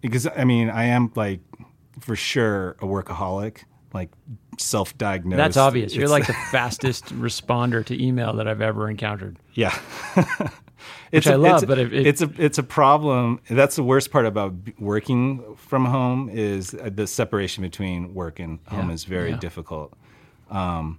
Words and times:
because 0.00 0.26
I 0.26 0.44
mean, 0.44 0.70
I 0.70 0.84
am 0.84 1.12
like 1.14 1.40
for 2.00 2.16
sure 2.16 2.70
a 2.80 2.84
workaholic, 2.84 3.64
like 3.94 4.10
self-diagnosed. 4.58 5.36
That's 5.38 5.56
obvious. 5.56 5.94
You're 5.94 6.04
It's- 6.04 6.10
like 6.18 6.26
the 6.26 6.32
fastest 6.50 7.06
responder 7.06 7.84
to 7.86 8.02
email 8.02 8.32
that 8.34 8.46
I've 8.48 8.60
ever 8.60 8.88
encountered. 8.90 9.38
Yeah. 9.54 9.76
Which 11.10 11.26
a- 11.26 11.32
I 11.32 11.36
love, 11.36 11.62
it's, 11.62 11.68
but 11.68 11.78
it- 11.78 11.92
it- 11.92 12.06
it's 12.06 12.22
a 12.22 12.30
it's 12.38 12.58
a 12.58 12.62
problem. 12.62 13.40
That's 13.48 13.76
the 13.76 13.82
worst 13.82 14.10
part 14.10 14.26
about 14.26 14.54
working 14.78 15.56
from 15.56 15.86
home 15.86 16.28
is 16.32 16.74
uh, 16.74 16.90
the 16.92 17.06
separation 17.06 17.62
between 17.62 18.12
work 18.14 18.38
and 18.38 18.58
home 18.68 18.88
Yeah, 18.88 18.94
is 18.94 19.04
very 19.04 19.30
yeah. 19.30 19.36
difficult. 19.38 19.94
Um, 20.50 20.98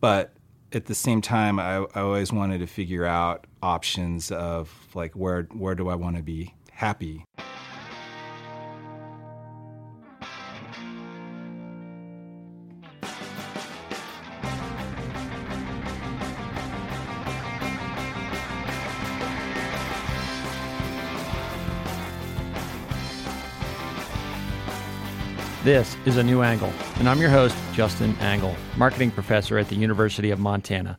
but 0.00 0.32
at 0.72 0.86
the 0.86 0.94
same 0.94 1.20
time, 1.20 1.58
I, 1.58 1.76
I 1.94 2.00
always 2.00 2.32
wanted 2.32 2.58
to 2.58 2.66
figure 2.66 3.04
out 3.04 3.46
options 3.62 4.30
of 4.30 4.72
like 4.94 5.12
where 5.14 5.42
where 5.52 5.74
do 5.74 5.88
I 5.88 5.94
want 5.96 6.16
to 6.16 6.22
be 6.22 6.54
happy. 6.70 7.24
This 25.66 25.96
is 26.06 26.16
A 26.16 26.22
New 26.22 26.42
Angle, 26.42 26.72
and 27.00 27.08
I'm 27.08 27.18
your 27.18 27.28
host, 27.28 27.56
Justin 27.72 28.14
Angle, 28.20 28.54
marketing 28.76 29.10
professor 29.10 29.58
at 29.58 29.68
the 29.68 29.74
University 29.74 30.30
of 30.30 30.38
Montana. 30.38 30.96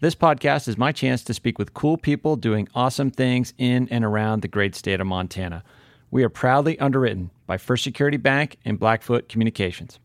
This 0.00 0.14
podcast 0.14 0.68
is 0.68 0.76
my 0.76 0.92
chance 0.92 1.24
to 1.24 1.32
speak 1.32 1.58
with 1.58 1.72
cool 1.72 1.96
people 1.96 2.36
doing 2.36 2.68
awesome 2.74 3.10
things 3.10 3.54
in 3.56 3.88
and 3.88 4.04
around 4.04 4.42
the 4.42 4.48
great 4.48 4.74
state 4.74 5.00
of 5.00 5.06
Montana. 5.06 5.64
We 6.10 6.24
are 6.24 6.28
proudly 6.28 6.78
underwritten 6.78 7.30
by 7.46 7.56
First 7.56 7.84
Security 7.84 8.18
Bank 8.18 8.58
and 8.66 8.78
Blackfoot 8.78 9.30
Communications. 9.30 9.98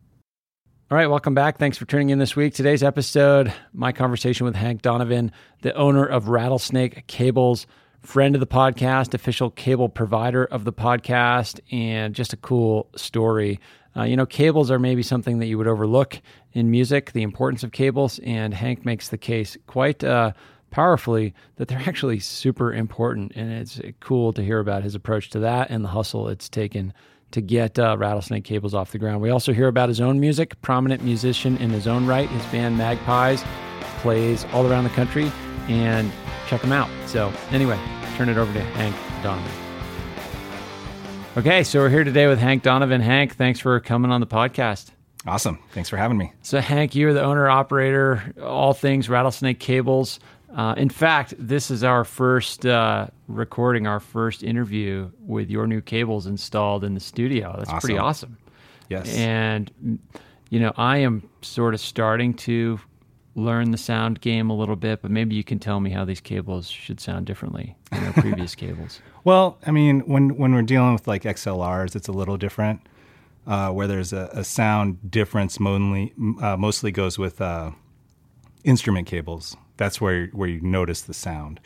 All 0.89 0.97
right, 0.97 1.07
welcome 1.07 1.33
back. 1.33 1.57
Thanks 1.57 1.77
for 1.77 1.83
tuning 1.83 2.09
in 2.09 2.17
this 2.17 2.33
week. 2.33 2.53
Today's 2.53 2.83
episode, 2.83 3.51
my 3.73 3.91
conversation 3.91 4.45
with 4.45 4.55
Hank 4.55 4.83
Donovan, 4.83 5.33
the 5.63 5.73
owner 5.73 6.05
of 6.05 6.29
Rattlesnake 6.29 7.07
Cables, 7.07 7.67
friend 8.03 8.35
of 8.35 8.39
the 8.39 8.47
podcast, 8.47 9.13
official 9.13 9.49
cable 9.49 9.89
provider 9.89 10.45
of 10.45 10.63
the 10.63 10.71
podcast, 10.71 11.59
and 11.73 12.15
just 12.15 12.31
a 12.31 12.37
cool 12.37 12.87
story. 12.95 13.59
Uh, 13.97 14.03
you 14.03 14.15
know, 14.15 14.25
cables 14.25 14.69
are 14.69 14.79
maybe 14.79 15.01
something 15.01 15.39
that 15.39 15.47
you 15.47 15.57
would 15.57 15.67
overlook 15.67 16.21
in 16.53 16.69
music, 16.69 17.13
the 17.13 17.23
importance 17.23 17.63
of 17.63 17.71
cables, 17.71 18.19
and 18.19 18.53
Hank 18.53 18.85
makes 18.85 19.09
the 19.09 19.17
case 19.17 19.57
quite 19.65 20.03
uh, 20.03 20.33
powerfully 20.69 21.33
that 21.55 21.67
they're 21.67 21.83
actually 21.87 22.19
super 22.19 22.73
important. 22.73 23.31
And 23.35 23.51
it's 23.51 23.81
cool 23.99 24.33
to 24.33 24.43
hear 24.43 24.59
about 24.59 24.83
his 24.83 24.95
approach 24.95 25.29
to 25.31 25.39
that 25.39 25.69
and 25.69 25.83
the 25.83 25.89
hustle 25.89 26.27
it's 26.27 26.49
taken 26.49 26.93
to 27.31 27.41
get 27.41 27.77
uh, 27.77 27.97
Rattlesnake 27.97 28.45
Cables 28.45 28.73
off 28.73 28.91
the 28.91 28.99
ground. 28.99 29.21
We 29.21 29.29
also 29.29 29.51
hear 29.51 29.67
about 29.67 29.89
his 29.89 29.99
own 29.99 30.19
music, 30.19 30.61
prominent 30.61 31.03
musician 31.03 31.57
in 31.57 31.71
his 31.71 31.87
own 31.87 32.05
right. 32.05 32.29
His 32.29 32.45
band 32.45 32.77
Magpies 32.77 33.43
plays 33.99 34.45
all 34.53 34.65
around 34.65 34.85
the 34.85 34.89
country, 34.91 35.31
and 35.67 36.11
check 36.47 36.61
him 36.61 36.71
out. 36.71 36.89
So, 37.07 37.33
anyway, 37.51 37.79
turn 38.15 38.29
it 38.29 38.37
over 38.37 38.53
to 38.53 38.61
Hank 38.61 38.95
Donovan. 39.23 39.66
Okay, 41.37 41.63
so 41.63 41.79
we're 41.79 41.89
here 41.89 42.03
today 42.03 42.25
with 42.25 42.39
Hank 42.39 42.63
Donovan. 42.63 42.99
Hank, 42.99 43.35
thanks 43.35 43.59
for 43.59 43.79
coming 43.79 44.09
on 44.11 44.21
the 44.21 44.25
podcast. 44.27 44.89
Awesome. 45.27 45.59
Thanks 45.71 45.87
for 45.87 45.95
having 45.95 46.17
me. 46.17 46.33
So, 46.41 46.59
Hank, 46.59 46.95
you're 46.95 47.13
the 47.13 47.21
owner 47.21 47.47
operator, 47.47 48.33
all 48.41 48.73
things 48.73 49.07
Rattlesnake 49.07 49.59
Cables. 49.59 50.19
Uh, 50.55 50.73
in 50.77 50.89
fact, 50.89 51.35
this 51.37 51.69
is 51.69 51.83
our 51.83 52.03
first 52.03 52.65
uh, 52.65 53.05
recording, 53.27 53.85
our 53.85 53.99
first 53.99 54.41
interview 54.41 55.11
with 55.19 55.51
your 55.51 55.67
new 55.67 55.79
cables 55.79 56.25
installed 56.25 56.83
in 56.83 56.95
the 56.95 56.99
studio. 56.99 57.53
That's 57.55 57.69
pretty 57.85 57.99
Awesome. 57.99 58.35
awesome. 58.35 58.37
Yes. 58.89 59.15
And, 59.15 59.99
you 60.49 60.59
know, 60.59 60.73
I 60.75 60.97
am 60.97 61.29
sort 61.43 61.75
of 61.75 61.79
starting 61.81 62.33
to 62.35 62.79
learn 63.35 63.69
the 63.69 63.77
sound 63.77 64.21
game 64.21 64.49
a 64.49 64.55
little 64.55 64.75
bit, 64.75 65.03
but 65.03 65.11
maybe 65.11 65.35
you 65.35 65.43
can 65.43 65.59
tell 65.59 65.79
me 65.79 65.91
how 65.91 66.03
these 66.03 66.21
cables 66.21 66.67
should 66.67 66.99
sound 66.99 67.27
differently 67.27 67.75
than 67.91 68.05
our 68.05 68.13
previous 68.21 68.55
cables. 68.55 69.01
Well, 69.27 69.57
I 69.67 69.71
mean, 69.71 69.99
when 70.07 70.37
when 70.37 70.53
we're 70.53 70.61
dealing 70.61 70.93
with 70.93 71.05
like 71.05 71.23
XLRs, 71.23 71.97
it's 71.97 72.07
a 72.07 72.13
little 72.13 72.37
different. 72.37 72.79
Uh, 73.45 73.71
where 73.71 73.85
there's 73.85 74.13
a, 74.13 74.29
a 74.31 74.45
sound 74.45 75.11
difference, 75.11 75.59
mostly 75.59 76.13
uh, 76.41 76.55
mostly 76.55 76.93
goes 76.93 77.19
with 77.19 77.41
uh, 77.41 77.71
instrument 78.63 79.05
cables. 79.05 79.57
That's 79.75 79.99
where 79.99 80.27
where 80.27 80.47
you 80.47 80.61
notice 80.61 81.01
the 81.01 81.13
sound 81.13 81.59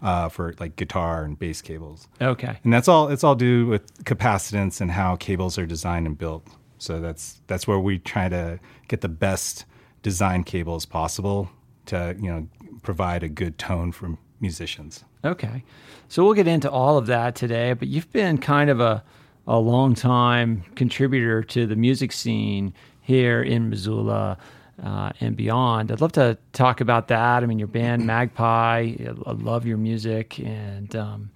uh, 0.00 0.28
for 0.28 0.54
like 0.60 0.76
guitar 0.76 1.24
and 1.24 1.36
bass 1.36 1.60
cables, 1.60 2.06
Okay. 2.20 2.60
and 2.62 2.72
that's 2.72 2.86
all. 2.86 3.08
It's 3.08 3.24
all 3.24 3.34
due 3.34 3.66
with 3.66 4.04
capacitance 4.04 4.80
and 4.80 4.92
how 4.92 5.16
cables 5.16 5.58
are 5.58 5.66
designed 5.66 6.06
and 6.06 6.16
built. 6.16 6.46
So 6.78 7.00
that's 7.00 7.40
that's 7.48 7.66
where 7.66 7.80
we 7.80 7.98
try 7.98 8.28
to 8.28 8.60
get 8.86 9.00
the 9.00 9.08
best 9.08 9.64
design 10.02 10.44
cables 10.44 10.86
possible 10.86 11.50
to 11.86 12.14
you 12.20 12.30
know 12.30 12.46
provide 12.82 13.24
a 13.24 13.28
good 13.28 13.58
tone 13.58 13.90
for 13.90 14.16
musicians. 14.38 15.04
Okay. 15.24 15.64
So 16.08 16.24
we'll 16.24 16.34
get 16.34 16.48
into 16.48 16.70
all 16.70 16.98
of 16.98 17.06
that 17.06 17.34
today, 17.34 17.72
but 17.72 17.88
you've 17.88 18.10
been 18.12 18.38
kind 18.38 18.68
of 18.68 18.80
a, 18.80 19.02
a 19.46 19.58
long 19.58 19.94
time 19.94 20.64
contributor 20.74 21.42
to 21.44 21.66
the 21.66 21.76
music 21.76 22.12
scene 22.12 22.74
here 23.00 23.42
in 23.42 23.70
Missoula 23.70 24.36
uh, 24.82 25.12
and 25.20 25.36
beyond. 25.36 25.90
I'd 25.90 26.00
love 26.00 26.12
to 26.12 26.36
talk 26.52 26.80
about 26.80 27.08
that. 27.08 27.42
I 27.42 27.46
mean, 27.46 27.58
your 27.58 27.68
band 27.68 28.06
Magpie, 28.06 28.94
I 29.26 29.32
love 29.32 29.64
your 29.64 29.78
music 29.78 30.38
and 30.38 30.94
um, 30.96 31.30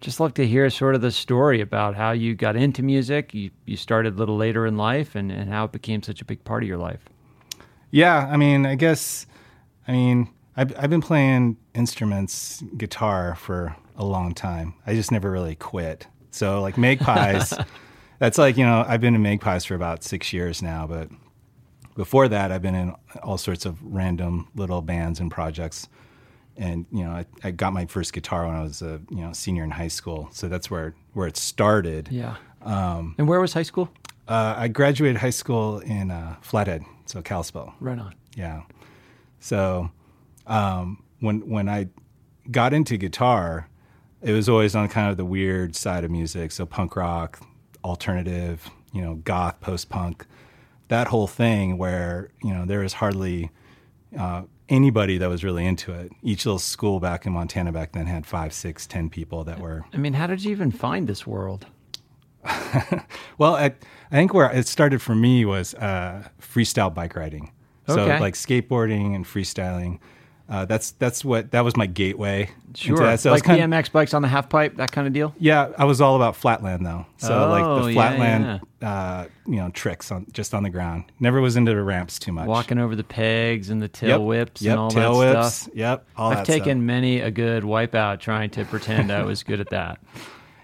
just 0.00 0.20
love 0.20 0.34
to 0.34 0.46
hear 0.46 0.68
sort 0.70 0.94
of 0.94 1.00
the 1.00 1.10
story 1.10 1.60
about 1.60 1.94
how 1.94 2.12
you 2.12 2.34
got 2.34 2.56
into 2.56 2.82
music. 2.82 3.34
You, 3.34 3.50
you 3.64 3.76
started 3.76 4.14
a 4.14 4.16
little 4.16 4.36
later 4.36 4.66
in 4.66 4.76
life 4.76 5.14
and, 5.14 5.32
and 5.32 5.50
how 5.50 5.64
it 5.64 5.72
became 5.72 6.02
such 6.02 6.20
a 6.20 6.24
big 6.24 6.44
part 6.44 6.62
of 6.62 6.68
your 6.68 6.78
life. 6.78 7.00
Yeah, 7.90 8.28
I 8.30 8.36
mean, 8.36 8.64
I 8.66 8.76
guess, 8.76 9.26
I 9.88 9.92
mean, 9.92 10.28
I've, 10.60 10.74
I've 10.78 10.90
been 10.90 11.00
playing 11.00 11.56
instruments, 11.74 12.62
guitar 12.76 13.34
for 13.34 13.74
a 13.96 14.04
long 14.04 14.34
time. 14.34 14.74
I 14.86 14.94
just 14.94 15.10
never 15.10 15.30
really 15.30 15.54
quit. 15.54 16.06
So, 16.32 16.60
like 16.60 16.76
Magpies, 16.76 17.54
that's 18.18 18.36
like, 18.36 18.58
you 18.58 18.66
know, 18.66 18.84
I've 18.86 19.00
been 19.00 19.14
in 19.14 19.22
Magpies 19.22 19.64
for 19.64 19.74
about 19.74 20.04
six 20.04 20.34
years 20.34 20.60
now, 20.60 20.86
but 20.86 21.08
before 21.96 22.28
that, 22.28 22.52
I've 22.52 22.60
been 22.60 22.74
in 22.74 22.94
all 23.22 23.38
sorts 23.38 23.64
of 23.64 23.82
random 23.82 24.48
little 24.54 24.82
bands 24.82 25.18
and 25.18 25.30
projects. 25.30 25.88
And, 26.58 26.84
you 26.92 27.04
know, 27.04 27.12
I, 27.12 27.24
I 27.42 27.52
got 27.52 27.72
my 27.72 27.86
first 27.86 28.12
guitar 28.12 28.46
when 28.46 28.54
I 28.54 28.62
was 28.62 28.82
a, 28.82 29.00
you 29.08 29.22
know, 29.22 29.32
senior 29.32 29.64
in 29.64 29.70
high 29.70 29.88
school. 29.88 30.28
So 30.30 30.46
that's 30.46 30.70
where, 30.70 30.94
where 31.14 31.26
it 31.26 31.38
started. 31.38 32.10
Yeah. 32.10 32.36
Um, 32.60 33.14
and 33.16 33.26
where 33.26 33.40
was 33.40 33.54
high 33.54 33.62
school? 33.62 33.88
Uh, 34.28 34.56
I 34.58 34.68
graduated 34.68 35.16
high 35.16 35.30
school 35.30 35.78
in 35.78 36.10
uh, 36.10 36.36
Flathead, 36.42 36.84
so 37.06 37.22
Kalispell. 37.22 37.72
Right 37.80 37.98
on. 37.98 38.14
Yeah. 38.36 38.60
So 39.40 39.90
um, 40.46 41.02
when 41.20 41.48
when 41.48 41.68
I 41.68 41.88
got 42.50 42.72
into 42.72 42.96
guitar, 42.96 43.68
it 44.22 44.32
was 44.32 44.48
always 44.48 44.74
on 44.74 44.88
kind 44.88 45.10
of 45.10 45.16
the 45.16 45.24
weird 45.24 45.76
side 45.76 46.04
of 46.04 46.10
music. 46.10 46.52
So 46.52 46.66
punk 46.66 46.96
rock, 46.96 47.40
alternative, 47.84 48.68
you 48.92 49.02
know, 49.02 49.14
goth, 49.16 49.60
post 49.60 49.88
punk, 49.88 50.26
that 50.88 51.08
whole 51.08 51.26
thing 51.26 51.78
where 51.78 52.30
you 52.42 52.52
know 52.54 52.64
there 52.66 52.80
was 52.80 52.94
hardly 52.94 53.50
uh, 54.18 54.42
anybody 54.68 55.18
that 55.18 55.28
was 55.28 55.44
really 55.44 55.64
into 55.66 55.92
it. 55.92 56.10
Each 56.22 56.46
little 56.46 56.58
school 56.58 57.00
back 57.00 57.26
in 57.26 57.32
Montana 57.32 57.72
back 57.72 57.92
then 57.92 58.06
had 58.06 58.26
five, 58.26 58.52
six, 58.52 58.86
ten 58.86 59.08
people 59.10 59.44
that 59.44 59.60
were 59.60 59.84
I 59.92 59.96
mean, 59.98 60.14
how 60.14 60.26
did 60.26 60.42
you 60.44 60.50
even 60.50 60.70
find 60.70 61.06
this 61.08 61.26
world? 61.26 61.66
Well, 63.38 63.54
I, 63.56 63.66
I 64.10 64.16
think 64.16 64.34
where 64.34 64.50
it 64.50 64.66
started 64.68 65.00
for 65.00 65.14
me 65.14 65.44
was 65.44 65.74
uh, 65.74 66.28
freestyle 66.40 66.92
bike 66.92 67.16
riding. 67.16 67.52
So 67.86 68.00
Okay. 68.02 68.20
like 68.20 68.34
skateboarding 68.34 69.14
and 69.14 69.24
freestyling. 69.24 69.98
Uh, 70.50 70.64
that's 70.64 70.90
that's 70.92 71.24
what 71.24 71.52
that 71.52 71.60
was 71.64 71.76
my 71.76 71.86
gateway. 71.86 72.50
Sure. 72.74 73.16
So 73.16 73.30
like 73.30 73.44
kind 73.44 73.60
BMX 73.72 73.92
bikes 73.92 74.12
on 74.14 74.22
the 74.22 74.26
half 74.28 74.48
pipe, 74.48 74.76
that 74.78 74.90
kind 74.90 75.06
of 75.06 75.12
deal? 75.12 75.32
yeah, 75.38 75.68
I 75.78 75.84
was 75.84 76.00
all 76.00 76.16
about 76.16 76.34
flatland 76.34 76.84
though. 76.84 77.06
So 77.18 77.48
like 77.48 77.62
Oh, 77.64 77.84
the 77.84 77.92
yeah, 77.92 77.94
flatland, 77.94 78.60
Uh, 78.82 79.26
you 79.46 79.56
know, 79.56 79.70
tricks 79.70 80.10
on 80.10 80.26
just 80.32 80.52
on 80.52 80.64
the 80.64 80.70
ground. 80.70 81.04
Never 81.20 81.40
was 81.40 81.54
into 81.54 81.72
the 81.72 81.82
ramps 81.82 82.18
too 82.18 82.32
much. 82.32 82.48
Walking 82.48 82.78
over 82.78 82.96
the 82.96 83.04
pegs 83.04 83.70
and 83.70 83.80
the 83.80 83.86
tail 83.88 84.08
yep, 84.08 84.20
whips 84.22 84.62
yep, 84.62 84.72
and 84.72 84.80
all 84.80 84.90
tail 84.90 85.18
that 85.20 85.34
whips, 85.36 85.54
stuff. 85.54 85.74
Yep, 85.74 86.06
all 86.16 86.32
I've 86.32 86.44
taken 86.46 86.78
stuff. 86.78 86.84
many 86.84 87.20
a 87.20 87.30
good 87.30 87.62
wipeout 87.62 88.18
trying 88.18 88.50
to 88.50 88.64
pretend 88.64 89.12
I 89.12 89.22
was 89.22 89.44
good 89.44 89.60
at 89.60 89.70
that. 89.70 90.00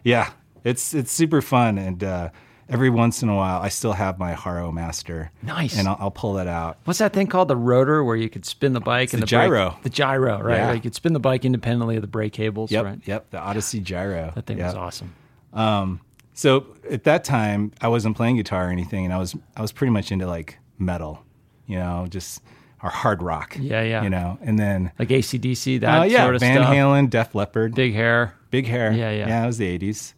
Yeah, 0.02 0.30
it's 0.62 0.94
it's 0.94 1.10
super 1.10 1.42
fun, 1.42 1.78
and 1.78 2.04
uh, 2.04 2.28
every 2.68 2.90
once 2.90 3.22
in 3.22 3.28
a 3.28 3.34
while, 3.36 3.60
I 3.60 3.68
still 3.68 3.92
have 3.92 4.18
my 4.18 4.32
Haro 4.34 4.72
Master. 4.72 5.30
Nice. 5.42 5.78
and 5.78 5.86
I'll, 5.88 5.96
I'll 6.00 6.10
pull 6.10 6.34
that 6.34 6.46
out. 6.46 6.78
What's 6.84 6.98
that 6.98 7.12
thing 7.12 7.26
called? 7.26 7.48
The 7.48 7.56
rotor, 7.56 8.02
where 8.04 8.16
you 8.16 8.28
could 8.28 8.44
spin 8.44 8.72
the 8.72 8.80
bike 8.80 9.12
and 9.12 9.22
the 9.22 9.26
the, 9.26 9.30
brake- 9.36 9.48
gyro. 9.48 9.78
the 9.82 9.90
gyro, 9.90 10.40
right? 10.42 10.56
Yeah. 10.56 10.66
Where 10.66 10.74
you 10.74 10.80
could 10.80 10.94
spin 10.94 11.12
the 11.12 11.20
bike 11.20 11.44
independently 11.44 11.96
of 11.96 12.02
the 12.02 12.08
brake 12.08 12.32
cables, 12.32 12.70
Yep, 12.70 12.84
right? 12.84 12.98
yep, 13.04 13.30
the 13.30 13.38
Odyssey 13.38 13.80
Gyro. 13.80 14.32
That 14.34 14.46
thing 14.46 14.58
Yep. 14.58 14.66
was 14.66 14.74
awesome. 14.74 15.14
Um, 15.52 16.00
so 16.34 16.66
at 16.90 17.04
that 17.04 17.24
time, 17.24 17.72
I 17.80 17.88
wasn't 17.88 18.16
playing 18.16 18.36
guitar 18.36 18.68
or 18.68 18.70
anything, 18.70 19.04
and 19.04 19.14
I 19.14 19.18
was 19.18 19.34
I 19.56 19.62
was 19.62 19.72
pretty 19.72 19.90
much 19.92 20.12
into 20.12 20.26
like 20.26 20.58
metal, 20.78 21.24
you 21.66 21.78
know, 21.78 22.06
just 22.10 22.42
or 22.82 22.90
hard 22.90 23.22
rock. 23.22 23.56
Yeah, 23.58 23.80
yeah. 23.82 24.02
You 24.02 24.10
know, 24.10 24.38
and 24.42 24.58
then 24.58 24.92
Like 24.98 25.08
ACDC, 25.08 25.80
that 25.80 26.00
uh, 26.00 26.04
yeah, 26.04 26.24
sort 26.24 26.34
of 26.34 26.40
Van 26.42 26.56
stuff. 26.58 26.74
Halen, 26.74 27.08
Def 27.08 27.34
Leppard, 27.34 27.74
Big 27.74 27.94
hair. 27.94 28.34
big 28.50 28.66
hair. 28.66 28.92
Yeah, 28.92 29.10
yeah. 29.12 29.28
Yeah, 29.28 29.44
it 29.44 29.46
was 29.46 29.56
the 29.56 29.78
'80s, 29.78 30.12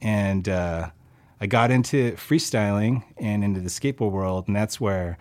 and 0.00 0.48
uh, 0.48 0.90
I 1.40 1.46
got 1.46 1.70
into 1.70 2.12
freestyling 2.12 3.04
and 3.18 3.44
into 3.44 3.60
the 3.60 3.68
skateboard 3.68 4.12
world, 4.12 4.46
and 4.46 4.56
that's 4.56 4.80
where 4.80 5.18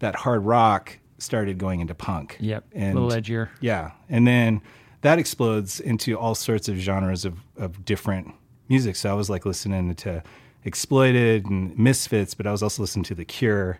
that 0.00 0.14
hard 0.14 0.44
rock 0.44 0.98
started 1.18 1.58
going 1.58 1.80
into 1.80 1.94
punk. 1.94 2.36
Yep. 2.40 2.64
And 2.72 2.98
a 2.98 3.00
little 3.00 3.22
edgier. 3.22 3.48
yeah, 3.60 3.92
and 4.08 4.26
then 4.26 4.60
that 5.00 5.18
explodes 5.18 5.80
into 5.80 6.18
all 6.18 6.34
sorts 6.34 6.68
of 6.68 6.76
genres 6.76 7.24
of, 7.24 7.38
of 7.56 7.84
different 7.84 8.34
music. 8.68 8.96
So 8.96 9.10
I 9.10 9.14
was 9.14 9.30
like 9.30 9.46
listening 9.46 9.94
to 9.94 10.22
Exploited 10.64 11.46
and 11.46 11.78
Misfits, 11.78 12.34
but 12.34 12.46
I 12.46 12.52
was 12.52 12.62
also 12.62 12.82
listening 12.82 13.04
to 13.04 13.14
The 13.14 13.24
Cure 13.24 13.78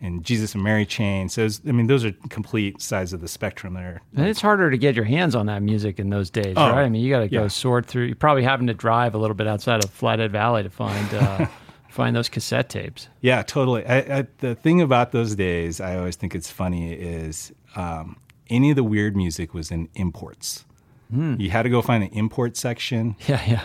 and 0.00 0.24
Jesus 0.24 0.54
and 0.54 0.62
Mary 0.62 0.84
Chain. 0.86 1.28
So 1.28 1.42
was, 1.44 1.60
I 1.66 1.72
mean, 1.72 1.86
those 1.86 2.04
are 2.04 2.12
complete 2.28 2.82
sides 2.82 3.12
of 3.12 3.20
the 3.20 3.28
spectrum 3.28 3.74
there. 3.74 4.02
And 4.16 4.26
it's 4.26 4.40
harder 4.40 4.70
to 4.70 4.76
get 4.78 4.94
your 4.94 5.04
hands 5.04 5.34
on 5.34 5.46
that 5.46 5.62
music 5.62 5.98
in 5.98 6.10
those 6.10 6.30
days, 6.30 6.54
Oh, 6.56 6.70
right? 6.70 6.84
I 6.84 6.88
mean, 6.88 7.02
you 7.02 7.10
got 7.10 7.20
to 7.20 7.28
go 7.28 7.42
yeah. 7.42 7.48
sort 7.48 7.86
through. 7.86 8.04
You're 8.06 8.16
probably 8.16 8.42
having 8.44 8.66
to 8.66 8.74
drive 8.74 9.14
a 9.14 9.18
little 9.18 9.34
bit 9.34 9.46
outside 9.46 9.82
of 9.82 9.90
Flathead 9.90 10.32
Valley 10.32 10.62
to 10.62 10.70
find 10.70 11.14
uh, 11.14 11.46
find 11.88 12.14
those 12.14 12.28
cassette 12.28 12.68
tapes. 12.68 13.08
Yeah, 13.20 13.42
totally. 13.42 13.86
I, 13.86 13.98
I, 14.18 14.26
the 14.38 14.54
thing 14.54 14.80
about 14.80 15.12
those 15.12 15.34
days, 15.36 15.80
I 15.80 15.96
always 15.96 16.16
think 16.16 16.34
it's 16.34 16.50
funny, 16.50 16.92
is 16.92 17.52
um, 17.76 18.16
any 18.50 18.70
of 18.70 18.76
the 18.76 18.84
weird 18.84 19.16
music 19.16 19.54
was 19.54 19.70
in 19.70 19.88
imports. 19.94 20.64
You 21.10 21.50
had 21.50 21.62
to 21.62 21.68
go 21.68 21.80
find 21.80 22.02
the 22.02 22.08
import 22.08 22.56
section. 22.56 23.14
Yeah, 23.28 23.40
yeah. 23.46 23.60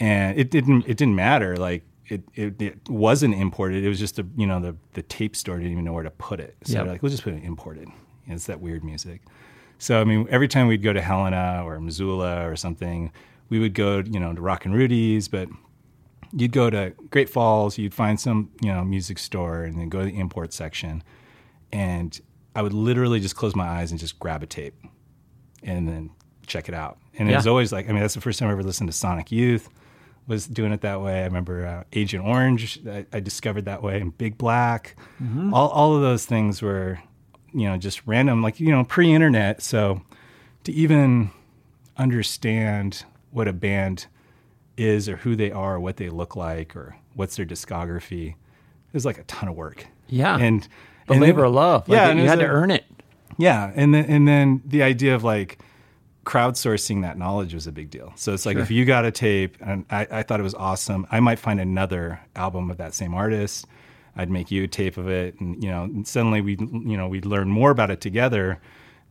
and 0.00 0.36
it 0.36 0.50
didn't 0.50 0.84
it 0.88 0.96
didn't 0.96 1.14
matter 1.14 1.56
like 1.56 1.84
it, 2.08 2.22
it, 2.34 2.60
it 2.62 2.88
wasn't 2.88 3.34
imported 3.34 3.84
it 3.84 3.88
was 3.88 3.98
just 3.98 4.18
a 4.18 4.26
you 4.36 4.46
know 4.46 4.60
the 4.60 4.74
the 4.94 5.02
tape 5.02 5.36
store 5.36 5.56
didn't 5.58 5.72
even 5.72 5.84
know 5.84 5.92
where 5.92 6.02
to 6.04 6.10
put 6.10 6.40
it 6.40 6.56
so 6.64 6.72
Yep. 6.72 6.84
they're 6.84 6.92
like 6.94 7.02
we'll 7.02 7.10
just 7.10 7.22
put 7.22 7.34
it 7.34 7.42
imported 7.44 7.88
know, 7.88 8.34
it's 8.34 8.46
that 8.46 8.60
weird 8.60 8.82
music 8.84 9.22
so 9.78 10.00
i 10.00 10.04
mean 10.04 10.26
every 10.30 10.48
time 10.48 10.66
we'd 10.66 10.82
go 10.82 10.92
to 10.92 11.00
helena 11.02 11.62
or 11.64 11.78
missoula 11.80 12.48
or 12.48 12.56
something 12.56 13.12
we 13.50 13.58
would 13.58 13.74
go 13.74 14.02
you 14.06 14.18
know 14.20 14.32
to 14.34 14.40
Rockin 14.40 14.72
Rudy's 14.72 15.28
but 15.28 15.48
you'd 16.32 16.52
go 16.52 16.68
to 16.70 16.92
great 17.10 17.28
falls 17.28 17.78
you'd 17.78 17.94
find 17.94 18.18
some 18.20 18.50
you 18.60 18.72
know 18.72 18.84
music 18.84 19.18
store 19.18 19.64
and 19.64 19.78
then 19.78 19.88
go 19.88 20.00
to 20.00 20.06
the 20.06 20.18
import 20.18 20.52
section 20.52 21.02
and 21.72 22.20
i 22.54 22.62
would 22.62 22.72
literally 22.74 23.20
just 23.20 23.36
close 23.36 23.54
my 23.54 23.66
eyes 23.66 23.90
and 23.90 23.98
just 24.00 24.18
grab 24.18 24.42
a 24.42 24.46
tape 24.46 24.74
and 25.62 25.88
then 25.88 26.10
check 26.46 26.68
it 26.68 26.74
out. 26.74 26.98
And 27.18 27.28
it 27.30 27.34
was 27.36 27.46
always 27.46 27.72
like, 27.72 27.88
I 27.88 27.92
mean, 27.92 28.00
that's 28.00 28.14
the 28.14 28.20
first 28.22 28.38
time 28.38 28.48
I 28.48 28.52
ever 28.52 28.62
listened 28.62 28.88
to 28.88 28.96
Sonic 28.96 29.30
Youth. 29.30 29.68
Was 30.28 30.46
doing 30.46 30.72
it 30.72 30.82
that 30.82 31.00
way. 31.00 31.22
I 31.22 31.24
remember 31.24 31.66
uh, 31.66 31.84
Agent 31.92 32.24
Orange. 32.24 32.78
I, 32.86 33.06
I 33.12 33.18
discovered 33.20 33.64
that 33.64 33.82
way, 33.82 34.00
and 34.00 34.16
Big 34.16 34.36
Black. 34.38 34.94
All 35.52 35.68
all 35.70 35.96
of 35.96 36.02
those 36.02 36.26
things 36.26 36.60
were, 36.62 37.00
you 37.52 37.66
know, 37.68 37.76
just 37.78 38.02
random, 38.06 38.42
like 38.42 38.60
you 38.60 38.70
know, 38.70 38.84
pre-internet. 38.84 39.62
So 39.62 40.02
to 40.64 40.72
even 40.72 41.30
understand 41.96 43.04
what 43.30 43.48
a 43.48 43.52
band 43.52 44.06
is, 44.76 45.08
or 45.08 45.16
who 45.16 45.34
they 45.34 45.50
are, 45.50 45.74
or 45.76 45.80
what 45.80 45.96
they 45.96 46.08
look 46.08 46.36
like, 46.36 46.76
or 46.76 46.96
what's 47.14 47.36
their 47.36 47.46
discography, 47.46 48.30
it 48.30 48.36
was 48.94 49.04
like 49.04 49.18
a 49.18 49.24
ton 49.24 49.48
of 49.48 49.54
work. 49.56 49.86
Yeah. 50.08 50.36
and 50.38 50.66
But 51.06 51.14
and 51.14 51.22
labor 51.22 51.40
then- 51.40 51.48
of 51.48 51.54
love. 51.54 51.88
Like, 51.88 51.96
yeah, 51.96 52.08
and 52.10 52.18
you 52.20 52.26
had 52.26 52.38
was 52.38 52.46
to 52.46 52.50
earn 52.52 52.70
it. 52.70 52.84
yeah, 53.38 53.72
and 53.74 53.92
then 53.94 54.04
and 54.06 54.28
then 54.28 54.62
the 54.64 54.82
idea 54.82 55.14
of 55.14 55.24
like 55.24 55.58
crowdsourcing 56.28 57.00
that 57.02 57.16
knowledge 57.16 57.54
was 57.54 57.66
a 57.66 57.72
big 57.72 57.88
deal. 57.88 58.12
So 58.16 58.34
it's 58.34 58.44
like 58.44 58.58
if 58.58 58.70
you 58.70 58.84
got 58.84 59.06
a 59.06 59.10
tape, 59.10 59.56
and 59.60 59.86
I, 59.88 60.06
I 60.10 60.22
thought 60.22 60.40
it 60.40 60.42
was 60.42 60.54
awesome, 60.54 61.06
I 61.10 61.20
might 61.20 61.38
find 61.38 61.58
another 61.58 62.20
album 62.36 62.70
of 62.70 62.76
that 62.76 62.92
same 62.92 63.14
artist. 63.14 63.66
I'd 64.14 64.30
make 64.30 64.50
you 64.50 64.64
a 64.64 64.68
tape 64.68 64.98
of 64.98 65.08
it, 65.08 65.40
and 65.40 65.62
you 65.62 65.70
know, 65.70 65.84
and 65.84 66.06
suddenly 66.06 66.42
we 66.42 66.56
you 66.58 66.96
know 66.98 67.08
we'd 67.08 67.24
learn 67.24 67.48
more 67.48 67.70
about 67.70 67.90
it 67.90 68.02
together. 68.02 68.60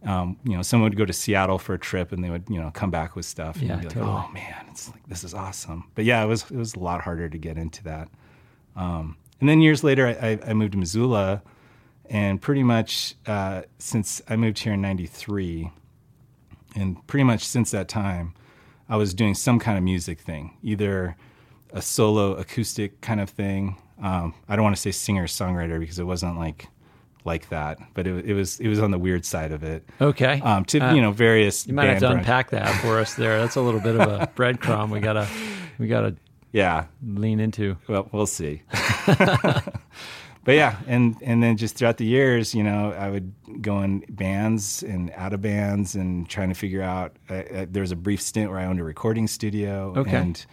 Um, 0.05 0.37
you 0.43 0.55
know, 0.55 0.61
someone 0.61 0.91
would 0.91 0.97
go 0.97 1.05
to 1.05 1.13
Seattle 1.13 1.57
for 1.57 1.73
a 1.73 1.79
trip, 1.79 2.11
and 2.11 2.23
they 2.23 2.29
would 2.29 2.43
you 2.49 2.61
know 2.61 2.69
come 2.71 2.91
back 2.91 3.15
with 3.15 3.25
stuff. 3.25 3.55
And 3.55 3.67
Yeah, 3.67 3.81
you'd 3.81 3.93
be 3.93 3.99
like, 3.99 4.07
oh 4.07 4.29
man, 4.31 4.65
it's 4.69 4.89
like 4.89 5.01
this 5.07 5.23
is 5.23 5.33
awesome. 5.33 5.85
But 5.95 6.05
yeah, 6.05 6.23
it 6.23 6.27
was 6.27 6.43
it 6.51 6.57
was 6.57 6.75
a 6.75 6.79
lot 6.79 7.01
harder 7.01 7.29
to 7.29 7.37
get 7.37 7.57
into 7.57 7.83
that. 7.85 8.09
Um, 8.75 9.17
and 9.39 9.49
then 9.49 9.61
years 9.61 9.83
later, 9.83 10.05
I, 10.07 10.11
I, 10.11 10.39
I 10.49 10.53
moved 10.53 10.73
to 10.73 10.77
Missoula, 10.77 11.41
and 12.09 12.39
pretty 12.39 12.63
much 12.63 13.15
uh, 13.25 13.63
since 13.79 14.21
I 14.29 14.35
moved 14.35 14.59
here 14.59 14.73
in 14.73 14.81
'93, 14.81 15.71
and 16.79 17.05
pretty 17.07 17.23
much 17.23 17.43
since 17.45 17.71
that 17.71 17.87
time, 17.87 18.33
I 18.89 18.95
was 18.97 19.13
doing 19.13 19.33
some 19.35 19.59
kind 19.59 19.77
of 19.77 19.83
music 19.83 20.19
thing, 20.19 20.55
either 20.63 21.15
a 21.73 21.81
solo 21.81 22.33
acoustic 22.35 23.01
kind 23.01 23.19
of 23.19 23.29
thing. 23.29 23.75
Um, 24.01 24.33
I 24.47 24.55
don't 24.55 24.63
want 24.63 24.75
to 24.75 24.81
say 24.81 24.91
singer 24.91 25.25
songwriter 25.27 25.79
because 25.79 25.99
it 25.99 26.05
wasn't 26.05 26.37
like 26.37 26.67
like 27.25 27.49
that, 27.49 27.77
but 27.93 28.07
it, 28.07 28.25
it 28.25 28.33
was 28.33 28.59
it 28.61 28.69
was 28.69 28.79
on 28.79 28.91
the 28.91 28.97
weird 28.97 29.25
side 29.25 29.51
of 29.51 29.63
it. 29.63 29.83
Okay. 29.99 30.39
Um, 30.41 30.63
to 30.65 30.79
Uh, 30.79 30.93
you 30.93 31.01
know 31.01 31.11
various 31.11 31.67
you 31.67 31.73
might 31.73 31.85
have 31.89 31.99
to 31.99 32.07
branch- 32.07 32.19
unpack 32.19 32.49
that 32.51 32.73
for 32.81 32.99
us 32.99 33.15
there. 33.15 33.39
That's 33.41 33.55
a 33.57 33.61
little 33.61 33.81
bit 33.81 33.95
of 33.99 34.01
a 34.07 34.27
breadcrumb 34.35 34.89
we 34.91 34.99
gotta 35.01 35.27
we 35.79 35.87
gotta 35.87 36.15
Yeah, 36.53 36.85
lean 37.05 37.39
into. 37.41 37.75
Well, 37.89 38.07
we'll 38.13 38.27
see. 38.27 38.61
but 40.47 40.55
yeah, 40.55 40.77
and 40.87 41.17
and 41.21 41.43
then 41.43 41.57
just 41.57 41.75
throughout 41.75 41.97
the 41.97 42.05
years, 42.05 42.55
you 42.55 42.63
know, 42.63 42.93
I 42.93 43.09
would 43.09 43.33
go 43.61 43.81
in 43.81 44.05
bands 44.07 44.81
and 44.81 45.11
out 45.11 45.33
of 45.33 45.41
bands 45.41 45.93
and 45.93 46.27
trying 46.29 46.47
to 46.47 46.55
figure 46.55 46.81
out. 46.81 47.17
Uh, 47.29 47.33
uh, 47.33 47.65
there 47.69 47.81
was 47.81 47.91
a 47.91 47.97
brief 47.97 48.21
stint 48.21 48.49
where 48.49 48.57
I 48.57 48.65
owned 48.65 48.79
a 48.79 48.83
recording 48.85 49.27
studio. 49.27 49.93
Okay. 49.97 50.15
And 50.15 50.45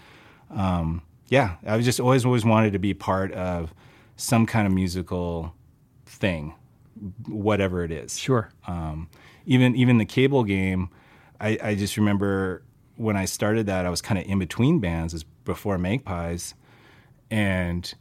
um, 0.50 1.02
yeah, 1.28 1.56
I 1.64 1.76
was 1.76 1.84
just 1.84 2.00
always 2.00 2.24
always 2.24 2.44
wanted 2.44 2.72
to 2.72 2.80
be 2.80 2.92
part 2.92 3.30
of 3.34 3.72
some 4.16 4.46
kind 4.46 4.66
of 4.66 4.72
musical 4.72 5.54
thing, 6.06 6.54
whatever 7.28 7.84
it 7.84 7.92
is 7.92 8.18
Sure. 8.18 8.50
um, 8.66 9.08
even 9.46 9.76
even 9.76 9.98
the 9.98 10.04
cable 10.04 10.42
game 10.42 10.90
I, 11.40 11.58
I 11.62 11.74
just 11.74 11.96
remember 11.96 12.62
when 12.96 13.16
I 13.16 13.26
started 13.26 13.66
that 13.66 13.86
I 13.86 13.90
was 13.90 14.00
kind 14.00 14.18
of 14.18 14.26
in 14.26 14.38
between 14.38 14.78
bands 14.80 15.14
as 15.14 15.24
before 15.44 15.78
Magpies 15.78 16.54
and 17.30 17.92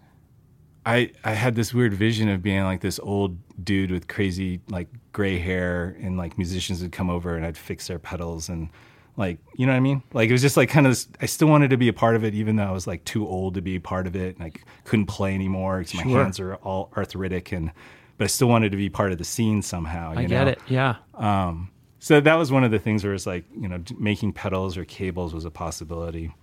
I 0.85 1.11
I 1.23 1.31
had 1.33 1.55
this 1.55 1.73
weird 1.73 1.93
vision 1.93 2.29
of 2.29 2.41
being 2.41 2.63
like 2.63 2.81
this 2.81 2.99
old 2.99 3.37
dude 3.63 3.91
with 3.91 4.07
crazy 4.07 4.61
like 4.69 4.87
gray 5.11 5.37
hair 5.39 5.95
and 6.01 6.17
like 6.17 6.37
musicians 6.37 6.81
would 6.81 6.91
come 6.91 7.09
over 7.09 7.35
and 7.35 7.45
I'd 7.45 7.57
fix 7.57 7.87
their 7.87 7.99
pedals 7.99 8.49
and 8.49 8.69
like 9.15 9.37
you 9.55 9.65
know 9.65 9.71
what 9.73 9.77
I 9.77 9.81
mean 9.81 10.01
like 10.13 10.29
it 10.29 10.31
was 10.33 10.41
just 10.41 10.57
like 10.57 10.69
kind 10.69 10.85
of 10.87 10.91
this, 10.91 11.07
I 11.21 11.27
still 11.27 11.47
wanted 11.47 11.69
to 11.69 11.77
be 11.77 11.87
a 11.87 11.93
part 11.93 12.15
of 12.15 12.23
it 12.23 12.33
even 12.33 12.55
though 12.55 12.63
I 12.65 12.71
was 12.71 12.87
like 12.87 13.03
too 13.05 13.27
old 13.27 13.53
to 13.55 13.61
be 13.61 13.79
part 13.79 14.07
of 14.07 14.15
it 14.15 14.35
and 14.37 14.43
I 14.45 14.51
couldn't 14.85 15.05
play 15.05 15.33
anymore 15.35 15.79
because 15.79 15.93
my 15.95 16.03
Sure. 16.03 16.23
hands 16.23 16.39
are 16.39 16.55
all 16.55 16.91
arthritic 16.97 17.51
and 17.51 17.71
but 18.17 18.25
I 18.25 18.27
still 18.27 18.47
wanted 18.49 18.71
to 18.71 18.77
be 18.77 18.89
part 18.89 19.11
of 19.11 19.17
the 19.17 19.23
scene 19.23 19.61
somehow 19.61 20.13
you 20.13 20.19
I 20.19 20.21
know? 20.23 20.27
get 20.27 20.47
it. 20.47 20.59
Yeah. 20.67 20.95
Um, 21.15 21.69
so 21.99 22.19
that 22.19 22.35
was 22.35 22.51
one 22.51 22.63
of 22.65 22.71
the 22.71 22.79
things 22.79 23.03
where 23.03 23.13
it's 23.13 23.25
like, 23.25 23.45
you 23.57 23.67
know, 23.69 23.81
making 23.97 24.33
pedals 24.33 24.77
or 24.77 24.83
cables 24.83 25.33
was 25.33 25.45
a 25.45 25.49
possibility. 25.49 26.33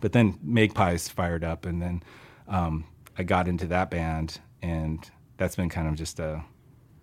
But 0.00 0.12
then 0.12 0.38
Magpies 0.42 1.08
fired 1.08 1.44
up, 1.44 1.66
and 1.66 1.80
then 1.82 2.02
um, 2.48 2.84
I 3.18 3.22
got 3.22 3.48
into 3.48 3.66
that 3.68 3.90
band, 3.90 4.40
and 4.62 5.08
that's 5.36 5.56
been 5.56 5.68
kind 5.68 5.88
of 5.88 5.94
just 5.94 6.18
a 6.20 6.44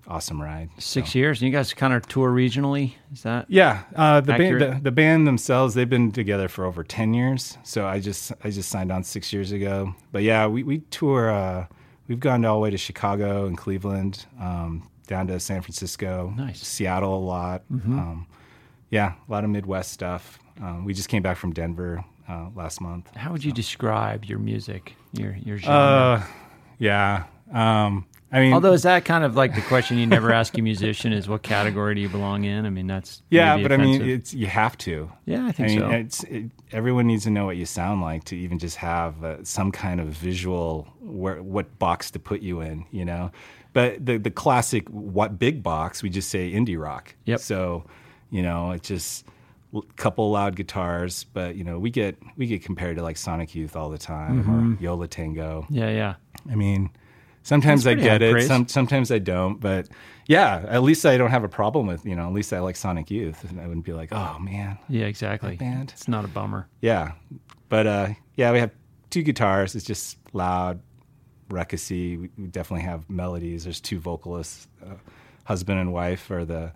awesome 0.08 0.42
ride. 0.42 0.70
Six 0.80 1.14
So- 1.14 1.20
years. 1.20 1.42
And 1.42 1.48
you 1.50 1.58
guys 1.58 1.74
kind 1.74 1.94
of 1.94 2.06
tour 2.08 2.32
regionally. 2.32 2.94
Is 3.14 3.24
that? 3.24 3.46
Yeah, 3.50 3.84
uh, 3.96 4.20
the 4.22 4.34
band, 4.34 4.62
the, 4.62 4.80
the 4.84 4.92
band 4.92 5.26
themselves, 5.26 5.74
they've 5.76 5.90
been 5.90 6.12
together 6.12 6.48
for 6.48 6.66
over 6.66 6.84
ten 6.84 7.14
years. 7.14 7.58
So 7.64 7.86
I 7.88 8.00
just 8.00 8.32
I 8.44 8.50
just 8.50 8.70
signed 8.70 8.92
on 8.92 9.04
six 9.04 9.32
years 9.34 9.52
ago. 9.52 9.96
But 10.12 10.24
yeah, 10.24 10.48
we 10.48 10.64
we 10.64 10.80
tour. 10.92 11.32
Uh, 11.32 11.68
we've 12.08 12.20
gone 12.20 12.44
all 12.46 12.56
the 12.58 12.62
way 12.62 12.70
to 12.70 12.78
Chicago 12.78 13.46
and 13.46 13.58
Cleveland, 13.58 14.26
um, 14.40 14.90
down 15.08 15.28
to 15.28 15.40
San 15.40 15.62
Francisco, 15.62 16.34
Nice. 16.36 16.60
Seattle 16.66 17.16
a 17.18 17.24
lot. 17.24 17.64
Um, 17.72 18.28
yeah, 18.90 19.14
a 19.28 19.32
lot 19.32 19.44
of 19.44 19.50
Midwest 19.50 19.92
stuff. 19.92 20.38
Um, 20.62 20.86
we 20.86 20.94
just 20.94 21.10
came 21.10 21.22
back 21.22 21.38
from 21.38 21.54
Denver 21.54 22.04
uh, 22.30 22.50
last 22.56 22.82
month. 22.82 23.14
How 23.16 23.32
would 23.32 23.44
you 23.44 23.52
describe 23.52 24.26
your 24.26 24.40
music? 24.40 24.96
Your 25.14 25.36
your 25.44 25.58
genre? 25.58 25.78
Uh, 25.78 26.24
yeah. 26.80 27.24
Um, 27.52 28.06
I 28.32 28.40
mean, 28.40 28.54
Although 28.54 28.74
is 28.74 28.82
that 28.82 29.06
kind 29.06 29.24
of 29.24 29.36
like 29.36 29.54
the 29.54 29.62
question 29.62 30.00
you 30.00 30.08
never 30.08 30.34
ask 30.34 30.58
a 30.58 30.62
musician 30.62 31.14
is 31.14 31.30
what 31.30 31.44
category 31.44 31.94
do 31.94 32.02
you 32.02 32.10
belong 32.10 32.46
in? 32.46 32.66
I 32.66 32.72
mean 32.72 32.88
that's 32.88 33.22
yeah, 33.30 33.58
but 33.58 33.72
I 33.72 33.78
mean, 33.78 34.02
it's 34.02 34.34
you 34.34 34.48
have 34.48 34.76
to. 34.80 35.12
yeah, 35.26 35.46
I 35.46 35.50
I 35.50 35.52
think 35.52 35.70
mean, 35.70 35.80
so. 35.80 35.90
it's 35.92 36.24
it, 36.24 36.46
everyone 36.72 37.06
needs 37.06 37.26
to 37.26 37.30
know 37.30 37.46
what 37.46 37.58
you 37.58 37.68
sound 37.68 38.02
like 38.02 38.24
to 38.26 38.36
even 38.36 38.58
just 38.58 38.78
have 38.78 39.24
uh, 39.24 39.44
some 39.44 39.72
kind 39.72 40.02
of 40.02 40.08
visual 40.08 40.88
where 41.00 41.44
what 41.44 41.78
box 41.78 42.10
to 42.12 42.20
put 42.20 42.42
you 42.42 42.62
in, 42.62 42.86
you 42.90 43.06
know. 43.06 43.32
But 43.72 44.04
the 44.04 44.18
the 44.18 44.32
classic 44.32 44.88
what 44.90 45.38
big 45.38 45.62
box 45.62 46.02
we 46.02 46.10
just 46.10 46.30
say 46.30 46.52
indie 46.52 46.80
rock. 46.80 47.14
Yep. 47.26 47.40
So, 47.40 47.86
you 48.32 48.42
know, 48.42 48.72
it 48.72 48.82
just 48.82 49.28
couple 49.96 50.30
loud 50.32 50.56
guitars, 50.56 51.24
but 51.34 51.56
you 51.56 51.64
know 51.64 51.80
we 51.80 51.90
get 51.90 52.18
we 52.38 52.46
get 52.48 52.64
compared 52.64 52.98
to 52.98 53.04
like 53.04 53.18
Sonic 53.18 53.56
Youth 53.56 53.76
all 53.76 53.90
the 53.90 53.98
time 53.98 54.44
Mm-hmm. 54.44 54.74
or 54.76 54.78
Yo 54.82 54.96
La 54.96 55.06
Tengo. 55.08 55.66
yeah, 55.70 55.90
yeah. 55.90 56.16
I 56.52 56.56
mean, 56.56 56.90
sometimes 57.44 57.88
I 57.88 57.94
get 57.96 58.22
it, 58.22 58.48
some, 58.48 58.68
sometimes 58.68 59.12
I 59.12 59.20
don't. 59.20 59.60
But 59.60 59.88
yeah, 60.28 60.64
at 60.68 60.84
least 60.84 61.06
I 61.06 61.18
don't 61.18 61.32
have 61.32 61.44
a 61.44 61.50
problem 61.50 61.88
with 61.88 62.06
you 62.06 62.16
know. 62.16 62.28
At 62.28 62.34
least 62.34 62.54
I 62.54 62.60
like 62.60 62.76
Sonic 62.76 63.10
Youth, 63.12 63.44
and 63.50 63.60
I 63.60 63.68
wouldn't 63.68 63.86
be 63.86 63.94
like, 63.94 64.10
oh 64.12 64.38
man, 64.40 64.78
Yeah, 64.90 65.06
exactly. 65.06 65.56
band. 65.56 65.92
It's 65.96 66.08
not 66.08 66.26
a 66.26 66.28
bummer. 66.28 66.68
yeah. 66.82 67.14
But 67.70 67.88
uh, 67.88 68.10
yeah, 68.36 68.52
we 68.52 68.60
have 68.60 68.72
two 69.10 69.24
guitars. 69.24 69.74
It's 69.76 69.86
just 69.86 70.18
loud, 70.34 70.80
ruckusy. 71.50 72.20
We, 72.22 72.30
we 72.38 72.48
definitely 72.48 72.86
have 72.86 73.10
melodies. 73.10 73.64
There's 73.64 73.82
two 73.82 74.00
vocalists, 74.00 74.68
uh, 74.86 74.96
husband 75.46 75.80
and 75.80 75.92
wife 75.92 76.30
are 76.32 76.46
the 76.46 76.72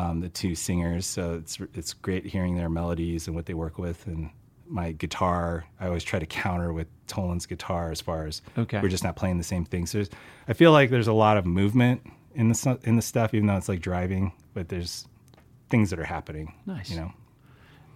um, 0.00 0.20
the 0.20 0.28
two 0.28 0.54
singers. 0.54 1.04
So 1.06 1.34
it's 1.34 1.58
it's 1.74 1.92
great 1.94 2.24
hearing 2.26 2.56
their 2.56 2.68
melodies 2.70 3.26
and 3.26 3.34
what 3.36 3.46
they 3.46 3.54
work 3.54 3.78
with, 3.78 4.06
and 4.06 4.30
my 4.66 4.92
guitar. 4.92 5.64
I 5.80 5.86
always 5.86 6.04
try 6.04 6.18
to 6.18 6.26
counter 6.26 6.72
with 6.72 6.86
Tolan's 7.06 7.46
guitar 7.46 7.90
as 7.90 8.00
far 8.00 8.26
as 8.26 8.42
Okay. 8.56 8.80
we're 8.82 8.88
just 8.96 9.04
not 9.04 9.16
playing 9.16 9.38
the 9.38 9.44
same 9.44 9.64
things. 9.64 9.92
There's, 9.92 10.10
I 10.46 10.52
feel 10.52 10.72
like 10.72 10.90
there's 10.90 11.08
a 11.08 11.12
lot 11.26 11.36
of 11.38 11.46
movement 11.46 12.02
in 12.34 12.48
the 12.48 12.78
in 12.84 12.96
the 12.96 13.02
stuff, 13.02 13.34
even 13.34 13.46
though 13.46 13.56
it's 13.56 13.68
like 13.68 13.80
driving, 13.80 14.32
but 14.54 14.68
there's 14.68 15.06
things 15.70 15.90
that 15.90 15.98
are 15.98 16.04
happening. 16.04 16.52
Nice. 16.66 16.90
You 16.90 16.96
know. 17.00 17.12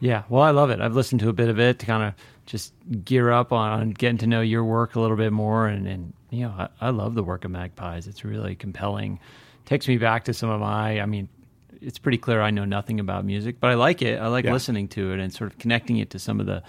Yeah, 0.01 0.25
well, 0.29 0.43
I 0.43 0.51
love 0.51 0.71
it. 0.71 0.81
I've 0.81 0.97
listened 0.97 1.21
to 1.21 1.29
a 1.29 1.33
bit 1.33 1.49
of 1.49 1.61
it 1.61 1.79
to 1.79 1.87
kind 1.87 2.03
of 2.03 2.15
just 2.47 2.73
gear 3.05 3.31
up 3.31 3.53
on 3.53 3.91
getting 3.91 4.19
to 4.19 4.27
know 4.27 4.41
your 4.41 4.65
work 4.65 4.97
a 4.97 5.01
little 5.01 5.17
bit 5.17 5.33
more, 5.33 5.69
and, 5.69 5.87
and 5.87 6.13
you 6.31 6.41
know, 6.43 6.55
I, 6.59 6.69
I 6.89 6.91
love 6.91 7.15
the 7.15 7.23
work 7.23 7.45
of 7.45 7.53
Magpies. 7.53 8.09
It's 8.09 8.25
really 8.25 8.57
compelling. 8.57 9.21
Takes 9.65 9.87
me 9.87 9.99
back 9.99 10.25
to 10.25 10.35
some 10.35 10.51
of 10.51 10.59
my. 10.61 11.01
I 11.01 11.07
mean, 11.07 11.29
it's 11.83 11.99
pretty 11.99 12.19
clear 12.19 12.41
I 12.41 12.51
know 12.51 12.65
nothing 12.65 13.01
about 13.01 13.25
music, 13.25 13.57
but 13.61 13.71
I 13.71 13.75
like 13.75 14.03
it. 14.03 14.21
I 14.21 14.29
like 14.29 14.45
Yeah. 14.45 14.53
listening 14.53 14.89
to 14.89 15.13
it 15.13 15.21
and 15.21 15.33
sort 15.33 15.51
of 15.53 15.59
connecting 15.59 15.99
it 15.99 16.11
to 16.11 16.19
some 16.19 16.41
of 16.41 16.47
the 16.47 16.63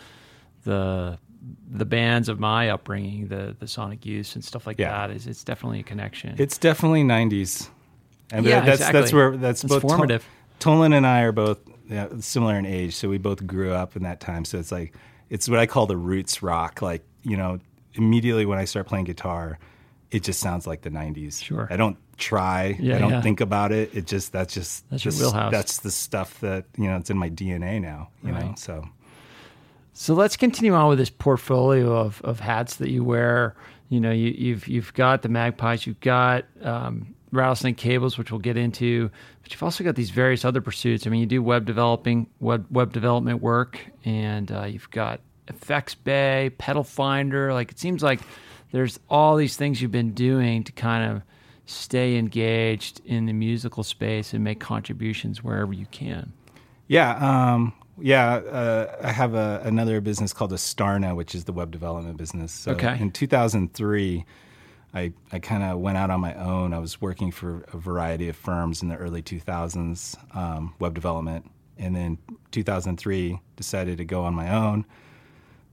the 0.63 1.17
the 1.70 1.86
bands 1.86 2.29
of 2.29 2.39
my 2.39 2.70
upbringing, 2.70 3.27
the 3.27 3.55
the 3.60 3.67
Sonic 3.67 4.05
Youth 4.05 4.36
and 4.36 4.43
stuff 4.43 4.65
like 4.65 4.79
Yeah. 4.79 5.08
that. 5.08 5.15
Is 5.15 5.27
it's 5.27 5.43
definitely 5.43 5.79
a 5.82 5.84
connection. 5.84 6.36
It's 6.38 6.58
definitely 6.58 7.03
'90s, 7.03 7.70
and 8.32 8.46
uh, 8.46 8.50
Yeah, 8.50 8.62
that's 8.62 8.89
that's 8.91 9.13
where 9.13 9.36
that's 9.38 9.63
It's 9.63 9.74
both 9.74 9.82
formative. 9.82 10.25
Tolan 10.60 10.96
and 10.96 11.05
I 11.05 11.22
are 11.22 11.32
both 11.34 11.60
yeah, 11.89 12.08
similar 12.20 12.58
in 12.58 12.65
age, 12.65 12.96
so 12.96 13.10
we 13.10 13.17
both 13.17 13.46
grew 13.46 13.74
up 13.74 13.96
in 13.98 14.03
that 14.03 14.20
time. 14.22 14.46
So 14.46 14.58
it's 14.58 14.72
like 14.72 14.93
it's 15.29 15.50
what 15.50 15.60
I 15.60 15.65
call 15.65 15.86
the 15.86 15.98
roots 15.98 16.41
rock. 16.41 16.82
Like 16.82 17.03
you 17.24 17.36
know, 17.36 17.60
immediately 17.96 18.46
when 18.46 18.58
I 18.58 18.65
start 18.65 18.88
playing 18.88 19.05
guitar, 19.05 19.60
it 20.13 20.24
just 20.24 20.39
sounds 20.39 20.67
like 20.67 20.82
the 20.84 20.91
'90s. 20.91 21.43
Sure. 21.43 21.67
I 21.70 21.75
don't 21.75 21.98
try. 22.17 22.77
Yeah, 22.79 22.98
I 22.98 23.00
don't 23.00 23.12
yeah. 23.12 23.22
think 23.22 23.41
about 23.41 23.72
it. 23.72 23.93
It 23.93 24.05
just 24.05 24.32
that's 24.32 24.53
just 24.53 24.89
That's 24.89 25.03
your 25.03 25.13
wheelhouse. 25.13 25.51
That's 25.51 25.79
the 25.79 25.91
stuff 25.91 26.39
that 26.41 26.65
you 26.77 26.86
know 26.86 26.98
it's 26.98 27.10
in 27.10 27.17
my 27.17 27.29
DNA 27.29 27.82
now. 27.82 28.10
You 28.24 28.32
know, 28.32 28.53
so 28.55 28.88
So 29.93 30.13
let's 30.13 30.38
continue 30.38 30.74
on 30.74 30.88
with 30.89 31.00
this 31.00 31.10
portfolio 31.10 31.98
of, 31.98 32.22
of 32.24 32.39
hats 32.39 32.75
that 32.77 32.89
you 32.89 33.03
wear. 33.03 33.55
You 33.89 34.00
know, 34.00 34.12
you, 34.12 34.29
you've 34.29 34.67
you've 34.67 34.93
got 34.93 35.24
the 35.24 35.29
magpies, 35.29 35.88
you've 35.88 36.00
got 36.00 36.46
um, 36.62 37.15
rattlesnake 37.32 37.77
cables, 37.77 38.17
which 38.17 38.32
we'll 38.32 38.39
get 38.39 38.58
into, 38.58 39.10
but 39.41 39.51
you've 39.51 39.63
also 39.63 39.84
got 39.84 39.96
these 39.96 40.12
various 40.12 40.46
other 40.46 40.62
pursuits. 40.62 41.08
I 41.08 41.10
mean, 41.10 41.22
you 41.22 41.25
do 41.25 41.41
web 41.41 41.65
developing, 41.65 42.27
web 42.39 42.67
web 42.70 42.93
development 42.93 43.41
work, 43.41 43.79
and 44.05 44.51
uh, 44.51 44.65
you've 44.65 44.89
got 44.91 45.22
Effects 45.48 45.96
Bay, 45.96 46.51
Pedal 46.58 46.84
Finder. 46.84 47.51
Like 47.53 47.72
it 47.72 47.79
seems 47.79 48.03
like 48.03 48.22
there's 48.74 49.00
all 49.08 49.36
these 49.36 49.56
things 49.56 49.82
you've 49.82 49.92
been 49.92 50.13
doing 50.13 50.63
to 50.63 50.72
kind 50.72 51.10
of 51.10 51.22
stay 51.65 52.18
engaged 52.18 53.01
in 53.06 53.27
the 53.27 53.32
musical 53.32 53.84
space 53.84 54.34
and 54.34 54.44
make 54.44 54.60
contributions 54.60 55.44
wherever 55.44 55.72
you 55.72 55.86
can. 55.92 56.34
Yeah, 56.88 57.15
um, 57.18 57.74
yeah. 58.00 58.34
Uh, 58.34 58.96
I 59.01 59.12
have 59.12 59.36
a, 59.36 59.62
another 59.63 60.01
business 60.01 60.34
called 60.34 60.51
Astarna, 60.51 61.15
which 61.15 61.36
is 61.36 61.44
the 61.44 61.53
web 61.53 61.70
development 61.70 62.18
business. 62.18 62.51
So 62.51 62.72
Okay. 62.72 62.98
In 63.00 63.12
2003, 63.12 64.25
I 64.96 65.13
I 65.32 65.39
kind 65.39 65.63
of 65.63 65.77
went 65.77 65.98
out 65.98 66.10
on 66.10 66.20
my 66.20 66.34
own. 66.34 66.74
I 66.74 66.80
was 66.80 67.00
working 67.00 67.32
for 67.32 67.63
a 67.72 67.77
variety 67.77 68.27
of 68.27 68.36
firms 68.36 68.82
in 68.82 68.89
the 68.89 68.98
early 68.98 69.22
2000s, 69.22 70.36
um, 70.36 70.74
web 70.80 70.96
development, 70.96 71.50
and 71.77 71.96
then 71.96 72.18
2003 72.50 73.39
decided 73.56 74.00
to 74.00 74.06
go 74.06 74.24
on 74.24 74.34
my 74.34 74.50
own. 74.51 74.84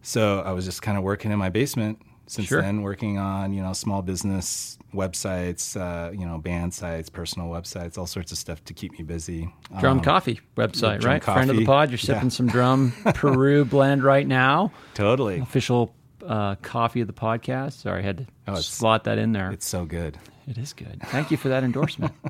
So 0.02 0.40
I 0.40 0.52
was 0.52 0.66
just 0.66 0.82
kind 0.82 0.98
of 0.98 1.02
working 1.02 1.30
in 1.30 1.38
my 1.38 1.48
basement 1.48 1.98
since 2.30 2.46
Sure. 2.46 2.62
then, 2.62 2.82
working 2.82 3.18
on 3.18 3.52
you 3.52 3.60
know 3.62 3.72
small 3.72 4.02
business 4.02 4.78
websites, 4.94 5.76
uh, 5.80 6.12
you 6.12 6.24
know 6.26 6.38
band 6.38 6.72
sites, 6.72 7.08
personal 7.08 7.48
websites, 7.48 7.98
all 7.98 8.06
sorts 8.06 8.30
of 8.30 8.38
stuff 8.38 8.64
to 8.66 8.72
keep 8.74 8.92
me 8.92 9.02
busy. 9.02 9.52
Drum 9.80 9.98
Um, 9.98 10.04
Coffee 10.04 10.40
website, 10.56 11.00
Drum 11.00 11.12
right? 11.12 11.24
Friend 11.24 11.50
of 11.50 11.56
the 11.56 11.64
pod. 11.66 11.90
You're 11.90 11.98
Yeah. 11.98 12.14
sipping 12.14 12.30
some 12.30 12.46
Drum 12.46 12.92
Peru 13.14 13.64
blend 13.64 14.04
right 14.04 14.26
now. 14.26 14.70
Totally. 14.94 15.40
Official 15.40 15.92
uh, 16.26 16.54
coffee 16.56 17.00
of 17.00 17.06
the 17.06 17.12
podcast. 17.14 17.72
Sorry, 17.80 18.00
I 18.02 18.04
had 18.06 18.18
to 18.18 18.26
Oh, 18.46 18.54
slot 18.56 19.04
that 19.04 19.18
in 19.18 19.32
there. 19.32 19.50
It's 19.50 19.66
so 19.66 19.84
good. 19.84 20.18
It 20.46 20.58
is 20.58 20.72
good. 20.72 21.00
Thank 21.06 21.30
you 21.30 21.36
for 21.36 21.48
that 21.48 21.64
endorsement. 21.64 22.12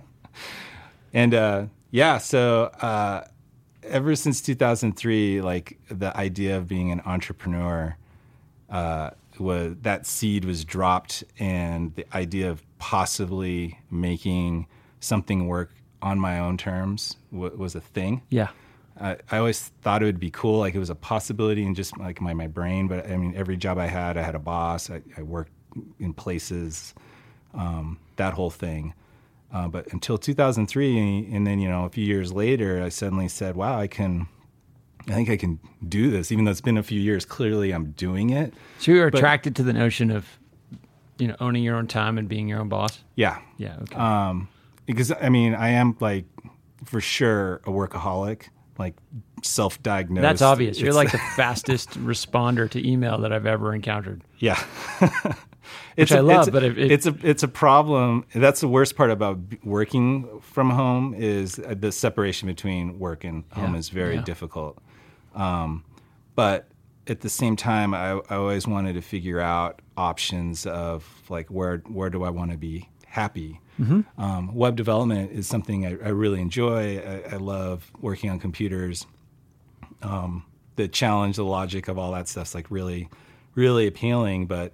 And 1.12 1.35
uh, 1.35 1.66
yeah, 1.90 2.19
so 2.19 2.64
uh, 2.80 3.25
ever 3.83 4.14
since 4.14 4.40
2003, 4.40 5.40
like 5.40 5.76
the 5.88 6.16
idea 6.16 6.57
of 6.57 6.69
being 6.69 6.92
an 6.92 7.02
entrepreneur 7.04 7.97
uh, 8.69 9.11
was 9.41 9.77
that 9.83 10.07
seed 10.07 10.45
was 10.45 10.65
dropped, 10.65 11.25
and 11.39 11.95
the 11.95 12.07
idea 12.15 12.51
of 12.51 12.63
possibly 12.79 13.79
making 13.91 14.67
something 15.01 15.47
work 15.47 15.71
on 16.03 16.19
my 16.19 16.39
own 16.39 16.57
terms 16.57 17.17
w- 17.33 17.57
was 17.57 17.75
a 17.75 17.81
thing. 17.81 18.23
yeah. 18.31 18.49
I, 19.01 19.17
I 19.31 19.39
always 19.39 19.69
thought 19.81 20.03
it 20.03 20.05
would 20.05 20.21
be 20.21 20.31
cool, 20.31 20.59
like 20.59 20.75
it 20.75 20.79
was 20.79 20.91
a 20.91 20.95
possibility 20.95 21.65
in 21.65 21.75
just 21.75 21.97
like 21.97 22.21
my, 22.21 22.35
my 22.35 22.47
brain. 22.47 22.87
But 22.87 23.09
I 23.09 23.17
mean, 23.17 23.35
every 23.35 23.57
job 23.57 23.79
I 23.79 23.87
had, 23.87 24.19
I 24.19 24.23
had 24.23 24.35
a 24.35 24.39
boss. 24.39 24.91
I, 24.91 25.01
I 25.17 25.23
worked 25.23 25.53
in 25.99 26.13
places, 26.13 26.95
um, 27.55 27.99
that 28.17 28.35
whole 28.35 28.51
thing. 28.51 28.93
Uh, 29.53 29.69
but 29.69 29.91
until 29.95 30.19
2003, 30.19 31.29
and 31.33 31.47
then 31.47 31.59
you 31.59 31.69
know, 31.69 31.87
a 31.87 31.89
few 31.89 32.05
years 32.05 32.33
later, 32.33 32.83
I 32.83 32.91
suddenly 32.91 33.29
said, 33.29 33.57
"Wow, 33.57 33.79
I 33.79 33.87
can." 33.87 34.29
I 35.09 35.12
think 35.14 35.30
I 35.30 35.37
can 35.37 35.59
do 35.88 36.11
this, 36.11 36.30
even 36.30 36.45
though 36.45 36.50
it's 36.50 36.61
been 36.61 36.76
a 36.78 36.83
few 36.83 37.00
years. 37.00 37.25
Clearly, 37.25 37.73
I'm 37.73 37.92
doing 37.92 38.30
it. 38.30 38.54
So 38.78 38.92
you're 38.92 39.11
But- 39.11 39.19
attracted 39.19 39.57
to 39.57 39.62
the 39.62 39.73
notion 39.73 40.11
of, 40.11 40.26
you 41.19 41.28
know, 41.28 41.37
owning 41.40 41.62
your 41.62 41.76
own 41.76 41.87
time 41.87 42.19
and 42.19 42.28
being 42.28 42.49
your 42.49 42.61
own 42.61 42.69
boss. 42.69 43.02
Yeah, 43.16 43.38
Yeah. 43.57 43.76
Okay. 43.83 43.97
um, 43.97 44.49
because 44.87 45.12
I 45.12 45.28
mean, 45.28 45.54
I 45.54 45.71
am 45.71 45.97
like 46.00 46.25
for 46.85 47.00
sure 47.00 47.57
a 47.64 47.71
workaholic, 47.71 48.49
like 48.78 48.95
self-diagnosed. 49.42 50.23
That's 50.23 50.42
obvious. 50.42 50.78
You're 50.80 50.88
It's- 50.90 50.97
like 51.04 51.12
the 51.12 51.19
fastest 51.37 51.90
responder 52.04 52.69
to 52.71 52.88
email 52.88 53.19
that 53.19 53.33
I've 53.33 53.47
ever 53.47 53.75
encountered. 53.75 54.23
Yeah. 54.38 54.62
it's 55.97 56.12
I 56.12 56.16
a, 56.19 56.23
love, 56.23 56.40
it's, 56.40 56.49
a- 56.49 56.52
but 56.52 56.62
it- 56.62 56.78
it- 56.78 56.90
it's 56.92 57.07
a 57.07 57.14
it's 57.23 57.42
a 57.42 57.49
problem. 57.49 58.25
That's 58.35 58.61
the 58.61 58.69
worst 58.69 58.97
part 58.97 59.11
about 59.11 59.38
working 59.64 60.40
from 60.40 60.71
home 60.71 61.14
is 61.16 61.59
uh, 61.59 61.75
the 61.78 61.92
separation 61.92 62.47
between 62.49 62.99
work 62.99 63.25
and 63.25 63.45
home 63.52 63.75
Yeah, 63.75 63.78
is 63.78 63.88
very 63.90 64.16
yeah. 64.16 64.23
difficult. 64.23 64.78
Um, 65.35 65.85
but 66.35 66.69
at 67.07 67.21
the 67.21 67.31
same 67.31 67.57
time, 67.57 67.95
I, 67.95 68.13
I 68.31 68.37
always 68.37 68.67
wanted 68.67 68.95
to 68.95 69.03
figure 69.03 69.41
out 69.41 69.81
options 69.97 70.67
of 70.67 71.07
like 71.29 71.49
where 71.49 71.79
where 71.89 72.11
do 72.11 72.25
I 72.25 72.31
want 72.31 72.53
to 72.53 72.59
be 72.59 72.89
happy. 73.07 73.61
Mm-hmm. 73.81 74.23
Um, 74.23 74.55
web 74.55 74.77
development 74.77 75.33
is 75.33 75.47
something 75.47 75.87
I, 75.87 75.91
I 75.91 76.11
really 76.11 76.41
enjoy. 76.41 76.99
I, 76.99 77.35
I 77.35 77.37
love 77.37 77.91
working 78.01 78.31
on 78.31 78.39
computers 78.39 79.07
the 80.77 80.89
challenge, 80.89 81.37
the 81.37 81.45
logic 81.45 81.89
of 81.89 81.99
all 81.99 82.13
that 82.13 82.29
stuff's 82.29 82.55
like 82.55 82.71
really, 82.71 83.09
really 83.55 83.87
appealing. 83.87 84.47
But 84.47 84.73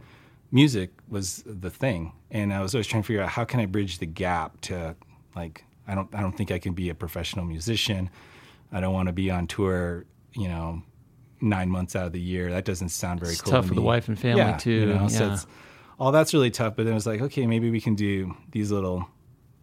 music 0.52 0.90
was 1.08 1.42
the 1.46 1.70
thing, 1.70 2.12
and 2.30 2.52
I 2.52 2.62
was 2.62 2.74
always 2.74 2.86
trying 2.86 3.02
to 3.02 3.06
figure 3.06 3.22
out 3.22 3.30
how 3.30 3.44
can 3.44 3.60
I 3.60 3.66
bridge 3.66 3.98
the 3.98 4.06
gap 4.06 4.60
to 4.62 4.96
like 5.34 5.64
I 5.88 5.94
don't 5.94 6.12
I 6.14 6.20
don't 6.20 6.36
think 6.36 6.50
I 6.50 6.58
can 6.58 6.74
be 6.74 6.88
a 6.90 6.94
professional 6.94 7.44
musician. 7.44 8.10
I 8.72 8.80
don't 8.80 8.94
want 8.94 9.08
to 9.08 9.12
be 9.12 9.30
on 9.30 9.46
tour, 9.46 10.04
you 10.36 10.48
know, 10.48 10.82
nine 11.40 11.68
months 11.70 11.96
out 11.96 12.06
of 12.06 12.12
the 12.12 12.20
year. 12.20 12.50
That 12.50 12.64
doesn't 12.64 12.90
sound 12.90 13.20
very 13.20 13.32
It's 13.32 13.40
cool. 13.40 13.52
tough 13.52 13.64
to 13.64 13.68
for 13.70 13.74
the 13.74 13.82
wife 13.82 14.08
and 14.08 14.18
family, 14.18 14.38
yeah, 14.42 14.56
too. 14.56 14.70
You 14.70 14.86
know, 14.86 15.08
so 15.08 15.26
Yeah. 15.26 15.32
it's, 15.34 15.46
all 15.98 16.12
that's 16.12 16.34
really 16.34 16.50
tough. 16.50 16.76
But 16.76 16.84
then 16.84 16.92
it 16.92 16.94
was 16.96 17.06
like, 17.06 17.20
okay, 17.22 17.46
maybe 17.46 17.70
we 17.70 17.80
can 17.80 17.94
do 17.94 18.36
these 18.52 18.70
little 18.70 19.08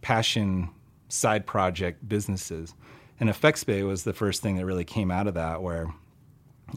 passion 0.01 0.69
side 1.09 1.45
project 1.45 2.07
businesses. 2.07 2.73
And 3.19 3.29
Effects 3.29 3.63
Bay 3.63 3.83
was 3.83 4.03
the 4.03 4.13
first 4.13 4.41
thing 4.41 4.55
that 4.57 4.65
really 4.65 4.83
came 4.83 5.11
out 5.11 5.27
of 5.27 5.35
that, 5.35 5.61
where 5.61 5.93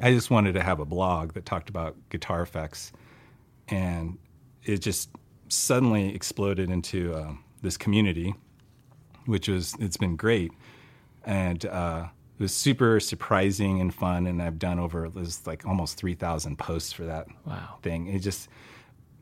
I 0.02 0.12
just 0.12 0.30
wanted 0.30 0.52
to 0.52 0.62
have 0.62 0.78
a 0.80 0.84
blog 0.84 1.32
that 1.32 1.46
talked 1.46 1.70
about 1.70 1.96
guitar 2.10 2.42
effects, 2.42 2.92
and 3.68 4.18
it 4.64 4.78
just 4.78 5.08
suddenly 5.48 6.14
exploded 6.14 6.70
into 6.70 7.14
uh, 7.14 7.32
this 7.62 7.76
community, 7.78 8.34
which 9.24 9.48
was 9.48 9.74
it's 9.80 9.96
been 9.96 10.16
great, 10.16 10.52
and 11.24 11.64
uh, 11.64 12.06
it 12.38 12.42
was 12.42 12.54
super 12.54 13.00
surprising 13.00 13.80
and 13.80 13.94
fun. 13.94 14.26
And 14.26 14.42
I've 14.42 14.58
done 14.58 14.78
over 14.78 15.08
there's 15.08 15.46
like 15.46 15.66
almost 15.66 15.96
three 15.96 16.14
thousand 16.14 16.58
posts 16.58 16.92
for 16.92 17.04
that 17.04 17.26
Wow. 17.46 17.78
thing. 17.82 18.06
It 18.08 18.20
just 18.20 18.48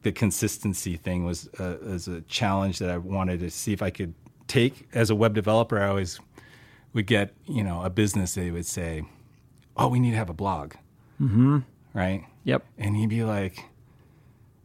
the 0.02 0.12
consistency 0.12 0.96
thing 0.96 1.24
was 1.24 1.48
a, 1.58 1.78
was 1.82 2.08
a 2.08 2.20
challenge 2.22 2.78
that 2.78 2.90
I 2.90 2.98
wanted 2.98 3.40
to 3.40 3.50
see 3.50 3.72
if 3.72 3.82
I 3.82 3.90
could 3.90 4.14
take 4.48 4.88
as 4.92 5.10
a 5.10 5.14
web 5.14 5.34
developer. 5.34 5.80
I 5.80 5.88
always 5.88 6.20
would 6.92 7.06
get 7.06 7.34
you 7.46 7.64
know 7.64 7.82
a 7.82 7.90
business 7.90 8.34
they 8.34 8.50
would 8.50 8.66
say, 8.66 9.04
"Oh, 9.76 9.88
we 9.88 10.00
need 10.00 10.10
to 10.10 10.16
have 10.16 10.30
a 10.30 10.34
blog," 10.34 10.74
mm-hmm. 11.20 11.58
right? 11.94 12.24
Yep. 12.44 12.64
And 12.78 12.96
he'd 12.96 13.08
be 13.08 13.24
like, 13.24 13.64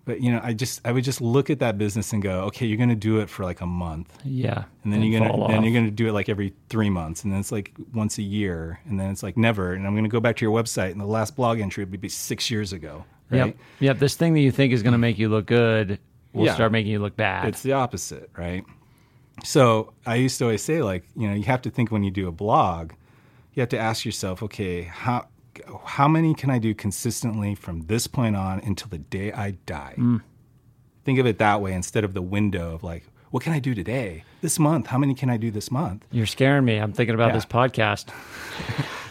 "But 0.10 0.22
you 0.22 0.32
know, 0.32 0.42
I 0.44 0.54
just 0.54 0.82
I 0.84 0.92
would 0.92 1.04
just 1.04 1.22
look 1.22 1.52
at 1.52 1.60
that 1.60 1.78
business 1.78 2.14
and 2.14 2.22
go, 2.24 2.42
okay, 2.46 2.66
you're 2.66 2.78
going 2.78 2.90
to 2.90 2.96
do 2.96 3.20
it 3.20 3.30
for 3.30 3.44
like 3.46 3.62
a 3.62 3.66
month, 3.68 4.18
Yeah. 4.26 4.64
and 4.84 4.92
then 4.92 5.04
you're 5.04 5.20
gonna 5.20 5.48
then 5.48 5.64
you're 5.64 5.74
gonna 5.80 5.92
do 5.92 6.08
it 6.08 6.14
like 6.14 6.30
every 6.30 6.54
three 6.70 6.90
months, 6.90 7.24
and 7.24 7.32
then 7.32 7.40
it's 7.40 7.52
like 7.52 7.72
once 7.94 8.18
a 8.18 8.24
year, 8.24 8.80
and 8.86 9.00
then 9.00 9.12
it's 9.12 9.22
like 9.22 9.38
never. 9.38 9.74
And 9.74 9.86
I'm 9.86 9.94
gonna 9.96 10.10
go 10.10 10.20
back 10.20 10.36
to 10.38 10.46
your 10.46 10.56
website, 10.64 10.92
and 10.94 11.00
the 11.00 11.06
last 11.06 11.36
blog 11.36 11.60
entry 11.60 11.86
would 11.86 12.02
be 12.02 12.10
six 12.10 12.50
years 12.50 12.74
ago, 12.74 13.06
right? 13.30 13.46
Yep. 13.48 13.58
Yep. 13.82 14.00
This 14.00 14.16
thing 14.16 14.34
that 14.34 14.40
you 14.40 14.52
think 14.52 14.74
is 14.74 14.82
going 14.82 14.94
to 14.94 14.98
make 14.98 15.20
you 15.20 15.30
look 15.30 15.46
good 15.46 16.00
will 16.34 16.46
Yeah. 16.46 16.56
start 16.56 16.72
making 16.72 16.92
you 16.92 17.00
look 17.00 17.16
bad. 17.16 17.48
It's 17.48 17.62
the 17.62 17.74
opposite, 17.74 18.32
right? 18.36 18.64
So 19.44 19.94
I 20.06 20.16
used 20.16 20.38
to 20.40 20.46
always 20.46 20.62
say, 20.64 20.82
like, 20.82 21.04
you 21.16 21.28
know, 21.28 21.34
you 21.36 21.44
have 21.44 21.62
to 21.62 21.70
think 21.70 21.92
when 21.92 22.04
you 22.04 22.12
do 22.12 22.28
a 22.28 22.32
blog, 22.32 22.92
you 23.54 23.62
have 23.62 23.70
to 23.70 23.78
ask 23.80 24.06
yourself, 24.06 24.42
okay, 24.44 24.84
how 24.84 25.28
how 25.86 26.08
many 26.08 26.34
can 26.34 26.50
I 26.50 26.60
do 26.60 26.74
consistently 26.74 27.56
from 27.56 27.82
this 27.88 28.08
point 28.08 28.36
on 28.36 28.60
until 28.60 28.90
the 28.90 28.98
day 28.98 29.32
I 29.32 29.52
die? 29.66 29.96
Mm. 29.98 30.22
Think 31.06 31.20
of 31.20 31.26
it 31.26 31.38
that 31.40 31.62
way 31.62 31.74
instead 31.74 32.04
of 32.04 32.14
the 32.14 32.22
window 32.22 32.74
of 32.76 32.84
like, 32.84 33.06
what 33.32 33.44
can 33.44 33.54
I 33.54 33.60
do 33.60 33.76
today? 33.76 34.24
This 34.42 34.58
month, 34.60 34.88
how 34.88 34.98
many 34.98 35.14
can 35.14 35.30
I 35.30 35.38
do 35.38 35.52
this 35.52 35.70
month? 35.72 36.06
You're 36.12 36.26
scaring 36.26 36.66
me. 36.66 36.78
I'm 36.78 36.94
thinking 36.94 37.14
about 37.16 37.28
Yeah. 37.30 37.34
this 37.36 37.46
podcast. 37.46 38.08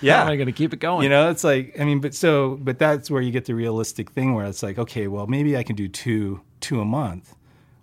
Yeah. 0.00 0.16
How 0.18 0.22
am 0.22 0.28
I 0.28 0.36
going 0.36 0.46
to 0.46 0.52
keep 0.52 0.72
it 0.72 0.80
going? 0.80 1.02
You 1.04 1.08
know, 1.08 1.30
it's 1.30 1.44
like 1.44 1.78
I 1.78 1.84
mean, 1.84 2.00
but 2.00 2.14
so 2.14 2.56
but 2.60 2.78
that's 2.78 3.10
where 3.10 3.22
you 3.22 3.30
get 3.32 3.44
the 3.46 3.54
realistic 3.54 4.10
thing 4.10 4.34
where 4.34 4.46
it's 4.46 4.62
like, 4.62 4.78
okay, 4.78 5.06
well 5.08 5.26
maybe 5.26 5.56
I 5.56 5.62
can 5.62 5.76
do 5.76 5.88
two 5.88 6.40
two 6.60 6.80
a 6.80 6.84
month. 6.84 7.34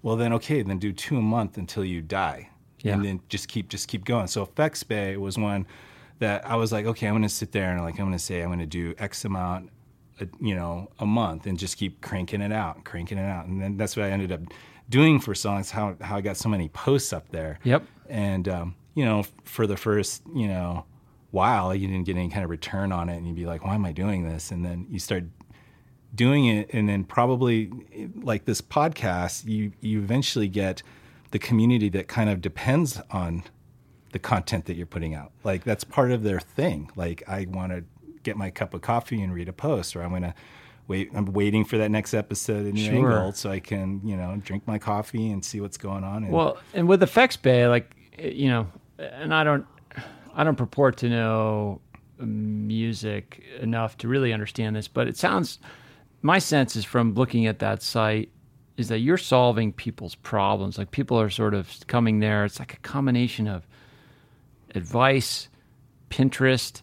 Well 0.02 0.16
then 0.16 0.34
okay, 0.34 0.62
then 0.62 0.78
do 0.80 0.92
two 0.94 1.18
a 1.18 1.22
month 1.22 1.58
until 1.58 1.84
you 1.86 2.02
die. 2.02 2.50
Yeah. 2.82 2.94
And 2.94 3.06
then 3.06 3.22
just 3.30 3.48
keep 3.48 3.68
just 3.70 3.88
keep 3.88 4.06
going. 4.06 4.28
So 4.28 4.44
Effects 4.44 4.84
Bay 4.84 5.18
was 5.18 5.38
one 5.38 5.66
that 6.20 6.46
I 6.46 6.56
was 6.56 6.72
like, 6.72 6.86
okay, 6.86 7.08
I'm 7.08 7.14
gonna 7.14 7.30
sit 7.30 7.52
there 7.52 7.72
and 7.72 7.82
like 7.82 8.00
I'm 8.00 8.06
gonna 8.06 8.20
say 8.20 8.42
I'm 8.42 8.50
gonna 8.50 8.66
do 8.66 8.96
X 8.98 9.26
amount 9.26 9.72
a, 10.20 10.28
you 10.40 10.56
know, 10.56 10.90
a 11.00 11.06
month 11.06 11.46
and 11.46 11.58
just 11.58 11.78
keep 11.78 12.02
cranking 12.02 12.42
it 12.42 12.52
out, 12.52 12.84
cranking 12.86 13.18
it 13.18 13.26
out. 13.26 13.48
And 13.48 13.62
then 13.62 13.78
that's 13.78 13.96
what 13.96 14.06
I 14.06 14.12
ended 14.12 14.32
up 14.32 14.42
doing 14.90 15.20
for 15.20 15.36
songs, 15.36 15.72
how 15.72 15.96
how 16.02 16.18
I 16.18 16.22
got 16.22 16.38
so 16.38 16.50
many 16.50 16.70
posts 16.70 17.14
up 17.14 17.30
there. 17.30 17.60
Yep. 17.64 17.84
And 18.10 18.48
um, 18.48 18.76
you 18.94 19.06
know, 19.06 19.24
for 19.44 19.68
the 19.68 19.78
first, 19.78 20.24
you 20.34 20.48
know, 20.48 20.86
while 21.32 21.76
you 21.76 21.88
didn't 21.88 22.06
get 22.06 22.16
any 22.16 22.30
kind 22.30 22.44
of 22.44 22.50
return 22.50 22.92
on 22.92 23.10
it 23.10 23.18
and 23.18 23.28
you'd 23.28 23.36
be 23.36 23.46
like, 23.46 23.66
why 23.66 23.76
am 23.76 23.86
I 23.86 23.92
doing 23.92 24.28
this? 24.28 24.52
And 24.52 24.64
then 24.64 24.88
you 24.90 25.00
start 25.00 25.26
doing 26.14 26.46
it 26.46 26.70
and 26.74 26.88
then 26.88 27.04
probably 27.04 27.72
like 28.16 28.46
this 28.46 28.62
podcast, 28.62 29.46
you 29.46 29.74
you 29.82 30.00
eventually 30.00 30.48
get 30.48 30.82
the 31.32 31.40
community 31.40 31.90
that 31.90 32.08
kind 32.08 32.30
of 32.30 32.42
depends 32.42 33.02
on 33.12 33.44
the 34.16 34.20
content 34.20 34.64
that 34.64 34.78
you're 34.78 34.86
putting 34.86 35.14
out. 35.14 35.34
Like 35.44 35.66
that's 35.66 35.84
part 35.84 36.10
of 36.10 36.24
their 36.24 36.40
thing. 36.40 36.90
Like 36.96 37.22
I 37.28 37.48
want 37.50 37.74
to 37.74 37.84
get 38.24 38.38
my 38.38 38.50
cup 38.50 38.74
of 38.74 38.80
coffee 38.80 39.22
and 39.22 39.34
read 39.34 39.50
a 39.50 39.54
post 39.54 39.94
or 39.94 40.04
I'm 40.04 40.22
to 40.22 40.34
wait 40.88 41.10
I'm 41.14 41.26
waiting 41.26 41.66
for 41.66 41.78
that 41.80 41.92
next 41.92 42.14
episode 42.14 42.66
New 42.74 42.82
Sure. 42.82 43.12
Angle 43.12 43.34
so 43.34 43.52
I 43.52 43.60
can, 43.60 44.00
you 44.06 44.16
know, 44.16 44.38
drink 44.42 44.66
my 44.68 44.80
coffee 44.80 45.32
and 45.32 45.44
see 45.44 45.60
what's 45.60 45.76
going 45.76 46.06
on 46.06 46.24
and 46.24 46.32
Well, 46.32 46.58
and 46.74 46.88
with 46.88 47.04
Effects 47.04 47.36
Bay, 47.36 47.68
like 47.68 47.94
eh, 48.18 48.30
you 48.30 48.48
know, 48.48 48.68
and 48.98 49.34
I 49.34 49.44
don't, 49.44 49.66
I 50.34 50.46
don't 50.46 50.56
purport 50.56 50.96
to 51.00 51.10
know 51.10 51.82
music 52.18 53.44
enough 53.60 53.98
to 53.98 54.08
really 54.08 54.32
understand 54.32 54.78
this, 54.78 54.88
but 54.88 55.10
it 55.10 55.18
sounds. 55.18 55.60
My 56.22 56.40
sense 56.40 56.78
is 56.78 56.86
from 56.86 57.16
looking 57.16 57.48
at 57.48 57.60
that 57.60 57.82
site 57.82 58.30
is 58.78 58.88
that 58.88 59.00
you're 59.00 59.18
solving 59.18 59.74
people's 59.74 60.16
problems. 60.16 60.78
Like 60.78 60.92
people 60.92 61.20
are 61.20 61.30
sort 61.30 61.54
of 61.54 61.70
coming 61.88 62.22
there. 62.22 62.46
It's 62.46 62.60
like 62.60 62.76
a 62.76 62.80
combination 62.80 63.50
of 63.50 63.68
advice, 64.76 65.50
Pinterest. 66.10 66.82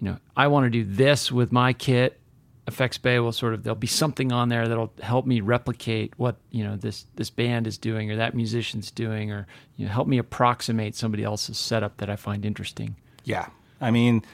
You 0.00 0.10
know, 0.10 0.18
I 0.36 0.46
want 0.48 0.64
to 0.64 0.70
do 0.70 0.84
this 0.84 1.32
with 1.32 1.52
my 1.52 1.72
kit. 1.72 2.20
Effects 2.66 2.98
Bay 2.98 3.18
will 3.18 3.32
sort 3.32 3.54
of 3.54 3.62
there'll 3.62 3.76
be 3.76 3.86
something 3.86 4.30
on 4.30 4.50
there 4.50 4.68
that'll 4.68 4.92
help 5.00 5.24
me 5.24 5.40
replicate 5.40 6.12
what 6.18 6.36
you 6.50 6.62
know 6.62 6.76
this 6.76 7.06
this 7.16 7.30
band 7.30 7.66
is 7.66 7.78
doing 7.78 8.10
or 8.10 8.16
that 8.16 8.34
musician's 8.34 8.90
doing, 8.90 9.32
or 9.32 9.46
you 9.76 9.86
know 9.86 9.92
help 9.92 10.06
me 10.06 10.18
approximate 10.18 10.94
somebody 10.94 11.24
else's 11.24 11.56
setup 11.56 11.96
that 11.96 12.10
I 12.10 12.16
find 12.16 12.44
interesting. 12.44 12.96
Yeah. 13.24 13.48
I 13.80 13.90
mean, 13.90 14.24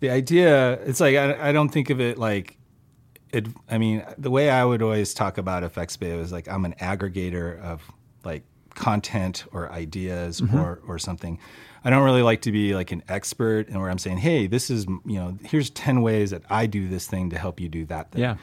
the 0.00 0.10
idea, 0.10 0.74
it's 0.84 1.00
like, 1.00 1.16
I, 1.16 1.48
I 1.48 1.52
don't 1.52 1.70
think 1.70 1.90
of 1.90 2.00
it 2.00 2.18
like, 2.18 2.56
it, 3.32 3.46
I 3.70 3.78
mean, 3.78 4.04
the 4.18 4.30
way 4.30 4.50
I 4.50 4.64
would 4.64 4.82
always 4.82 5.14
talk 5.14 5.38
about 5.38 5.64
Effects 5.64 5.96
Bay 5.96 6.16
was 6.16 6.32
like, 6.32 6.48
I'm 6.48 6.64
an 6.64 6.74
aggregator 6.74 7.60
of 7.62 7.82
like 8.24 8.42
content 8.74 9.44
or 9.52 9.72
ideas 9.72 10.40
mm-hmm. 10.40 10.58
or, 10.58 10.80
or 10.86 10.98
something. 10.98 11.38
I 11.84 11.90
don't 11.90 12.04
really 12.04 12.22
like 12.22 12.42
to 12.42 12.52
be 12.52 12.74
like 12.74 12.92
an 12.92 13.02
expert 13.08 13.68
and 13.68 13.80
where 13.80 13.90
I'm 13.90 13.98
saying, 13.98 14.18
hey, 14.18 14.46
this 14.46 14.70
is, 14.70 14.86
you 14.86 15.16
know, 15.16 15.36
here's 15.44 15.70
10 15.70 16.02
ways 16.02 16.30
that 16.30 16.42
I 16.48 16.66
do 16.66 16.88
this 16.88 17.06
thing 17.06 17.30
to 17.30 17.38
help 17.38 17.58
you 17.58 17.68
do 17.68 17.84
that 17.86 18.12
thing. 18.12 18.22
Yeah. 18.22 18.36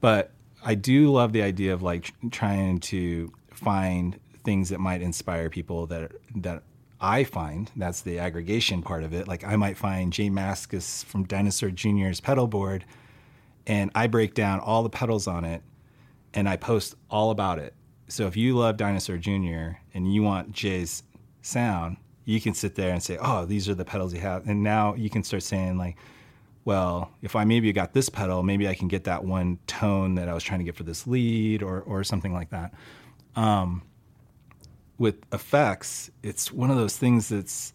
But 0.00 0.30
I 0.64 0.74
do 0.74 1.12
love 1.12 1.32
the 1.32 1.42
idea 1.42 1.74
of 1.74 1.82
like 1.82 2.12
trying 2.30 2.80
to 2.80 3.32
find 3.50 4.18
things 4.44 4.70
that 4.70 4.80
might 4.80 5.02
inspire 5.02 5.50
people 5.50 5.86
that 5.86 6.12
that 6.36 6.62
I 7.00 7.24
find. 7.24 7.70
That's 7.76 8.00
the 8.02 8.18
aggregation 8.18 8.82
part 8.82 9.04
of 9.04 9.12
it. 9.12 9.28
Like 9.28 9.44
I 9.44 9.56
might 9.56 9.76
find 9.76 10.12
J 10.12 10.30
Mascis 10.30 11.04
from 11.04 11.24
Dinosaur 11.24 11.70
Jr.'s 11.70 12.20
pedal 12.20 12.46
board, 12.46 12.84
and 13.66 13.90
I 13.94 14.06
break 14.06 14.34
down 14.34 14.60
all 14.60 14.82
the 14.82 14.90
pedals 14.90 15.26
on 15.26 15.44
it, 15.44 15.62
and 16.34 16.48
I 16.48 16.56
post 16.56 16.94
all 17.10 17.30
about 17.30 17.58
it. 17.58 17.74
So 18.08 18.26
if 18.26 18.36
you 18.36 18.56
love 18.56 18.76
Dinosaur 18.76 19.18
Jr. 19.18 19.78
and 19.94 20.12
you 20.12 20.22
want 20.22 20.52
Jay's 20.52 21.02
sound, 21.42 21.98
you 22.28 22.40
can 22.42 22.52
sit 22.52 22.74
there 22.74 22.92
and 22.92 23.02
say, 23.02 23.16
"Oh, 23.20 23.46
these 23.46 23.68
are 23.70 23.74
the 23.74 23.84
pedals 23.86 24.12
you 24.12 24.20
have. 24.20 24.46
and 24.48 24.62
now 24.62 24.94
you 24.94 25.08
can 25.10 25.22
start 25.24 25.42
saying 25.42 25.78
like 25.78 25.96
well, 26.64 27.10
if 27.22 27.34
I 27.34 27.44
maybe 27.44 27.72
got 27.72 27.94
this 27.94 28.10
pedal, 28.10 28.42
maybe 28.42 28.68
I 28.68 28.74
can 28.74 28.88
get 28.88 29.04
that 29.04 29.24
one 29.24 29.58
tone 29.66 30.16
that 30.16 30.28
I 30.28 30.34
was 30.34 30.44
trying 30.44 30.58
to 30.60 30.64
get 30.64 30.76
for 30.76 30.82
this 30.82 31.06
lead 31.06 31.62
or, 31.62 31.80
or 31.80 32.04
something 32.04 32.34
like 32.34 32.50
that. 32.50 32.74
Um, 33.36 33.80
with 34.98 35.16
effects, 35.32 36.10
it's 36.22 36.52
one 36.52 36.70
of 36.70 36.76
those 36.76 36.94
things 36.94 37.30
that's 37.30 37.72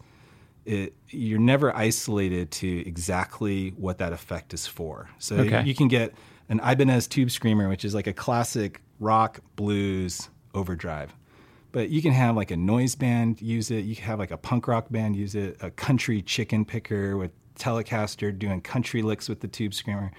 it, 0.64 0.94
you're 1.10 1.40
never 1.40 1.74
isolated 1.76 2.52
to 2.52 2.86
exactly 2.86 3.70
what 3.70 3.98
that 3.98 4.12
effect 4.12 4.54
is 4.54 4.68
for. 4.68 5.10
So 5.18 5.36
Okay. 5.38 5.64
you 5.64 5.74
can 5.74 5.88
get 5.88 6.14
an 6.48 6.60
Ibanez 6.60 7.08
Tube 7.08 7.32
Screamer, 7.32 7.68
which 7.68 7.84
is 7.84 7.96
like 7.96 8.06
a 8.06 8.12
classic 8.12 8.80
rock 9.00 9.40
blues 9.56 10.28
overdrive. 10.54 11.12
But 11.74 11.90
you 11.90 12.00
can 12.00 12.12
have 12.12 12.36
like 12.36 12.52
a 12.52 12.56
noise 12.56 12.94
band 12.94 13.42
use 13.42 13.72
it. 13.72 13.84
You 13.84 13.96
can 13.96 14.04
have 14.04 14.20
like 14.20 14.30
a 14.30 14.36
punk 14.36 14.68
rock 14.68 14.86
band 14.90 15.16
use 15.16 15.34
it. 15.34 15.56
A 15.60 15.72
country 15.72 16.22
chicken 16.22 16.64
picker 16.64 17.16
with 17.16 17.32
Telecaster 17.56 18.38
doing 18.38 18.60
country 18.60 19.02
licks 19.02 19.28
with 19.28 19.40
the 19.40 19.48
Tube 19.48 19.74
Screamer. 19.74 20.12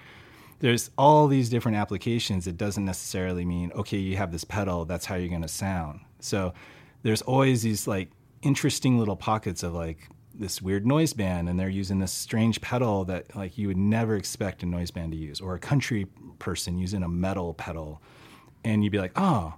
There's 0.58 0.90
all 0.98 1.28
these 1.28 1.48
different 1.48 1.78
applications. 1.78 2.46
It 2.46 2.58
doesn't 2.58 2.84
necessarily 2.84 3.46
mean 3.46 3.72
okay, 3.72 3.96
you 3.96 4.18
have 4.18 4.32
this 4.32 4.44
pedal. 4.44 4.84
That's 4.84 5.06
how 5.06 5.14
you're 5.14 5.30
going 5.30 5.40
to 5.40 5.48
sound. 5.48 6.00
So 6.20 6.52
there's 7.04 7.22
always 7.22 7.62
these 7.62 7.86
like 7.86 8.10
interesting 8.42 8.98
little 8.98 9.16
pockets 9.16 9.62
of 9.62 9.72
like 9.72 10.10
this 10.34 10.60
weird 10.60 10.86
noise 10.86 11.14
band 11.14 11.48
and 11.48 11.58
they're 11.58 11.70
using 11.70 12.00
this 12.00 12.12
strange 12.12 12.60
pedal 12.60 13.06
that 13.06 13.34
like 13.34 13.56
you 13.56 13.66
would 13.68 13.78
never 13.78 14.14
expect 14.14 14.62
a 14.62 14.66
noise 14.66 14.90
band 14.90 15.12
to 15.12 15.16
use 15.16 15.40
or 15.40 15.54
a 15.54 15.58
country 15.58 16.06
person 16.38 16.76
using 16.76 17.02
a 17.02 17.08
metal 17.08 17.54
pedal 17.54 18.02
and 18.62 18.84
you'd 18.84 18.92
be 18.92 18.98
like 18.98 19.12
oh 19.16 19.54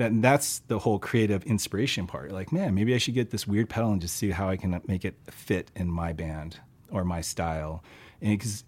that 0.00 0.22
that's 0.22 0.60
the 0.60 0.78
whole 0.78 0.98
creative 0.98 1.44
inspiration 1.44 2.06
part. 2.06 2.32
Like 2.32 2.52
man 2.52 2.74
maybe 2.74 2.94
i 2.94 2.98
should 2.98 3.14
get 3.14 3.30
this 3.30 3.46
weird 3.46 3.68
pedal 3.68 3.92
and 3.92 4.00
just 4.00 4.16
see 4.16 4.30
how 4.30 4.48
i 4.48 4.56
can 4.56 4.80
make 4.86 5.04
it 5.04 5.14
fit 5.30 5.70
in 5.76 5.90
my 5.90 6.12
band 6.12 6.58
or 6.90 7.04
my 7.04 7.20
style. 7.20 7.84
And 8.20 8.36
because 8.38 8.64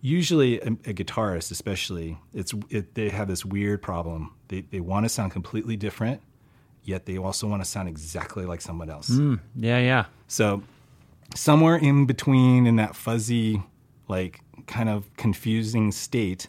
usually 0.00 0.60
a, 0.60 0.68
a 0.68 0.94
guitarist 0.94 1.50
especially 1.50 2.18
it's 2.32 2.54
it, 2.70 2.94
they 2.94 3.08
have 3.08 3.28
this 3.28 3.44
weird 3.44 3.82
problem. 3.82 4.32
They, 4.48 4.60
they 4.60 4.80
want 4.80 5.04
to 5.04 5.08
sound 5.08 5.32
completely 5.32 5.76
different 5.76 6.22
yet 6.84 7.04
they 7.04 7.18
also 7.18 7.48
want 7.48 7.62
to 7.62 7.68
sound 7.68 7.88
exactly 7.88 8.46
like 8.46 8.60
someone 8.60 8.88
else. 8.88 9.08
Hmm. 9.08 9.34
Yeah, 9.56 9.80
yeah. 9.80 10.04
so 10.28 10.62
somewhere 11.34 11.76
in 11.76 12.06
between 12.06 12.66
in 12.66 12.76
that 12.76 12.94
fuzzy, 12.94 13.60
like 14.08 14.40
kind 14.66 14.88
of 14.88 15.14
confusing 15.16 15.90
state, 15.92 16.46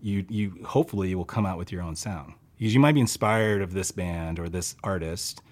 you 0.00 0.24
you 0.28 0.64
hopefully 0.64 1.14
will 1.14 1.24
come 1.24 1.44
out 1.44 1.58
with 1.58 1.72
your 1.72 1.82
own 1.82 1.96
sound. 1.96 2.34
Because 2.58 2.72
you 2.74 2.80
might 2.80 2.92
be 2.94 3.00
inspired 3.00 3.62
of 3.62 3.72
this 3.72 3.90
band 3.90 4.38
or 4.38 4.48
this 4.48 4.76
artist 4.82 5.42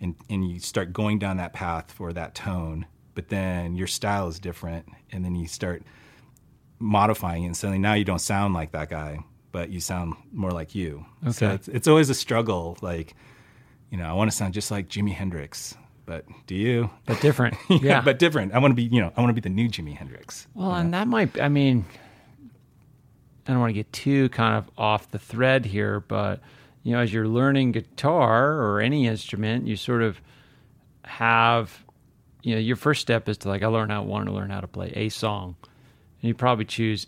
and, 0.00 0.14
and 0.30 0.48
you 0.48 0.58
start 0.60 0.92
going 0.92 1.18
down 1.18 1.36
that 1.36 1.52
path 1.52 1.90
for 1.92 2.12
that 2.12 2.34
tone, 2.34 2.86
but 3.14 3.28
then 3.28 3.74
your 3.76 3.86
style 3.86 4.28
is 4.28 4.38
different 4.40 4.86
and 5.12 5.24
then 5.24 5.34
you 5.34 5.46
start 5.46 5.82
modifying 6.78 7.44
it 7.44 7.46
and 7.46 7.56
suddenly 7.56 7.78
now 7.78 7.94
you 7.94 8.04
don't 8.04 8.20
sound 8.20 8.54
like 8.54 8.72
that 8.72 8.90
guy, 8.90 9.18
but 9.52 9.70
you 9.70 9.80
sound 9.80 10.14
more 10.32 10.50
like 10.50 10.74
you. 10.74 11.04
So 11.30 11.46
Okay. 11.46 11.54
it's, 11.54 11.68
it's 11.68 11.88
always 11.88 12.10
a 12.10 12.14
struggle. 12.14 12.76
Like, 12.82 13.14
you 13.90 13.98
know, 13.98 14.04
I 14.08 14.12
want 14.12 14.30
to 14.30 14.36
sound 14.36 14.54
just 14.54 14.70
like 14.70 14.88
Jimi 14.88 15.12
Hendrix, 15.12 15.76
but 16.06 16.24
do 16.46 16.54
you? 16.54 16.90
But 17.06 17.20
different. 17.20 17.56
Yeah. 17.68 18.00
but 18.00 18.18
different. 18.18 18.52
I 18.52 18.58
want 18.58 18.72
to 18.72 18.76
be, 18.76 18.82
you 18.84 19.00
know, 19.00 19.12
I 19.16 19.20
want 19.20 19.30
to 19.30 19.40
be 19.40 19.46
the 19.48 19.54
new 19.54 19.68
Jimi 19.68 19.94
Hendrix. 19.96 20.46
Well, 20.54 20.74
and 20.74 20.92
that 20.94 21.08
might, 21.08 21.40
I 21.40 21.48
mean, 21.48 21.84
I 23.46 23.52
don't 23.52 23.60
want 23.60 23.70
to 23.70 23.74
get 23.74 23.92
too 23.92 24.28
kind 24.30 24.56
of 24.56 24.70
off 24.78 25.10
the 25.10 25.18
thread 25.18 25.66
here, 25.66 26.00
but, 26.00 26.40
you 26.82 26.92
know, 26.92 27.00
as 27.00 27.12
you're 27.12 27.28
learning 27.28 27.72
guitar 27.72 28.52
or 28.52 28.80
any 28.80 29.06
instrument, 29.06 29.66
you 29.66 29.76
sort 29.76 30.02
of 30.02 30.20
have, 31.04 31.84
you 32.42 32.54
know, 32.54 32.60
your 32.60 32.76
first 32.76 33.00
step 33.00 33.28
is 33.28 33.38
to 33.38 33.48
like, 33.48 33.62
I 33.62 33.66
learn 33.66 33.90
how, 33.90 34.02
want 34.02 34.26
to 34.26 34.32
learn 34.32 34.50
how 34.50 34.60
to 34.60 34.68
play 34.68 34.92
a 34.96 35.08
song. 35.08 35.56
And 36.22 36.28
you 36.28 36.34
probably 36.34 36.64
choose, 36.64 37.06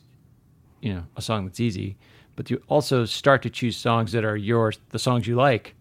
you 0.81 0.93
know, 0.93 1.05
a 1.17 1.23
song 1.23 1.47
that's 1.47 1.61
easy, 1.61 1.97
but 2.37 2.51
you 2.51 2.63
also 2.69 3.07
start 3.07 3.43
to 3.43 3.51
choose 3.51 3.77
songs 3.77 4.13
that 4.13 4.25
are 4.25 4.37
yours, 4.37 4.79
the 4.91 4.99
songs 4.99 5.27
you 5.27 5.37
like. 5.37 5.75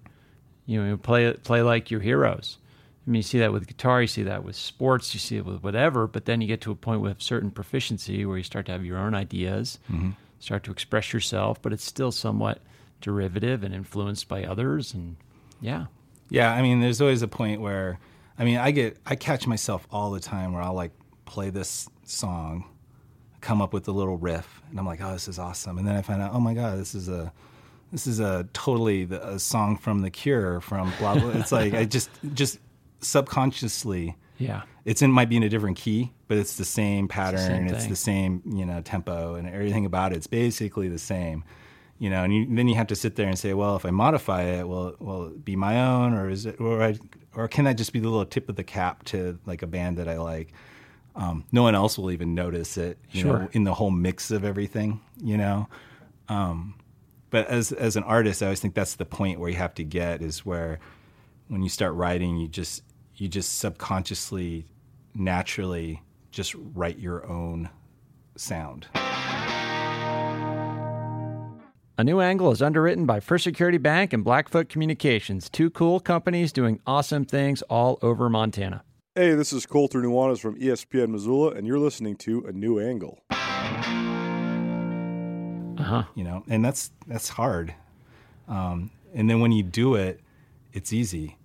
You 0.67 0.83
know, 0.83 0.97
play 0.97 1.31
play 1.33 1.61
like 1.61 1.91
your 1.91 1.99
heroes. 1.99 2.57
I 3.05 3.11
mean, 3.11 3.17
you 3.17 3.23
see 3.23 3.37
that 3.37 3.53
with 3.53 3.67
guitar, 3.67 4.01
you 4.01 4.07
see 4.07 4.23
that 4.23 4.43
with 4.43 4.55
sports, 4.55 5.13
you 5.13 5.19
see 5.19 5.37
it 5.37 5.45
with 5.45 5.61
whatever. 5.61 6.07
But 6.07 6.25
then 6.25 6.41
you 6.41 6.47
get 6.47 6.61
to 6.61 6.71
a 6.71 6.75
point 6.75 7.01
with 7.01 7.21
certain 7.21 7.51
proficiency 7.51 8.25
where 8.25 8.37
you 8.37 8.43
start 8.43 8.65
to 8.65 8.71
have 8.71 8.83
your 8.83 8.97
own 8.97 9.13
ideas, 9.13 9.77
mm-hmm. 9.91 10.11
Start 10.39 10.63
to 10.65 10.71
express 10.71 11.13
yourself, 11.13 11.61
but 11.61 11.73
it's 11.73 11.83
still 11.83 12.11
somewhat 12.11 12.61
derivative 13.01 13.63
and 13.63 13.73
influenced 13.73 14.27
by 14.27 14.43
others. 14.43 14.93
And 14.93 15.17
yeah, 15.61 15.85
Yeah, 16.29 16.51
I 16.51 16.61
mean, 16.61 16.79
there's 16.81 17.01
always 17.01 17.21
a 17.21 17.27
point 17.27 17.61
where, 17.61 17.99
I 18.37 18.43
mean, 18.45 18.57
I 18.57 18.71
get, 18.71 18.97
I 19.05 19.15
catch 19.15 19.47
myself 19.47 19.87
all 19.91 20.11
the 20.11 20.19
time 20.19 20.53
where 20.53 20.61
I'll 20.61 20.73
like 20.73 20.91
play 21.25 21.49
this 21.49 21.89
song, 22.03 22.65
come 23.41 23.61
up 23.61 23.73
with 23.73 23.87
a 23.87 23.91
little 23.91 24.17
riff, 24.17 24.61
and 24.69 24.79
I'm 24.79 24.85
like, 24.85 25.01
oh, 25.01 25.13
this 25.13 25.27
is 25.27 25.39
awesome. 25.39 25.77
And 25.77 25.87
then 25.87 25.95
I 25.95 26.01
find 26.01 26.21
out, 26.21 26.33
oh 26.33 26.39
my 26.39 26.53
god, 26.53 26.79
this 26.79 26.95
is 26.95 27.09
a 27.09 27.31
this 27.91 28.07
is 28.07 28.19
a 28.19 28.47
totally 28.51 29.05
the, 29.05 29.25
a 29.35 29.39
song 29.39 29.77
from 29.77 30.01
The 30.01 30.09
Cure 30.09 30.59
from 30.59 30.91
blah 30.99 31.17
blah. 31.17 31.29
it's 31.29 31.51
like 31.51 31.73
I 31.73 31.85
just 31.85 32.09
just 32.33 32.59
subconsciously. 33.01 34.15
Yeah. 34.37 34.63
It's 34.83 35.01
in 35.01 35.11
might 35.11 35.29
be 35.29 35.37
in 35.37 35.43
a 35.43 35.49
different 35.49 35.77
key, 35.77 36.11
but 36.27 36.37
it's 36.37 36.57
the 36.57 36.65
same 36.65 37.07
pattern. 37.07 37.39
same 37.39 37.67
It's 37.67 37.87
the 37.87 37.95
same, 37.95 38.41
you 38.45 38.65
know, 38.65 38.81
tempo 38.81 39.35
and 39.35 39.47
everything 39.47 39.85
about 39.85 40.11
it. 40.11 40.17
It's 40.17 40.27
basically 40.27 40.89
the 40.89 40.99
same, 40.99 41.43
you 41.99 42.09
know. 42.09 42.23
And 42.23 42.33
you, 42.33 42.55
then 42.55 42.67
you 42.67 42.75
have 42.75 42.87
to 42.87 42.95
sit 42.95 43.15
there 43.15 43.27
and 43.27 43.37
say, 43.39 43.53
well, 43.53 43.75
if 43.75 43.85
I 43.85 43.91
modify 43.91 44.43
it, 44.43 44.67
will 44.67 44.95
will 44.99 45.27
it 45.27 45.45
be 45.45 45.55
my 45.55 45.81
own, 45.81 46.13
or 46.13 46.29
is 46.29 46.45
it, 46.45 46.59
or 46.59 46.83
I, 46.83 46.97
or 47.33 47.47
can 47.47 47.65
that 47.65 47.77
just 47.77 47.93
be 47.93 47.99
the 47.99 48.09
little 48.09 48.25
tip 48.25 48.49
of 48.49 48.55
the 48.55 48.63
cap 48.63 49.03
to 49.05 49.39
like 49.45 49.61
a 49.63 49.67
band 49.67 49.97
that 49.97 50.07
I 50.07 50.17
like? 50.17 50.53
Um, 51.15 51.45
no 51.53 51.63
one 51.63 51.75
else 51.75 51.97
will 51.97 52.11
even 52.11 52.35
notice 52.35 52.77
it, 52.77 52.97
you 53.11 53.21
Sure. 53.21 53.39
know, 53.39 53.49
in 53.53 53.63
the 53.63 53.73
whole 53.73 53.89
mix 53.91 54.31
of 54.31 54.43
everything, 54.43 54.99
you 55.23 55.37
know. 55.37 55.67
Um, 56.27 56.75
but 57.29 57.47
as 57.47 57.71
as 57.71 57.95
an 57.95 58.03
artist, 58.03 58.43
I 58.43 58.47
always 58.47 58.59
think 58.59 58.75
that's 58.75 58.95
the 58.95 59.05
point 59.05 59.39
where 59.39 59.49
you 59.49 59.55
have 59.55 59.73
to 59.75 59.83
get 59.83 60.21
is 60.21 60.45
where 60.45 60.79
when 61.47 61.63
you 61.63 61.69
start 61.69 61.93
writing, 61.93 62.37
you 62.37 62.47
just 62.47 62.83
you 63.17 63.27
just 63.27 63.59
subconsciously, 63.59 64.65
naturally, 65.13 66.01
just 66.31 66.55
write 66.73 66.99
your 66.99 67.25
own 67.27 67.69
sound. 68.35 68.87
A 71.97 72.03
New 72.03 72.19
Angle 72.19 72.51
is 72.51 72.61
underwritten 72.61 73.05
by 73.05 73.21
First 73.21 73.45
Security 73.45 73.77
Bank 73.77 74.11
and 74.11 74.21
Blackfoot 74.21 74.67
Communications, 74.67 75.49
two 75.49 75.69
cool 75.69 76.01
companies 76.01 76.51
doing 76.51 76.81
awesome 76.85 77.23
things 77.23 77.61
all 77.63 77.97
over 78.01 78.29
Montana. 78.29 78.83
Hey, 79.15 79.33
this 79.33 79.53
is 79.53 79.65
Colter 79.65 80.01
Nuanez 80.01 80.39
from 80.39 80.59
ESPN 80.59 81.07
Missoula, 81.07 81.51
and 81.51 81.65
you're 81.65 81.79
listening 81.79 82.17
to 82.17 82.43
A 82.47 82.51
New 82.51 82.81
Angle. 82.81 83.17
Uh 83.29 83.35
huh. 85.83 86.03
You 86.15 86.25
know, 86.25 86.43
and 86.49 86.65
that's 86.65 86.91
that's 87.07 87.29
hard. 87.29 87.73
Um, 88.49 88.91
and 89.13 89.29
then 89.29 89.39
when 89.39 89.53
you 89.53 89.63
do 89.63 89.95
it, 89.95 90.19
it's 90.73 90.91
easy. 90.91 91.37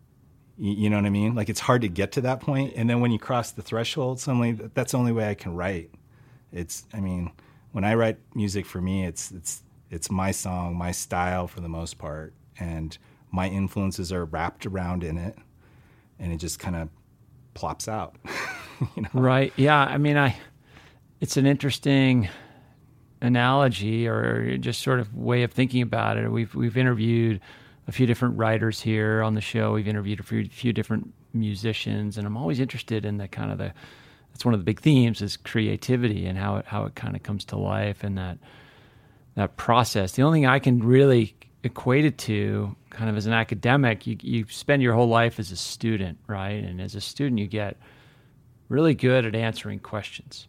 You, 0.63 0.91
know 0.91 0.97
what 0.97 1.07
I 1.07 1.11
mean? 1.11 1.35
Like 1.35 1.49
it's 1.49 1.61
hard 1.61 1.81
to 1.83 1.89
get 1.89 2.13
to 2.13 2.21
that 2.21 2.41
point, 2.41 2.75
and 2.77 2.89
then 2.89 3.01
when 3.01 3.11
you 3.11 3.19
cross 3.19 3.51
the 3.51 3.63
threshold, 3.63 4.21
suddenly 4.21 4.53
that's 4.53 4.93
the 4.93 4.99
only 4.99 5.13
way 5.13 5.31
I 5.31 5.35
can 5.35 5.55
write. 5.55 5.91
It's, 6.53 6.85
I 6.93 7.01
mean, 7.01 7.31
when 7.73 7.83
I 7.83 7.95
write 7.95 8.19
music 8.35 8.67
for 8.67 8.79
me, 8.79 9.07
it's 9.07 9.31
it's 9.31 9.63
it's 9.91 10.11
my 10.11 10.33
song, 10.33 10.77
my 10.77 10.93
style 10.93 11.47
for 11.47 11.61
the 11.61 11.69
most 11.69 11.97
part, 11.97 12.35
and 12.59 12.97
my 13.33 13.49
influences 13.49 14.13
are 14.13 14.27
wrapped 14.27 14.67
around 14.67 15.03
in 15.03 15.17
it, 15.17 15.35
and 16.19 16.31
it 16.31 16.37
just 16.37 16.59
kind 16.59 16.77
of 16.77 16.91
plops 17.55 17.89
out. 17.89 18.17
you 18.97 19.03
know? 19.03 19.09
Right. 19.15 19.55
Yeah. 19.57 19.79
I 19.79 19.97
mean, 19.97 20.19
I. 20.19 20.37
It's 21.21 21.39
an 21.39 21.47
interesting 21.47 22.29
analogy 23.23 24.07
or 24.07 24.59
just 24.59 24.83
sort 24.83 25.01
of 25.01 25.15
way 25.15 25.43
of 25.43 25.53
thinking 25.53 25.81
about 25.81 26.19
it. 26.19 26.31
We've 26.31 26.55
we've 26.55 26.77
interviewed 26.77 27.41
a 27.91 27.93
few 27.93 28.07
different 28.07 28.39
writers 28.39 28.81
here 28.81 29.21
on 29.21 29.35
the 29.35 29.41
show. 29.41 29.73
We've 29.73 29.89
interviewed 29.89 30.21
a 30.21 30.23
few, 30.23 30.49
few 30.49 30.73
different 30.73 31.13
musicians, 31.35 32.17
and 32.17 32.25
I'm 32.25 32.37
always 32.37 32.61
interested 32.61 33.05
in 33.05 33.19
the 33.19 33.27
kind 33.27 33.51
of 33.51 33.59
the. 33.59 33.75
That's 34.31 34.45
one 34.45 34.55
of 34.55 34.61
the 34.61 34.65
big 34.65 34.79
themes 34.81 35.21
is 35.21 35.37
creativity 35.37 36.25
and 36.25 36.39
how 36.39 36.59
it 36.59 36.67
how 36.67 36.85
it 36.85 36.95
kind 36.95 37.17
of 37.17 37.25
comes 37.25 37.45
to 37.47 37.59
life 37.59 38.05
and 38.05 38.17
that 38.17 38.39
that 39.35 39.57
process. 39.57 40.13
The 40.13 40.23
only 40.23 40.39
thing 40.39 40.47
I 40.47 40.61
can 40.61 40.79
really 40.79 41.35
equate 41.65 42.05
it 42.05 42.17
to, 42.19 42.77
kind 42.91 43.11
of 43.11 43.17
as 43.17 43.27
an 43.27 43.33
academic, 43.33 44.07
you 44.07 44.17
you 44.21 44.47
spend 44.49 44.83
your 44.83 44.95
whole 44.95 45.09
life 45.09 45.41
as 45.41 45.51
a 45.51 45.57
student, 45.57 46.17
right? 46.29 46.63
And 46.63 46.81
as 46.81 46.95
a 46.95 47.01
student, 47.01 47.41
you 47.41 47.49
get 47.49 47.77
really 48.69 48.95
good 48.95 49.27
at 49.27 49.35
answering 49.35 49.81
questions. 49.81 50.47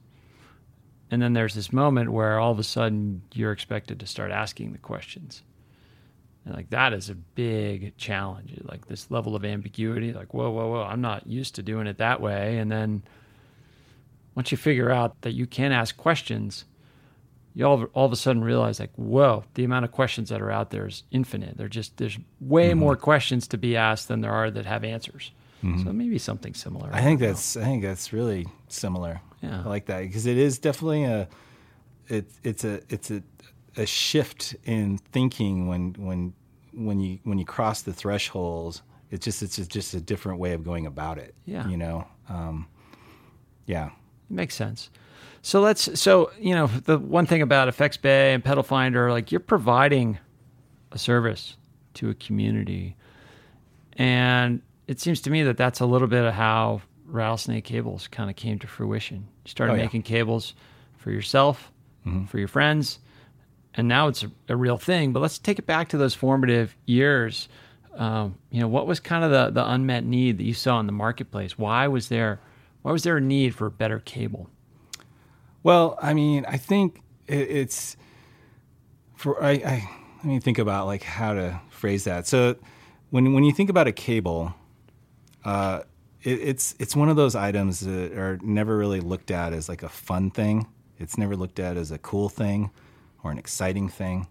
And 1.09 1.19
then 1.19 1.33
there's 1.33 1.55
this 1.55 1.73
moment 1.73 2.11
where 2.11 2.39
all 2.39 2.51
of 2.51 2.59
a 2.59 2.63
sudden 2.63 3.23
you're 3.33 3.51
expected 3.51 3.99
to 3.99 4.05
start 4.05 4.29
asking 4.29 4.73
the 4.73 4.77
questions. 4.77 5.41
And 6.45 6.55
like 6.55 6.69
that 6.71 6.93
is 6.93 7.09
a 7.09 7.15
big 7.15 7.95
challenge. 7.97 8.59
Like 8.63 8.87
this 8.87 9.11
level 9.11 9.35
of 9.35 9.45
ambiguity, 9.45 10.13
like, 10.13 10.33
whoa, 10.33 10.49
whoa, 10.49 10.69
whoa, 10.69 10.83
I'm 10.83 11.01
not 11.01 11.27
used 11.27 11.55
to 11.55 11.63
doing 11.63 11.87
it 11.87 11.97
that 11.97 12.19
way. 12.19 12.57
And 12.57 12.71
then 12.71 13.03
once 14.35 14.51
you 14.51 14.57
figure 14.57 14.89
out 14.89 15.21
that 15.21 15.33
you 15.33 15.45
can 15.45 15.71
ask 15.71 15.95
questions, 15.97 16.65
you 17.53 17.65
all, 17.65 17.83
all 17.93 18.05
of 18.05 18.11
a 18.11 18.15
sudden 18.15 18.43
realize 18.43 18.79
like, 18.79 18.93
whoa, 18.95 19.43
the 19.53 19.63
amount 19.63 19.85
of 19.85 19.91
questions 19.91 20.29
that 20.29 20.41
are 20.41 20.51
out 20.51 20.71
there 20.71 20.87
is 20.87 21.03
infinite. 21.11 21.57
They're 21.57 21.67
just 21.67 21.97
there's 21.97 22.17
way 22.39 22.69
mm-hmm. 22.69 22.79
more 22.79 22.95
questions 22.95 23.47
to 23.49 23.57
be 23.57 23.77
asked 23.77 24.07
than 24.07 24.21
there 24.21 24.31
are 24.31 24.49
that 24.49 24.65
have 24.65 24.83
answers. 24.83 25.31
So 25.61 25.67
mm-hmm. 25.67 25.95
maybe 25.95 26.17
something 26.17 26.55
similar. 26.55 26.89
I 26.91 27.01
think 27.01 27.19
don't 27.19 27.27
know. 27.27 27.33
that's 27.33 27.55
I 27.55 27.63
think 27.65 27.83
that's 27.83 28.11
really 28.11 28.47
similar. 28.67 29.21
Yeah. 29.43 29.61
I 29.63 29.69
like 29.69 29.85
that 29.87 30.01
because 30.01 30.25
it 30.25 30.37
is 30.37 30.57
definitely 30.57 31.03
a 31.03 31.27
it, 32.07 32.31
it's 32.43 32.63
a 32.63 32.81
it's 32.89 33.11
a, 33.11 33.21
a 33.77 33.85
shift 33.85 34.55
in 34.65 34.97
thinking 34.97 35.67
when 35.67 35.93
when 35.97 36.33
when 36.73 36.99
you 36.99 37.19
when 37.23 37.37
you 37.37 37.45
cross 37.45 37.81
the 37.81 37.93
thresholds. 37.93 38.81
It's 39.09 39.25
just 39.25 39.41
it's 39.43 39.57
just 39.67 39.93
a 39.93 39.99
different 40.01 40.39
way 40.39 40.53
of 40.53 40.63
going 40.63 40.85
about 40.85 41.17
it. 41.17 41.35
Yeah. 41.45 41.67
you 41.67 41.75
know. 41.77 42.07
Um, 42.29 42.67
yeah, 43.65 43.87
it 43.87 43.91
Makes 44.29 44.55
sense. 44.55 44.89
So 45.41 45.59
let's 45.59 45.99
so 45.99 46.31
you 46.39 46.53
know 46.55 46.67
the 46.67 46.97
one 46.97 47.25
thing 47.25 47.41
about 47.41 47.67
Effects 47.67 47.97
Bay 47.97 48.33
and 48.33 48.43
Pedal 48.43 48.63
Finder, 48.63 49.11
like 49.11 49.31
you're 49.31 49.39
providing 49.41 50.17
a 50.91 50.97
service 50.97 51.57
to 51.95 52.09
a 52.09 52.13
community, 52.13 52.95
and 53.93 54.61
it 54.87 54.99
seems 54.99 55.21
to 55.21 55.29
me 55.29 55.43
that 55.43 55.57
that's 55.57 55.79
a 55.79 55.85
little 55.85 56.07
bit 56.07 56.23
of 56.23 56.33
how 56.33 56.81
Rattlesnake 57.05 57.63
Cables 57.65 58.07
kind 58.07 58.29
of 58.29 58.35
came 58.35 58.59
to 58.59 58.67
fruition. 58.67 59.27
You 59.45 59.49
started 59.49 59.73
Oh, 59.73 59.75
yeah. 59.77 59.83
making 59.83 60.03
cables 60.03 60.53
for 60.97 61.11
yourself, 61.11 61.71
for 62.27 62.37
your 62.39 62.47
friends, 62.47 62.99
and 63.75 63.87
now 63.87 64.07
it's 64.07 64.23
a, 64.23 64.31
a 64.49 64.55
real 64.55 64.77
thing. 64.77 65.13
But 65.13 65.21
let's 65.21 65.37
take 65.37 65.59
it 65.59 65.65
back 65.65 65.89
to 65.89 65.97
those 65.97 66.13
formative 66.13 66.75
years. 66.85 67.47
Um, 67.95 68.37
you 68.49 68.61
know, 68.61 68.67
what 68.67 68.87
was 68.87 68.99
kind 68.99 69.23
of 69.23 69.31
the, 69.31 69.51
the 69.51 69.69
unmet 69.69 70.05
need 70.05 70.37
that 70.37 70.43
you 70.43 70.53
saw 70.53 70.79
in 70.79 70.85
the 70.85 70.91
marketplace? 70.91 71.57
Why 71.57 71.87
was 71.87 72.09
there 72.09 72.39
why 72.81 72.91
was 72.91 73.03
there 73.03 73.17
a 73.17 73.21
need 73.21 73.53
for 73.53 73.67
a 73.67 73.71
better 73.71 73.99
cable? 73.99 74.49
Well, 75.63 75.97
I 76.01 76.13
mean, 76.13 76.45
I 76.47 76.57
think 76.57 77.01
it, 77.27 77.49
it's 77.49 77.97
for 79.15 79.41
I, 79.43 79.51
I. 79.51 79.89
Let 80.17 80.25
me 80.25 80.39
think 80.39 80.59
about 80.59 80.85
like 80.85 81.01
how 81.01 81.33
to 81.33 81.59
phrase 81.69 82.03
that. 82.03 82.27
So, 82.27 82.55
when 83.09 83.33
when 83.33 83.43
you 83.43 83.51
think 83.51 83.69
about 83.69 83.87
a 83.87 83.91
cable, 83.91 84.53
uh, 85.43 85.81
it, 86.21 86.39
it's 86.41 86.75
it's 86.79 86.95
one 86.95 87.09
of 87.09 87.15
those 87.15 87.35
items 87.35 87.81
that 87.81 88.13
are 88.13 88.39
never 88.41 88.77
really 88.77 88.99
looked 88.99 89.31
at 89.31 89.53
as 89.53 89.67
like 89.69 89.83
a 89.83 89.89
fun 89.89 90.31
thing. 90.31 90.67
It's 90.99 91.17
never 91.17 91.35
looked 91.35 91.59
at 91.59 91.77
as 91.77 91.91
a 91.91 91.97
cool 91.97 92.29
thing 92.29 92.69
or 93.23 93.31
an 93.31 93.37
exciting 93.37 93.89
thing, 93.89 94.27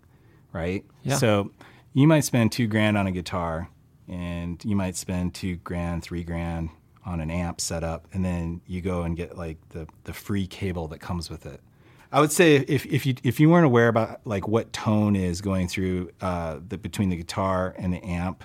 right? 0.52 0.84
Yeah. 1.02 1.16
So, 1.16 1.50
you 1.92 2.06
might 2.06 2.24
spend 2.24 2.52
two 2.52 2.66
grand 2.66 2.96
on 2.96 3.06
a 3.06 3.10
guitar, 3.10 3.68
and 4.08 4.64
you 4.64 4.76
might 4.76 4.96
spend 4.96 5.34
two 5.34 5.56
grand, 5.56 6.02
three 6.02 6.22
grand 6.22 6.70
on 7.04 7.20
an 7.20 7.30
amp 7.30 7.60
setup, 7.60 8.06
and 8.12 8.24
then 8.24 8.60
you 8.66 8.80
go 8.80 9.02
and 9.02 9.16
get 9.16 9.36
like 9.36 9.56
the 9.70 9.86
the 10.04 10.12
free 10.12 10.46
cable 10.46 10.88
that 10.88 11.00
comes 11.00 11.30
with 11.30 11.46
it. 11.46 11.60
I 12.12 12.20
would 12.20 12.32
say 12.32 12.56
if 12.56 12.86
if 12.86 13.06
you 13.06 13.14
if 13.22 13.40
you 13.40 13.48
weren't 13.48 13.66
aware 13.66 13.88
about 13.88 14.20
like 14.24 14.48
what 14.48 14.72
tone 14.72 15.16
is 15.16 15.40
going 15.40 15.68
through 15.68 16.10
uh, 16.20 16.58
the 16.68 16.76
between 16.76 17.08
the 17.08 17.16
guitar 17.16 17.74
and 17.78 17.92
the 17.92 18.02
amp, 18.04 18.44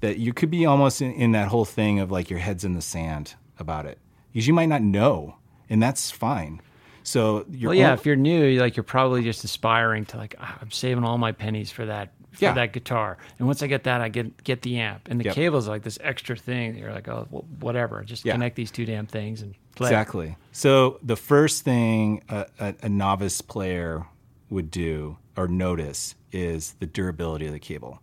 that 0.00 0.18
you 0.18 0.32
could 0.32 0.50
be 0.50 0.64
almost 0.64 1.02
in, 1.02 1.12
in 1.12 1.32
that 1.32 1.48
whole 1.48 1.64
thing 1.64 1.98
of 1.98 2.10
like 2.10 2.30
your 2.30 2.38
head's 2.38 2.64
in 2.64 2.74
the 2.74 2.82
sand 2.82 3.34
about 3.58 3.86
it 3.86 3.98
because 4.32 4.46
you 4.46 4.54
might 4.54 4.68
not 4.68 4.82
know, 4.82 5.36
and 5.68 5.82
that's 5.82 6.10
fine. 6.10 6.60
So 7.02 7.44
you're 7.50 7.70
Well, 7.70 7.78
yeah, 7.78 7.92
if 7.94 8.04
you're 8.06 8.16
new, 8.16 8.44
you're 8.44 8.62
like 8.62 8.76
you're 8.76 8.84
probably 8.84 9.22
just 9.22 9.42
aspiring 9.44 10.04
to 10.06 10.16
like 10.16 10.34
"Ah, 10.38 10.58
I'm 10.60 10.70
saving 10.70 11.04
all 11.04 11.18
my 11.18 11.32
pennies 11.32 11.70
for 11.70 11.86
that 11.86 12.12
for 12.32 12.44
Yeah. 12.44 12.52
that 12.54 12.72
guitar, 12.72 13.18
and 13.38 13.46
once 13.48 13.60
I 13.62 13.66
get 13.66 13.84
that, 13.84 14.00
I 14.00 14.08
get 14.08 14.44
get 14.44 14.62
the 14.62 14.78
amp, 14.78 15.08
and 15.10 15.18
the 15.18 15.24
Yep. 15.24 15.34
cable's 15.34 15.66
like 15.68 15.82
this 15.82 15.98
extra 16.02 16.36
thing. 16.36 16.76
You're 16.76 16.92
like, 16.92 17.08
oh, 17.08 17.26
well, 17.30 17.44
whatever, 17.58 18.04
just 18.04 18.24
Yeah. 18.24 18.32
connect 18.34 18.54
these 18.56 18.70
two 18.70 18.84
damn 18.84 19.06
things 19.06 19.42
and 19.42 19.54
play. 19.74 19.88
Exactly. 19.88 20.36
So 20.52 20.98
the 21.02 21.16
first 21.16 21.64
thing 21.64 22.22
a, 22.28 22.46
a, 22.60 22.74
a 22.82 22.88
novice 22.88 23.40
player 23.40 24.06
would 24.48 24.70
do 24.70 25.16
or 25.36 25.48
notice 25.48 26.14
is 26.32 26.74
the 26.80 26.86
durability 26.86 27.46
of 27.46 27.52
the 27.52 27.58
cable. 27.58 28.00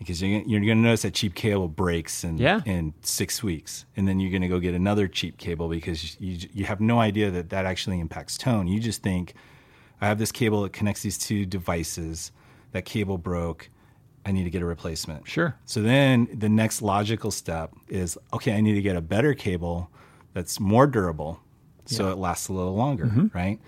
Because 0.00 0.20
you're, 0.20 0.40
gonna- 0.40 0.50
you're 0.50 0.60
going 0.60 0.78
to 0.78 0.82
notice 0.82 1.02
that 1.02 1.14
cheap 1.14 1.34
cable 1.36 1.68
breaks 1.68 2.24
in, 2.24 2.38
Yeah. 2.38 2.62
in 2.66 2.94
six 3.02 3.42
weeks. 3.42 3.84
And 3.96 4.08
then 4.08 4.18
you're 4.18 4.30
going 4.30 4.42
to 4.42 4.48
go 4.48 4.58
get 4.58 4.74
another 4.74 5.06
cheap 5.06 5.36
cable 5.38 5.68
because 5.68 6.18
you, 6.20 6.48
you 6.52 6.64
have 6.64 6.80
no 6.80 6.98
idea 6.98 7.30
that 7.30 7.50
that 7.50 7.66
actually 7.66 8.00
impacts 8.00 8.36
tone. 8.36 8.66
You 8.66 8.80
just 8.80 9.02
think, 9.02 9.34
I 10.00 10.08
have 10.08 10.18
this 10.18 10.32
cable 10.32 10.62
that 10.62 10.72
connects 10.72 11.02
these 11.02 11.18
two 11.18 11.44
devices. 11.46 12.32
That 12.72 12.86
cable 12.86 13.18
broke. 13.18 13.68
I 14.24 14.32
need 14.32 14.44
to 14.44 14.50
get 14.50 14.62
a 14.62 14.66
replacement. 14.66 15.28
Sure. 15.28 15.54
So 15.64 15.82
then 15.82 16.28
the 16.32 16.48
next 16.48 16.82
logical 16.82 17.30
step 17.30 17.72
is 17.88 18.18
okay, 18.32 18.54
I 18.54 18.60
need 18.60 18.74
to 18.74 18.82
get 18.82 18.96
a 18.96 19.00
better 19.00 19.34
cable 19.34 19.90
that's 20.32 20.58
more 20.60 20.86
durable 20.86 21.40
so 21.86 22.10
it 22.10 22.18
lasts 22.18 22.48
a 22.48 22.52
little 22.52 22.74
longer, 22.76 23.06
mm-hmm. 23.06 23.26
right? 23.36 23.58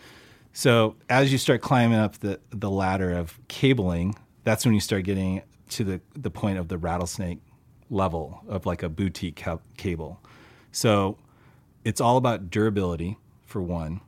So 0.53 0.97
as 1.09 1.33
you 1.33 1.39
start 1.39 1.61
climbing 1.61 1.99
up 1.99 2.19
the, 2.19 2.39
the 2.51 2.71
ladder 2.71 3.13
of 3.13 3.39
cabling, 3.49 4.15
that's 4.45 4.65
when 4.65 4.75
you 4.75 4.81
start 4.81 5.05
getting 5.05 5.43
to 5.73 5.85
the, 5.85 6.01
the 6.15 6.31
point 6.31 6.59
of 6.59 6.69
the 6.69 6.79
rattlesnake 6.79 7.39
level 7.91 8.43
of 8.49 8.65
like 8.67 8.83
a 8.83 8.89
boutique 8.89 9.37
ca- 9.37 9.59
cable. 9.77 10.21
So 10.71 11.19
it's 11.85 12.01
all 12.01 12.17
about 12.17 12.51
durability 12.51 13.19
for 13.45 13.61
one. 13.63 14.01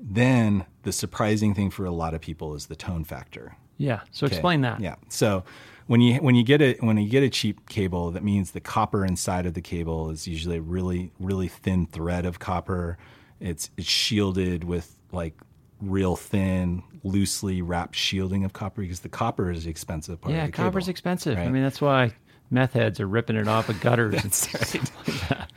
Then 0.00 0.64
the 0.82 0.92
surprising 0.92 1.54
thing 1.54 1.70
for 1.70 1.84
a 1.84 1.90
lot 1.90 2.14
of 2.14 2.20
people 2.20 2.54
is 2.54 2.66
the 2.66 2.76
tone 2.76 3.04
factor. 3.04 3.56
Yeah. 3.78 4.00
So 4.10 4.26
Okay. 4.26 4.36
explain 4.36 4.60
that. 4.62 4.80
Yeah. 4.80 4.96
So 5.08 5.44
when 5.86 6.00
you 6.00 6.16
when 6.20 6.34
you 6.34 6.44
get 6.44 6.60
it 6.60 6.82
when 6.82 6.96
you 6.98 7.08
get 7.08 7.22
a 7.22 7.30
cheap 7.30 7.68
cable, 7.68 8.10
that 8.10 8.22
means 8.22 8.50
the 8.50 8.60
copper 8.60 9.04
inside 9.04 9.46
of 9.46 9.54
the 9.54 9.60
cable 9.60 10.10
is 10.10 10.28
usually 10.28 10.58
a 10.58 10.60
really 10.60 11.12
really 11.18 11.48
thin 11.48 11.86
thread 11.86 12.26
of 12.26 12.38
copper. 12.38 12.98
It's 13.40 13.70
it's 13.76 13.88
shielded 13.88 14.64
with 14.64 14.96
like 15.12 15.34
real 15.80 16.16
thin, 16.16 16.82
loosely 17.04 17.62
wrapped 17.62 17.94
shielding 17.96 18.44
of 18.44 18.52
copper 18.52 18.82
because 18.82 19.00
the 19.00 19.08
copper 19.08 19.50
is 19.50 19.64
the 19.64 19.70
expensive 19.70 20.20
part. 20.20 20.34
Yeah, 20.34 20.44
of 20.44 20.52
the 20.52 20.56
copper's 20.56 20.84
cable. 20.84 20.90
expensive. 20.90 21.38
I 21.38 21.48
mean, 21.48 21.62
that's 21.62 21.80
why 21.80 22.12
meth 22.50 22.72
heads 22.72 23.00
are 23.00 23.06
ripping 23.06 23.36
it 23.36 23.48
off 23.48 23.68
of 23.68 23.80
gutters. 23.80 24.14
and 24.14 24.22
That's 24.24 24.54
right. 24.54 24.66
stuff 24.66 25.08
like 25.08 25.28
that. 25.28 25.52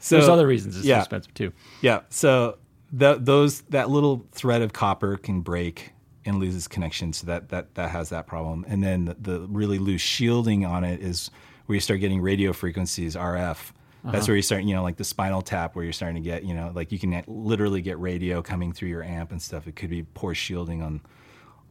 So 0.00 0.16
There's 0.16 0.28
other 0.28 0.46
reasons 0.46 0.76
it's 0.76 0.86
yeah. 0.86 0.98
expensive 0.98 1.34
too. 1.34 1.52
Yeah. 1.80 2.00
So 2.08 2.58
the, 2.92 3.16
those 3.16 3.62
that 3.62 3.90
little 3.90 4.26
thread 4.32 4.62
of 4.62 4.72
copper 4.72 5.16
can 5.16 5.40
break 5.40 5.92
and 6.24 6.38
loses 6.38 6.68
connection. 6.68 7.12
So 7.12 7.26
that 7.26 7.48
that 7.48 7.74
that 7.74 7.90
has 7.90 8.10
that 8.10 8.26
problem. 8.26 8.64
And 8.68 8.82
then 8.82 9.06
the, 9.06 9.14
the 9.14 9.40
really 9.48 9.78
loose 9.78 10.00
shielding 10.00 10.64
on 10.64 10.84
it 10.84 11.00
is 11.00 11.30
where 11.66 11.74
you 11.74 11.80
start 11.80 12.00
getting 12.00 12.20
radio 12.20 12.52
frequencies, 12.52 13.16
RF. 13.16 13.72
That's 14.10 14.22
uh-huh. 14.22 14.30
where 14.30 14.36
you 14.36 14.42
start, 14.42 14.64
you 14.64 14.74
know, 14.74 14.82
like 14.82 14.96
the 14.96 15.04
spinal 15.04 15.42
tap, 15.42 15.76
where 15.76 15.84
you're 15.84 15.92
starting 15.92 16.22
to 16.22 16.26
get, 16.26 16.42
you 16.42 16.54
know, 16.54 16.72
like 16.74 16.92
you 16.92 16.98
can 16.98 17.22
literally 17.26 17.82
get 17.82 17.98
radio 17.98 18.40
coming 18.40 18.72
through 18.72 18.88
your 18.88 19.02
amp 19.02 19.32
and 19.32 19.42
stuff. 19.42 19.66
It 19.66 19.76
could 19.76 19.90
be 19.90 20.02
poor 20.14 20.34
shielding 20.34 20.82
on 20.82 21.00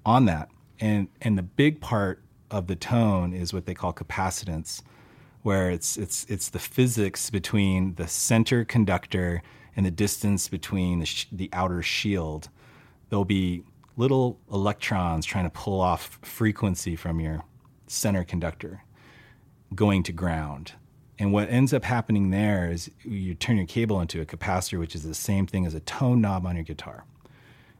on 0.06 0.26
that. 0.26 0.50
And 0.80 1.08
and 1.22 1.38
the 1.38 1.44
big 1.44 1.82
part 1.82 2.22
of 2.52 2.68
the 2.68 2.76
tone 2.76 3.34
is 3.34 3.54
what 3.54 3.66
they 3.66 3.74
call 3.74 3.92
capacitance, 3.92 4.84
where 5.42 5.72
it's 5.72 5.98
it's 5.98 6.26
it's 6.30 6.50
the 6.50 6.60
physics 6.60 7.30
between 7.30 7.96
the 7.96 8.08
center 8.08 8.64
conductor 8.64 9.42
and 9.76 9.86
the 9.86 9.92
distance 9.92 10.48
between 10.48 11.00
the, 11.00 11.06
sh- 11.06 11.28
the 11.32 11.50
outer 11.54 11.82
shield. 11.82 12.50
There'll 13.10 13.26
be 13.26 13.64
little 13.96 14.40
electrons 14.52 15.26
trying 15.26 15.46
to 15.46 15.50
pull 15.50 15.82
off 15.82 16.20
frequency 16.22 16.96
from 16.96 17.20
your 17.20 17.44
center 17.88 18.24
conductor 18.24 18.84
going 19.76 20.04
to 20.04 20.12
ground. 20.12 20.74
And 21.20 21.34
what 21.34 21.50
ends 21.50 21.74
up 21.74 21.84
happening 21.84 22.30
there 22.30 22.72
is 22.72 22.92
you 23.04 23.34
turn 23.34 23.58
your 23.58 23.66
cable 23.66 24.00
into 24.02 24.22
a 24.22 24.26
capacitor, 24.26 24.80
which 24.80 24.96
is 24.96 25.04
the 25.04 25.16
same 25.16 25.48
thing 25.48 25.66
as 25.66 25.74
a 25.74 25.80
tone 25.80 26.22
knob 26.22 26.46
on 26.46 26.56
your 26.56 26.64
guitar. 26.64 27.06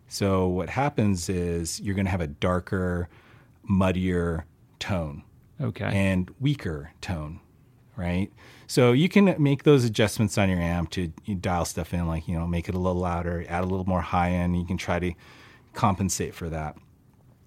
So 0.08 0.48
what 0.48 0.70
happens 0.70 1.30
is 1.30 1.80
you're 1.80 1.94
going 1.96 2.06
to 2.06 2.12
have 2.12 2.22
a 2.22 2.28
darker, 2.28 3.10
muddier 3.64 4.46
tone 4.80 5.24
Okay. 5.62 5.86
and 5.86 6.32
weaker 6.40 6.92
tone, 7.02 7.40
right? 7.96 8.32
So 8.68 8.92
you 8.92 9.10
can 9.10 9.36
make 9.42 9.64
those 9.64 9.84
adjustments 9.84 10.38
on 10.38 10.50
your 10.50 10.60
amp 10.60 10.90
to 10.92 11.12
you 11.26 11.36
dial 11.36 11.66
stuff 11.66 11.94
in, 11.94 12.08
like 12.08 12.28
you 12.28 12.38
know, 12.38 12.48
make 12.48 12.68
it 12.70 12.76
a 12.76 12.80
little 12.80 13.02
louder, 13.02 13.46
add 13.48 13.64
a 13.64 13.68
little 13.68 13.86
more 13.86 14.02
high 14.02 14.32
end. 14.32 14.58
You 14.58 14.66
can 14.66 14.78
try 14.78 15.00
to 15.00 15.14
compensate 15.74 16.34
for 16.34 16.50
that. 16.50 16.76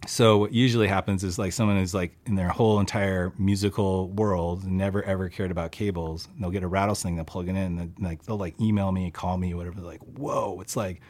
So 0.07 0.39
what 0.39 0.53
usually 0.53 0.89
happens 0.89 1.23
is 1.25 1.39
like 1.39 1.53
someone 1.53 1.77
who's 1.77 1.95
like 1.95 2.17
in 2.27 2.35
their 2.35 2.49
whole 2.49 2.81
entire 2.81 3.33
musical 3.39 4.09
world 4.09 4.65
never 4.65 5.03
ever 5.03 5.29
cared 5.29 5.51
about 5.51 5.73
cables. 5.73 6.27
And 6.35 6.43
they'll 6.43 6.51
get 6.51 6.63
a 6.63 6.69
rattlesnake, 6.69 7.17
they'll 7.17 7.25
plug 7.25 7.49
it 7.49 7.57
in, 7.57 7.79
and 7.79 7.93
like 8.01 8.23
they'll 8.25 8.39
like 8.39 8.59
email 8.61 8.91
me, 8.93 9.11
call 9.11 9.37
me, 9.37 9.53
whatever. 9.55 9.77
They're 9.77 9.85
like, 9.91 10.01
whoa, 10.01 10.59
it's 10.61 10.75
like 10.77 11.01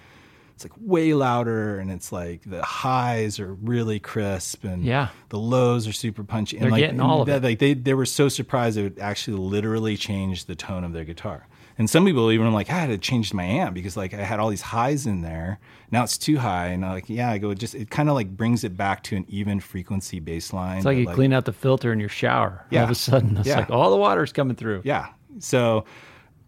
it's 0.55 0.65
like 0.65 0.73
way 0.79 1.15
louder, 1.15 1.79
and 1.79 1.91
it's 1.91 2.13
like 2.13 2.43
the 2.45 2.63
highs 2.63 3.41
are 3.41 3.55
really 3.55 3.99
crisp, 4.01 4.65
and 4.65 4.85
Yeah. 4.85 5.09
the 5.31 5.39
lows 5.39 5.89
are 5.89 5.93
super 5.93 6.23
punchy. 6.25 6.57
And 6.59 6.65
They're 6.65 6.73
like, 6.73 6.81
getting 6.81 7.01
all 7.01 7.23
of 7.23 7.29
that- 7.29 7.43
it. 7.43 7.47
Like 7.47 7.59
they 7.61 7.75
they 7.75 7.95
were 7.95 8.05
so 8.07 8.29
surprised 8.29 8.77
it 8.77 8.83
would 8.83 8.99
actually 8.99 9.39
literally 9.39 9.97
change 9.97 10.45
the 10.47 10.55
tone 10.57 10.85
of 10.85 10.93
their 10.93 11.05
guitar. 11.05 11.47
And 11.81 11.89
some 11.89 12.05
people 12.05 12.31
even 12.31 12.47
are 12.47 12.51
like, 12.53 12.67
"Ah, 12.69 12.75
I 12.75 12.79
had 12.81 12.89
to 12.89 12.99
change 12.99 13.33
my 13.33 13.43
amp 13.43 13.73
because 13.73 13.97
like 13.97 14.13
I 14.13 14.19
had 14.19 14.39
all 14.39 14.51
these 14.51 14.61
highs 14.61 15.07
in 15.07 15.23
there. 15.23 15.59
Now 15.91 16.05
it's 16.05 16.19
too 16.19 16.37
high. 16.37 16.67
And 16.67 16.85
I'm 16.85 16.93
like, 16.93 17.09
yeah, 17.09 17.31
I 17.31 17.39
go, 17.39 17.49
it 17.53 17.59
just 17.59 17.75
it 17.75 17.89
kind 17.89 18.11
of 18.11 18.15
like 18.15 18.37
brings 18.37 18.65
it 18.65 18.77
back 18.77 19.03
to 19.05 19.17
an 19.17 19.25
even 19.29 19.61
frequency 19.61 20.21
baseline. 20.21 20.77
it's 20.77 20.85
like 20.85 20.99
you 20.99 21.07
clean 21.07 21.33
out 21.33 21.47
the 21.47 21.55
filter 21.55 21.91
in 21.91 21.99
your 21.99 22.11
shower. 22.11 22.59
All 22.61 22.67
Yeah. 22.71 22.83
of 22.83 22.91
a 22.91 22.95
sudden, 22.95 23.39
it's 23.39 23.49
Yeah. 23.49 23.61
like 23.61 23.71
all 23.71 23.91
the 23.91 23.97
water's 23.97 24.31
coming 24.31 24.57
through. 24.57 24.83
Yeah. 24.85 25.07
So 25.39 25.87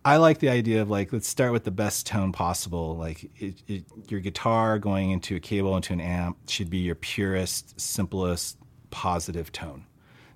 I 0.04 0.18
like 0.18 0.38
the 0.40 0.50
idea 0.50 0.82
of 0.82 0.90
like 0.90 1.14
let's 1.14 1.28
start 1.28 1.52
with 1.52 1.64
the 1.64 1.70
best 1.70 2.06
tone 2.06 2.32
possible. 2.32 2.98
Like 2.98 3.30
it, 3.40 3.62
it, 3.66 3.84
your 4.08 4.20
guitar 4.20 4.78
going 4.78 5.12
into 5.12 5.34
a 5.34 5.40
cable 5.40 5.74
into 5.76 5.94
an 5.94 6.00
amp 6.02 6.36
should 6.46 6.68
be 6.68 6.78
your 6.80 6.94
purest, 6.96 7.80
simplest, 7.80 8.58
positive 8.90 9.50
tone. 9.50 9.86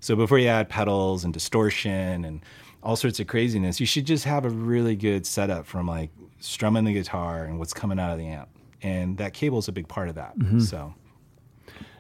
So 0.01 0.17
before 0.17 0.39
you 0.39 0.49
add 0.49 0.71
pedals 0.71 1.23
and 1.23 1.35
distortion 1.35 2.25
and 2.25 2.41
all 2.87 2.95
sorts 2.95 3.19
of 3.19 3.27
craziness, 3.27 3.81
you 3.81 3.87
should 3.87 4.07
just 4.07 4.25
have 4.25 4.45
a 4.45 4.49
really 4.49 4.95
good 4.95 5.27
setup 5.27 5.67
from 5.67 5.89
like 5.89 6.09
strumming 6.39 6.85
the 6.85 6.93
guitar 6.93 7.45
and 7.45 7.59
what's 7.59 7.75
coming 7.75 7.99
out 7.99 8.13
of 8.13 8.19
the 8.19 8.27
amp. 8.29 8.49
And 8.81 9.19
that 9.19 9.33
cable 9.35 9.59
is 9.59 9.67
a 9.67 9.73
big 9.73 9.89
part 9.89 10.09
of 10.09 10.15
that. 10.15 10.35
So 10.61 10.95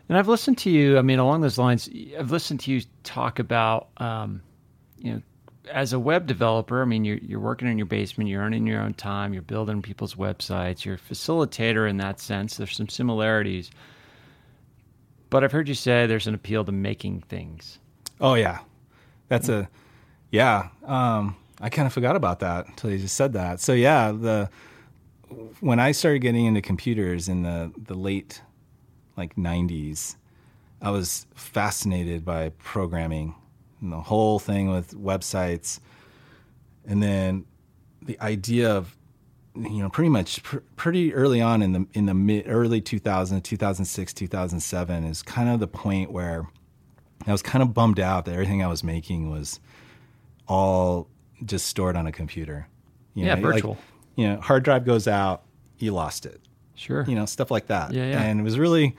And 0.09 0.17
I've 0.17 0.29
listened 0.29 0.59
to 0.59 0.71
you. 0.71 0.97
I 0.97 1.03
mean, 1.03 1.19
along 1.19 1.41
those 1.41 1.59
lines, 1.59 1.91
I've 2.17 2.31
listened 2.31 2.61
to 2.61 2.71
you 2.71 2.83
talk 3.03 3.41
about, 3.41 3.89
um, 3.97 4.43
you 4.99 5.15
know, 5.15 5.23
as 5.73 5.93
a 5.93 5.99
web 5.99 6.29
developer. 6.29 6.81
I 6.81 6.85
mean, 6.85 7.05
you're 7.05 7.19
you're 7.19 7.41
working 7.41 7.67
in 7.67 7.79
your 7.79 7.89
basement, 7.89 8.31
you're 8.31 8.43
earning 8.43 8.65
your 8.69 8.81
own 8.81 8.95
time, 8.95 9.33
you're 9.33 9.43
building 9.43 9.83
people's 9.83 10.15
websites, 10.15 10.85
you're 10.85 10.95
a 10.95 10.99
facilitator 10.99 11.91
in 11.91 11.97
that 11.97 12.21
sense. 12.21 12.57
There's 12.57 12.77
some 12.77 12.89
similarities, 12.89 13.73
but 15.31 15.43
I've 15.43 15.51
heard 15.51 15.67
you 15.67 15.75
say 15.75 16.07
there's 16.07 16.29
an 16.29 16.35
appeal 16.35 16.65
to 16.65 16.71
making 16.71 17.23
things. 17.23 17.81
Oh 18.21 18.35
yeah, 18.35 18.61
that's 19.27 19.49
a 19.49 19.69
yeah. 20.31 20.69
Um, 20.85 21.37
I 21.61 21.71
kind 21.71 21.87
of 21.87 21.93
forgot 21.93 22.17
about 22.17 22.41
that 22.41 22.67
until 22.69 22.91
you 22.91 22.99
just 22.99 23.17
said 23.17 23.33
that. 23.33 23.61
So 23.61 23.73
yeah, 23.73 24.13
the 24.13 24.51
when 25.61 25.81
I 25.81 25.93
started 25.93 26.21
getting 26.21 26.45
into 26.45 26.61
computers 26.61 27.29
in 27.29 27.43
the 27.43 27.73
the 27.77 27.95
late 27.95 28.43
like 29.17 29.37
'90s, 29.37 30.17
I 30.83 30.91
was 30.91 31.27
fascinated 31.35 32.25
by 32.25 32.51
programming 32.59 33.35
and 33.81 33.93
the 33.93 34.01
whole 34.01 34.39
thing 34.39 34.71
with 34.71 34.93
websites, 34.93 35.81
and 36.87 37.03
then 37.03 37.45
the 38.03 38.21
idea 38.21 38.71
of 38.71 38.97
you 39.55 39.83
know 39.83 39.89
pretty 39.89 40.11
much 40.11 40.43
pr- 40.43 40.59
pretty 40.77 41.15
early 41.15 41.41
on 41.41 41.63
in 41.63 41.73
the 41.73 41.87
in 41.95 42.07
the 42.07 42.15
mid 42.15 42.45
early 42.47 42.81
2000 42.81 43.41
2006 43.41 44.13
2007 44.13 45.05
is 45.05 45.23
kind 45.23 45.49
of 45.49 45.61
the 45.61 45.67
point 45.67 46.13
where 46.13 46.47
I 47.27 47.33
was 47.33 47.43
kind 47.43 47.63
of 47.63 47.73
bummed 47.73 47.99
out 47.99 48.27
that 48.27 48.33
everything 48.33 48.63
I 48.63 48.67
was 48.67 48.85
making 48.85 49.31
was 49.31 49.59
all 50.49 51.09
just 51.45 51.67
stored 51.67 51.97
on 51.97 52.07
a 52.07 52.13
computer. 52.13 52.69
You 53.15 53.27
Yeah, 53.27 53.35
know, 53.35 53.49
like, 53.49 53.55
virtual. 53.55 53.79
you 54.15 54.29
know, 54.29 54.41
hard 54.41 54.63
drive 54.65 54.85
goes 54.85 55.07
out, 55.09 55.43
you 55.79 55.93
lost 55.93 56.27
it. 56.27 56.41
Sure. 56.75 57.05
You 57.09 57.15
know, 57.15 57.27
stuff 57.27 57.51
like 57.51 57.67
that. 57.69 57.93
Yeah, 57.93 58.11
yeah. 58.11 58.23
And 58.23 58.41
it 58.41 58.43
was 58.43 58.59
really, 58.59 58.97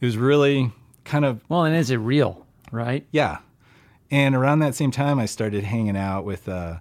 it 0.00 0.04
was 0.04 0.16
really 0.16 0.72
kind 1.04 1.24
of 1.24 1.42
Well, 1.48 1.64
and 1.64 1.76
is 1.76 1.90
it 1.90 1.96
real? 1.96 2.46
Right. 2.72 3.06
yeah. 3.12 3.38
And 4.12 4.34
around 4.34 4.58
that 4.60 4.74
same 4.74 4.90
time, 4.90 5.18
I 5.20 5.26
started 5.26 5.62
hanging 5.62 5.96
out 5.96 6.24
with 6.24 6.48
uh, 6.48 6.78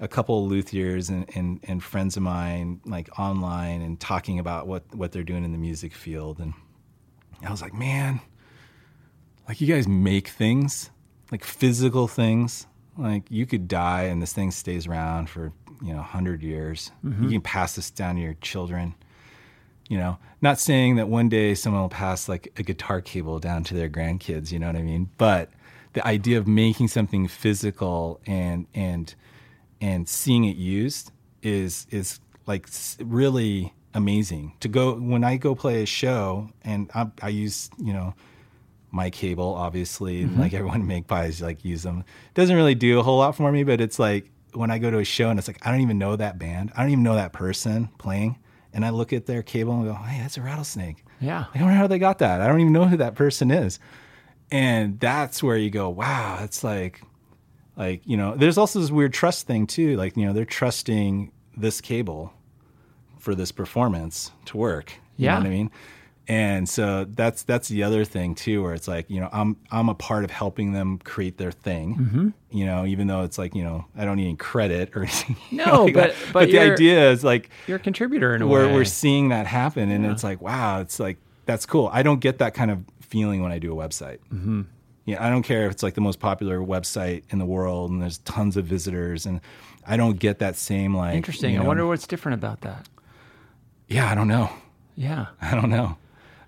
a 0.00 0.08
couple 0.08 0.44
of 0.44 0.50
luthiers 0.50 1.08
and, 1.08 1.24
and, 1.36 1.60
and 1.62 1.82
friends 1.82 2.16
of 2.16 2.24
mine, 2.24 2.80
like 2.84 3.08
online, 3.20 3.82
and 3.82 3.98
talking 4.00 4.40
about 4.40 4.66
what, 4.66 4.82
what 4.94 5.12
they're 5.12 5.22
doing 5.22 5.44
in 5.44 5.52
the 5.52 5.58
music 5.58 5.92
field. 5.94 6.40
And 6.40 6.54
I 7.44 7.50
was 7.52 7.62
like, 7.62 7.72
man, 7.72 8.20
like 9.48 9.60
you 9.60 9.68
guys 9.72 9.86
make 9.86 10.26
things, 10.26 10.90
like 11.30 11.44
physical 11.44 12.08
things. 12.08 12.66
Like 12.98 13.24
you 13.30 13.46
could 13.46 13.68
die 13.68 14.04
and 14.04 14.22
this 14.22 14.32
thing 14.32 14.50
stays 14.50 14.86
around 14.86 15.28
for, 15.28 15.52
you 15.82 15.92
know, 15.92 15.98
100 15.98 16.42
years. 16.42 16.90
You 17.02 17.10
mm-hmm. 17.10 17.28
can 17.30 17.40
pass 17.40 17.76
this 17.76 17.90
down 17.90 18.16
to 18.16 18.20
your 18.20 18.34
children 18.34 18.94
you 19.88 19.98
know? 19.98 20.18
Not 20.42 20.58
saying 20.58 20.96
that 20.96 21.08
one 21.08 21.28
day 21.28 21.54
someone 21.54 21.82
will 21.82 21.88
pass 21.88 22.28
like 22.28 22.52
a 22.56 22.62
guitar 22.62 23.00
cable 23.00 23.38
down 23.38 23.64
to 23.64 23.74
their 23.74 23.88
grandkids 23.88 24.52
you 24.52 24.58
know 24.58 24.66
what 24.66 24.76
i 24.76 24.82
mean? 24.82 25.10
But 25.18 25.50
the 25.92 26.06
idea 26.06 26.38
of 26.38 26.46
making 26.46 26.88
something 26.88 27.26
physical 27.28 28.20
and 28.26 28.66
and 28.74 29.14
and 29.80 30.08
seeing 30.08 30.44
it 30.44 30.56
used 30.56 31.10
is 31.42 31.86
is 31.90 32.20
like 32.46 32.68
really 33.00 33.72
amazing. 33.94 34.54
To 34.60 34.68
go 34.68 34.94
when 34.94 35.24
i 35.24 35.36
go 35.36 35.54
play 35.54 35.82
a 35.82 35.86
show 35.86 36.50
and 36.62 36.90
i, 36.94 37.06
I 37.22 37.28
use 37.28 37.70
you 37.78 37.92
know 37.92 38.14
my 38.90 39.10
cable 39.10 39.54
obviously 39.54 40.24
mm-hmm. 40.24 40.40
like 40.40 40.54
everyone 40.54 40.86
Magpies 40.92 41.42
like 41.42 41.64
use 41.64 41.82
them. 41.82 42.04
Doesn't 42.34 42.56
really 42.56 42.74
do 42.74 42.98
a 43.00 43.02
whole 43.02 43.18
lot 43.18 43.36
for 43.36 43.50
me 43.52 43.64
but 43.64 43.80
it's 43.80 43.98
like 43.98 44.30
when 44.54 44.70
i 44.70 44.78
go 44.78 44.90
to 44.90 44.98
a 44.98 45.04
show 45.04 45.28
and 45.28 45.38
it's 45.38 45.48
like 45.48 45.58
i 45.66 45.70
don't 45.70 45.82
even 45.82 45.98
know 45.98 46.16
that 46.16 46.38
band 46.38 46.72
i 46.76 46.80
don't 46.82 46.90
even 46.90 47.02
know 47.02 47.14
that 47.16 47.32
person 47.34 47.90
playing 47.98 48.38
and 48.72 48.86
i 48.86 48.90
look 48.90 49.12
at 49.12 49.26
their 49.26 49.42
cable 49.42 49.74
and 49.74 49.84
go 49.84 49.92
hey 49.94 50.18
that's 50.20 50.38
a 50.38 50.40
rattlesnake. 50.42 51.04
Yeah. 51.20 51.44
i 51.54 51.58
don't 51.58 51.68
know 51.68 51.74
how 51.74 51.86
they 51.86 51.98
got 51.98 52.18
that. 52.20 52.40
I 52.40 52.46
don't 52.46 52.60
even 52.60 52.72
know 52.72 52.86
who 52.86 52.96
that 52.98 53.14
person 53.14 53.50
is. 53.50 53.78
And 54.50 54.98
that's 55.00 55.42
where 55.42 55.56
you 55.56 55.70
go 55.70 55.88
wow 55.90 56.38
it's 56.42 56.62
like 56.64 57.02
like 57.76 58.00
you 58.06 58.16
know 58.16 58.34
there's 58.36 58.56
also 58.56 58.80
this 58.80 58.90
weird 58.90 59.12
trust 59.12 59.46
thing 59.46 59.66
too 59.66 59.96
like 59.96 60.16
you 60.16 60.24
know 60.24 60.32
they're 60.32 60.44
trusting 60.46 61.32
this 61.56 61.80
cable 61.80 62.32
for 63.18 63.34
this 63.34 63.50
performance 63.52 64.30
to 64.46 64.56
work. 64.56 64.92
You 65.16 65.24
Yeah. 65.26 65.32
know 65.34 65.40
what 65.40 65.46
i 65.46 65.50
mean 65.50 65.70
and 66.28 66.68
so 66.68 67.04
that's 67.04 67.42
that's 67.44 67.68
the 67.68 67.82
other 67.84 68.04
thing 68.04 68.34
too 68.34 68.62
where 68.62 68.74
it's 68.74 68.88
like 68.88 69.08
you 69.08 69.20
know 69.20 69.28
i'm 69.32 69.56
i'm 69.70 69.88
a 69.88 69.94
part 69.94 70.24
of 70.24 70.30
helping 70.30 70.72
them 70.72 70.98
create 70.98 71.38
their 71.38 71.52
thing 71.52 71.94
Mm-hmm. 71.96 72.28
you 72.50 72.66
know 72.66 72.84
even 72.84 73.06
though 73.06 73.22
it's 73.22 73.38
like 73.38 73.54
you 73.54 73.62
know 73.62 73.84
i 73.96 74.04
don't 74.04 74.16
need 74.16 74.24
any 74.26 74.36
credit 74.36 74.90
or 74.96 75.02
anything 75.02 75.36
No, 75.52 75.84
like 75.84 75.94
but- 75.94 76.14
that. 76.14 76.32
but 76.32 76.48
the 76.50 76.58
idea 76.58 77.10
is 77.12 77.22
like 77.22 77.50
You're 77.68 77.76
a 77.76 77.80
contributor 77.80 78.34
in 78.34 78.42
a 78.42 78.46
we're, 78.46 78.66
way. 78.66 78.72
we're 78.74 78.84
seeing 78.84 79.28
that 79.28 79.46
happen 79.46 79.90
and 79.90 80.04
it's 80.06 80.24
like 80.24 80.40
wow 80.40 80.80
it's 80.80 80.98
like 80.98 81.18
that's 81.44 81.64
cool 81.66 81.88
i 81.92 82.02
don't 82.02 82.20
get 82.20 82.38
that 82.38 82.54
kind 82.54 82.70
of 82.72 82.80
feeling 83.00 83.40
when 83.42 83.52
i 83.52 83.58
do 83.60 83.72
a 83.72 83.76
website 83.88 84.18
mm-hmm. 84.32 84.62
yeah 85.04 85.24
i 85.24 85.30
don't 85.30 85.44
care 85.44 85.66
if 85.66 85.72
it's 85.72 85.82
like 85.84 85.94
the 85.94 86.00
most 86.00 86.18
popular 86.18 86.58
website 86.58 87.22
in 87.30 87.38
the 87.38 87.46
world 87.46 87.90
and 87.92 88.02
there's 88.02 88.18
tons 88.18 88.56
of 88.56 88.64
visitors 88.64 89.26
and 89.26 89.40
i 89.86 89.96
don't 89.96 90.18
get 90.18 90.40
that 90.40 90.56
same 90.56 90.92
like 90.96 91.14
Interesting. 91.14 91.54
you 91.54 91.60
I 91.62 91.64
wonder 91.64 91.86
what's 91.86 92.08
different 92.08 92.34
about 92.34 92.62
that. 92.62 92.88
yeah 93.86 94.10
i 94.10 94.14
don't 94.16 94.26
know 94.28 94.50
Yeah. 94.96 95.26
i 95.40 95.54
don't 95.54 95.70
know 95.70 95.96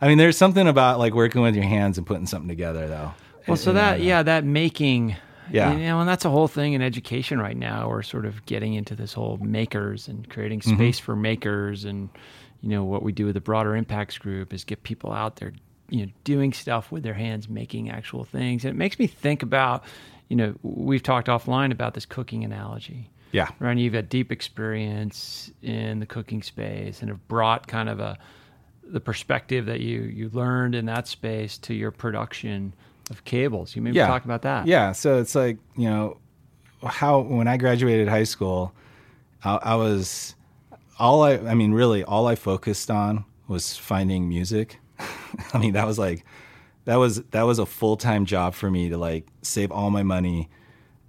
i 0.01 0.09
mean 0.09 0.19
there's 0.19 0.37
something 0.37 0.67
about 0.69 0.99
like 0.99 1.15
working 1.15 1.43
with 1.43 1.55
your 1.55 1.65
hands 1.65 1.99
and 1.99 2.07
putting 2.07 2.27
something 2.27 2.49
together 2.49 2.87
though 2.89 3.13
Well, 3.47 3.57
so 3.57 3.73
that 3.73 4.01
yeah, 4.01 4.23
that 4.23 4.45
making 4.45 5.17
Yeah. 5.51 5.73
you 5.73 5.79
know, 5.79 6.01
and 6.01 6.09
that's 6.09 6.27
a 6.27 6.31
whole 6.31 6.49
thing 6.49 6.75
in 6.75 6.83
education 6.83 7.39
right 7.41 7.57
now. 7.57 7.89
We're 7.89 8.03
sort 8.03 8.27
of 8.27 8.45
getting 8.45 8.75
into 8.75 8.95
this 8.95 9.15
whole 9.15 9.39
makers 9.39 10.07
and 10.09 10.29
creating 10.29 10.61
Mm-hmm. 10.61 10.77
space 10.77 10.99
for 10.99 11.17
makers, 11.17 11.85
and 11.87 12.11
you 12.61 12.69
know 12.69 12.85
what 12.85 13.03
we 13.03 13.13
do 13.13 13.25
with 13.25 13.35
the 13.35 13.41
broader 13.41 13.75
impacts 13.75 14.19
group 14.19 14.53
is 14.53 14.65
get 14.65 14.83
people 14.83 15.11
out 15.13 15.37
there, 15.37 15.53
you 15.89 16.05
know, 16.05 16.13
doing 16.25 16.53
stuff 16.53 16.93
with 16.93 17.03
their 17.03 17.15
hands, 17.15 17.49
making 17.49 17.89
actual 17.89 18.25
things. 18.25 18.65
And 18.67 18.75
it 18.75 18.77
makes 18.77 18.99
me 18.99 19.07
think 19.07 19.43
about, 19.43 19.83
you 20.29 20.37
know, 20.37 20.55
we've 20.63 21.03
talked 21.03 21.29
offline 21.29 21.73
about 21.73 21.95
this 21.95 22.05
cooking 22.05 22.45
analogy. 22.45 23.09
yeah 23.33 23.49
right? 23.59 23.79
You've 23.79 23.95
had 23.95 24.11
deep 24.11 24.31
experience 24.31 25.51
in 25.63 26.01
the 26.01 26.07
cooking 26.07 26.43
space 26.43 27.01
and 27.01 27.09
have 27.09 27.27
brought 27.29 27.67
kind 27.67 27.89
of 27.89 28.01
a 28.01 28.19
the 28.91 29.01
perspective 29.01 29.67
that 29.67 29.81
you 29.81 30.03
you 30.03 30.31
learned 30.31 30.75
in 30.75 30.87
that 30.87 31.07
space 31.07 31.59
to 31.59 31.75
your 31.75 31.91
production 31.91 32.73
of 33.11 33.25
cables. 33.25 33.75
You 33.75 33.83
maybe 33.83 33.97
yeah. 33.97 34.07
talk 34.07 34.25
about 34.25 34.43
that. 34.43 34.67
Yeah. 34.67 34.93
So 34.93 35.19
it's 35.19 35.35
like, 35.35 35.59
you 35.77 35.89
know, 35.89 36.19
how 36.85 37.21
when 37.21 37.49
I 37.49 37.57
graduated 37.57 38.09
high 38.09 38.25
school, 38.25 38.73
I, 39.45 39.57
I 39.57 39.75
was 39.75 40.35
all 40.99 41.23
I, 41.23 41.35
I 41.35 41.55
mean, 41.55 41.73
really, 41.73 42.05
all 42.05 42.27
I 42.27 42.35
focused 42.35 42.91
on 42.91 43.25
was 43.47 43.77
finding 43.77 44.29
music. 44.29 44.81
I 45.53 45.59
mean, 45.59 45.73
that 45.73 45.87
was 45.87 45.99
like, 45.99 46.25
that 46.85 46.97
was, 46.97 47.23
that 47.31 47.43
was 47.43 47.59
a 47.59 47.67
full 47.67 47.97
time 47.97 48.25
job 48.25 48.55
for 48.55 48.71
me 48.71 48.89
to 48.89 48.99
like 48.99 49.27
save 49.43 49.71
all 49.71 49.91
my 49.91 50.03
money 50.03 50.49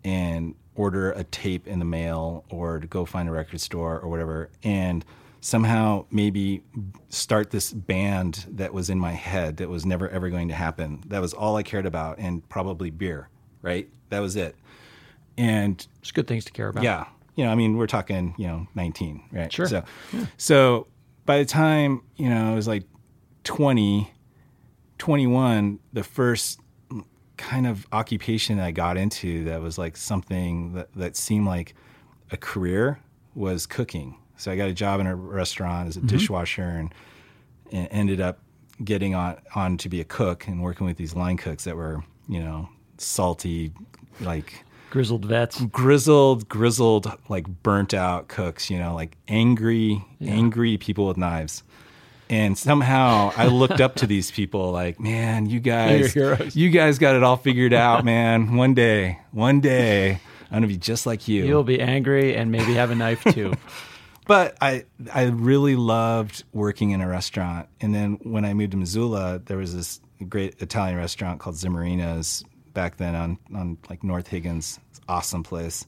and 0.04 0.56
order 0.76 1.12
a 1.12 1.24
tape 1.26 1.68
in 1.68 1.80
the 1.80 1.86
mail 1.86 2.46
or 2.50 2.80
to 2.80 2.88
go 2.88 3.06
find 3.06 3.28
a 3.28 3.32
record 3.32 3.60
store 3.60 4.00
or 4.00 4.10
whatever. 4.10 4.50
And 4.64 5.04
somehow 5.42 6.06
maybe 6.12 6.64
start 7.10 7.52
this 7.52 7.72
band 7.72 8.46
that 8.50 8.74
was 8.74 8.90
in 8.90 9.00
my 9.00 9.12
head 9.14 9.58
that 9.58 9.70
was 9.70 9.86
never 9.86 10.10
ever 10.10 10.30
going 10.30 10.50
to 10.50 10.54
happen. 10.54 11.04
That 11.08 11.22
was 11.22 11.34
all 11.34 11.56
I 11.56 11.64
cared 11.64 11.86
about 11.86 12.18
and 12.20 12.48
probably 12.50 12.90
beer, 12.90 13.30
right? 13.62 13.90
That 14.10 14.20
was 14.20 14.36
it. 14.36 14.56
And 15.38 15.86
It's 16.02 16.12
good 16.12 16.28
things 16.28 16.46
to 16.46 16.52
care 16.52 16.68
about. 16.68 16.84
yeah. 16.84 17.06
You 17.36 17.46
know, 17.46 17.52
I 17.52 17.56
mean, 17.56 17.78
we're 17.78 17.88
talking, 17.88 18.36
you 18.38 18.48
know, 18.48 18.68
19, 18.76 19.24
right? 19.32 19.54
Sure. 19.54 19.66
So, 19.66 19.84
so 20.36 20.88
by 21.26 21.38
the 21.38 21.46
time, 21.46 22.02
you 22.18 22.30
know, 22.30 22.52
it 22.52 22.56
was 22.56 22.68
like 22.68 22.84
20, 23.46 24.12
21, 24.98 25.80
the 25.94 26.04
first 26.04 26.60
kind 27.38 27.66
of 27.66 27.88
occupation 27.94 28.58
that 28.58 28.66
I 28.66 28.72
got 28.72 28.98
into 28.98 29.46
that 29.46 29.62
was 29.62 29.78
like 29.78 29.96
something 29.96 30.74
that, 30.74 30.94
that 30.96 31.16
seemed 31.16 31.46
like 31.48 31.74
a 32.32 32.36
career 32.36 33.00
was 33.34 33.66
cooking. 33.66 34.18
So 34.40 34.52
I 34.52 34.56
got 34.56 34.70
a 34.70 34.74
job 34.74 35.02
in 35.02 35.08
a 35.08 35.16
restaurant 35.16 35.90
as 35.90 35.98
a 35.98 36.00
mm-hmm. 36.00 36.08
dishwasher 36.08 36.64
and, 36.64 36.94
and 37.74 37.90
ended 37.92 38.22
up 38.22 38.40
getting 38.82 39.14
on, 39.14 39.38
on 39.54 39.78
to 39.80 39.90
be 39.90 40.00
a 40.00 40.06
cook 40.06 40.48
and 40.48 40.64
working 40.64 40.88
with 40.88 40.96
these 40.96 41.14
line 41.14 41.36
cooks 41.36 41.66
that 41.66 41.76
were, 41.76 42.04
you 42.30 42.40
know, 42.40 42.70
salty, 42.98 43.74
like 44.22 44.64
Grizzled 44.92 45.26
vets. 45.26 45.62
grizzled, 45.66 46.48
grizzled, 46.48 47.12
like 47.28 47.48
burnt 47.64 47.94
out 47.94 48.30
cooks, 48.30 48.70
you 48.70 48.80
know, 48.80 48.96
like 48.96 49.18
angry, 49.28 50.04
angry 50.22 50.78
people 50.78 51.08
with 51.08 51.18
knives. 51.18 51.62
And 52.30 52.58
somehow 52.58 53.34
I 53.36 53.48
looked 53.48 53.82
up 53.82 53.96
to 53.98 54.08
these 54.08 54.32
people 54.32 54.72
like, 54.72 55.02
man, 55.02 55.48
you 55.48 55.60
guys, 55.60 56.16
you 56.56 56.70
guys 56.70 56.98
got 56.98 57.16
it 57.16 57.24
all 57.24 57.38
figured 57.38 57.74
out, 57.74 58.06
man. 58.06 58.56
One 58.56 58.74
day, 58.74 59.20
one 59.32 59.60
day, 59.60 60.22
I'm 60.50 60.56
gonna 60.56 60.68
be 60.68 60.78
just 60.78 61.06
like 61.06 61.28
you. 61.28 61.46
You'll 61.46 61.64
be 61.64 61.82
angry 61.82 62.36
and 62.36 62.52
maybe 62.52 62.74
have 62.76 62.90
a 62.90 62.96
knife 62.96 63.24
too. 63.34 63.54
but 64.30 64.56
I 64.62 64.86
I 65.12 65.24
really 65.24 65.76
loved 65.76 66.44
working 66.54 66.92
in 66.92 67.02
a 67.02 67.08
restaurant. 67.08 67.68
And 67.82 67.96
then 67.96 68.20
when 68.22 68.46
I 68.46 68.54
moved 68.54 68.72
to 68.74 68.78
Missoula, 68.78 69.42
there 69.44 69.58
was 69.58 69.74
this 69.76 70.02
great 70.28 70.62
Italian 70.62 71.00
restaurant 71.00 71.40
called 71.40 71.56
Zimorino's 71.56 72.46
back 72.76 72.98
then 72.98 73.16
on 73.16 73.40
on 73.56 73.80
like 73.90 74.04
North 74.04 74.28
Higgins. 74.28 74.80
Awesome 75.08 75.42
place. 75.42 75.88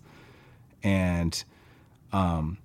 And 0.82 1.42
um 2.12 2.58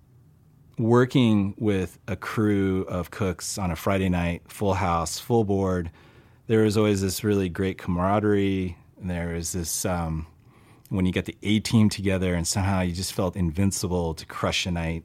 working 0.79 1.55
with 1.59 1.99
a 2.09 2.17
crew 2.17 2.87
of 2.89 3.11
cooks 3.11 3.59
on 3.59 3.71
a 3.71 3.77
Friday 3.77 4.09
night, 4.09 4.45
full 4.49 4.73
house, 4.73 5.19
full 5.19 5.45
board, 5.45 5.91
there 6.47 6.63
was 6.63 6.79
always 6.79 7.03
this 7.03 7.23
really 7.23 7.51
great 7.51 7.77
camaraderie. 7.77 8.79
And 8.99 9.11
there 9.11 9.35
was 9.35 9.53
this 9.53 9.85
um 9.85 10.27
when 10.89 11.05
you 11.05 11.13
got 11.13 11.27
the 11.27 11.37
A 11.43 11.61
team 11.61 11.91
together 11.91 12.33
and 12.33 12.47
somehow 12.47 12.81
you 12.81 12.95
just 12.95 13.13
felt 13.13 13.37
invincible 13.37 14.15
to 14.15 14.25
crush 14.25 14.65
a 14.65 14.71
night. 14.71 15.05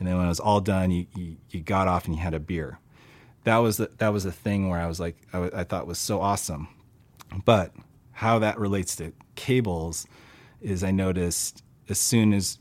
And 0.00 0.08
then 0.08 0.16
when 0.16 0.24
it 0.24 0.30
was 0.30 0.40
all 0.40 0.62
done, 0.62 0.90
you, 0.90 1.06
you, 1.14 1.36
you 1.50 1.60
got 1.60 1.86
off 1.86 2.06
and 2.06 2.14
you 2.14 2.20
had 2.20 2.32
a 2.32 2.40
beer. 2.40 2.78
That 3.44 3.58
was 3.58 3.76
the, 3.76 3.90
that 3.98 4.08
was 4.08 4.24
the 4.24 4.32
thing 4.32 4.68
where 4.68 4.80
I 4.80 4.86
was 4.86 4.98
like, 4.98 5.16
I, 5.32 5.62
thought 5.64 5.86
was 5.86 5.98
so 5.98 6.20
awesome. 6.20 6.68
But 7.44 7.72
how 8.12 8.38
that 8.38 8.58
relates 8.58 8.96
to 8.96 9.12
cables 9.34 10.06
is 10.62 10.82
I 10.82 10.90
noticed 10.90 11.62
as 11.88 11.98
soon 11.98 12.32
as 12.32 12.58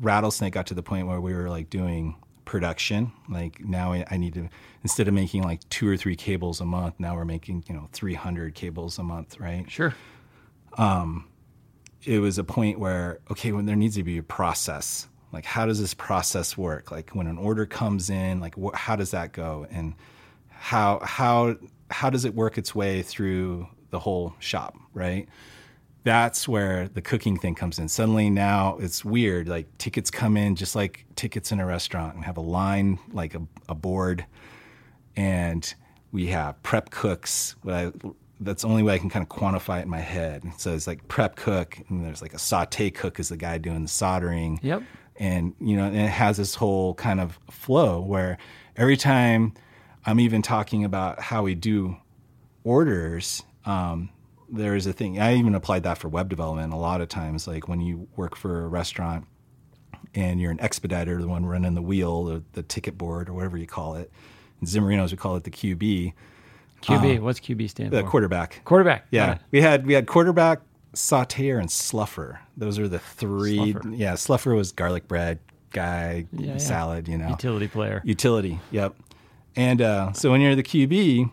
Rattlesnake 0.00 0.52
got 0.52 0.66
to 0.66 0.74
the 0.74 0.82
point 0.82 1.06
where 1.06 1.20
we 1.20 1.34
were 1.34 1.48
like 1.48 1.70
doing 1.70 2.16
production, 2.44 3.12
like 3.28 3.60
now 3.64 3.92
I 3.92 4.04
I 4.10 4.16
need 4.16 4.34
to, 4.34 4.48
instead 4.82 5.06
of 5.06 5.14
making 5.14 5.44
like 5.44 5.68
two 5.70 5.88
or 5.88 5.96
three 5.96 6.16
cables 6.16 6.60
a 6.60 6.64
month, 6.64 6.96
now 6.98 7.14
we're 7.14 7.24
making, 7.24 7.64
you 7.68 7.74
know, 7.74 7.88
300 7.92 8.54
cables 8.54 8.98
a 8.98 9.04
month, 9.04 9.38
right? 9.38 9.70
Sure. 9.70 9.94
Um, 10.76 11.28
it 12.04 12.18
was 12.18 12.38
a 12.38 12.44
point 12.44 12.78
where 12.80 13.20
okay 13.30 13.52
when 13.52 13.66
there 13.66 13.76
needs 13.76 13.96
to 13.96 14.02
be 14.02 14.18
a 14.18 14.22
process 14.22 15.08
like 15.32 15.44
how 15.44 15.66
does 15.66 15.80
this 15.80 15.94
process 15.94 16.56
work 16.56 16.90
like 16.90 17.10
when 17.10 17.26
an 17.26 17.38
order 17.38 17.66
comes 17.66 18.10
in 18.10 18.40
like 18.40 18.54
wh- 18.56 18.74
how 18.74 18.96
does 18.96 19.10
that 19.10 19.32
go 19.32 19.66
and 19.70 19.94
how 20.48 21.00
how 21.02 21.56
how 21.90 22.10
does 22.10 22.24
it 22.24 22.34
work 22.34 22.58
its 22.58 22.74
way 22.74 23.02
through 23.02 23.66
the 23.90 23.98
whole 23.98 24.34
shop 24.38 24.76
right 24.94 25.28
that's 26.02 26.48
where 26.48 26.88
the 26.88 27.02
cooking 27.02 27.36
thing 27.36 27.54
comes 27.54 27.78
in 27.78 27.88
suddenly 27.88 28.30
now 28.30 28.76
it's 28.80 29.04
weird 29.04 29.48
like 29.48 29.66
tickets 29.78 30.10
come 30.10 30.36
in 30.36 30.56
just 30.56 30.74
like 30.74 31.04
tickets 31.16 31.52
in 31.52 31.60
a 31.60 31.66
restaurant 31.66 32.14
And 32.14 32.24
have 32.24 32.36
a 32.36 32.42
line 32.42 32.98
like 33.12 33.34
a, 33.34 33.42
a 33.68 33.74
board 33.74 34.24
and 35.16 35.74
we 36.12 36.26
have 36.28 36.60
prep 36.62 36.90
cooks. 36.90 37.56
What 37.62 37.74
I, 37.74 37.92
that's 38.40 38.62
the 38.62 38.68
only 38.68 38.82
way 38.82 38.94
I 38.94 38.98
can 38.98 39.10
kind 39.10 39.22
of 39.22 39.28
quantify 39.28 39.80
it 39.80 39.82
in 39.82 39.90
my 39.90 40.00
head. 40.00 40.44
So 40.56 40.74
it's 40.74 40.86
like 40.86 41.06
prep 41.08 41.36
cook, 41.36 41.78
and 41.88 42.04
there's 42.04 42.22
like 42.22 42.34
a 42.34 42.38
saute 42.38 42.90
cook 42.90 43.20
is 43.20 43.28
the 43.28 43.36
guy 43.36 43.58
doing 43.58 43.82
the 43.82 43.88
soldering. 43.88 44.58
Yep. 44.62 44.82
And 45.20 45.54
you 45.60 45.76
know, 45.76 45.84
and 45.84 45.96
it 45.96 46.08
has 46.10 46.38
this 46.38 46.56
whole 46.56 46.94
kind 46.94 47.20
of 47.20 47.38
flow 47.50 48.00
where 48.00 48.38
every 48.76 48.96
time 48.96 49.52
I'm 50.06 50.18
even 50.18 50.42
talking 50.42 50.84
about 50.84 51.20
how 51.20 51.42
we 51.42 51.54
do 51.54 51.96
orders, 52.64 53.42
um, 53.66 54.08
there 54.48 54.74
is 54.74 54.86
a 54.86 54.92
thing. 54.92 55.20
I 55.20 55.36
even 55.36 55.54
applied 55.54 55.82
that 55.84 55.98
for 55.98 56.08
web 56.08 56.28
development 56.30 56.72
a 56.72 56.76
lot 56.76 57.00
of 57.02 57.08
times. 57.08 57.46
Like 57.46 57.68
when 57.68 57.80
you 57.80 58.08
work 58.16 58.34
for 58.34 58.64
a 58.64 58.68
restaurant 58.68 59.26
and 60.14 60.40
you're 60.40 60.50
an 60.50 60.58
expediter, 60.60 61.20
the 61.20 61.28
one 61.28 61.44
running 61.46 61.74
the 61.74 61.82
wheel, 61.82 62.24
the, 62.24 62.42
the 62.52 62.62
ticket 62.62 62.98
board, 62.98 63.28
or 63.28 63.34
whatever 63.34 63.56
you 63.56 63.66
call 63.66 63.94
it. 63.96 64.10
In 64.60 64.66
Zimorino's, 64.66 65.12
we 65.12 65.18
call 65.18 65.36
it 65.36 65.44
the 65.44 65.50
QB, 65.50 66.12
QB. 66.82 67.20
What's 67.20 67.40
QB 67.40 67.70
stand 67.70 67.90
the 67.90 68.02
for? 68.02 68.08
quarterback. 68.08 68.62
Quarterback. 68.64 69.06
Yeah, 69.10 69.38
we 69.50 69.60
had 69.60 69.86
we 69.86 69.92
had 69.92 70.06
quarterback, 70.06 70.60
sauteer, 70.94 71.58
and 71.60 71.68
sluffer. 71.70 72.38
Those 72.56 72.78
are 72.78 72.88
the 72.88 72.98
three. 72.98 73.72
Sluffer. 73.72 73.92
Yeah, 73.96 74.14
sluffer 74.14 74.54
was 74.54 74.72
garlic 74.72 75.06
bread 75.08 75.38
guy, 75.72 76.26
Yeah, 76.32 76.52
yeah. 76.52 76.56
salad. 76.58 77.08
You 77.08 77.18
know, 77.18 77.28
Utility 77.28 77.68
player. 77.68 78.02
utility. 78.04 78.58
Yep. 78.70 78.94
And 79.56 79.82
uh, 79.82 80.12
so 80.12 80.30
when 80.30 80.40
you're 80.40 80.54
the 80.54 80.62
QB, 80.62 80.90
you 80.92 81.30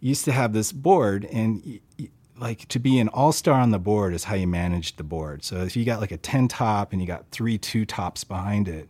used 0.00 0.24
to 0.26 0.32
have 0.32 0.52
this 0.52 0.70
board, 0.72 1.24
and 1.32 1.62
y- 1.64 1.80
y- 1.98 2.08
like 2.38 2.66
to 2.68 2.78
be 2.78 2.98
an 2.98 3.08
all 3.08 3.32
star 3.32 3.60
on 3.60 3.70
the 3.70 3.78
board 3.78 4.12
is 4.12 4.24
how 4.24 4.34
you 4.34 4.46
manage 4.46 4.96
the 4.96 5.04
board. 5.04 5.44
So 5.44 5.56
if 5.62 5.76
you 5.76 5.84
got 5.84 6.00
like 6.00 6.10
a 6.12 6.16
ten 6.18 6.48
top 6.48 6.92
and 6.92 7.00
you 7.00 7.06
got 7.06 7.30
three 7.30 7.56
two 7.58 7.84
tops 7.86 8.24
behind 8.24 8.68
it, 8.68 8.88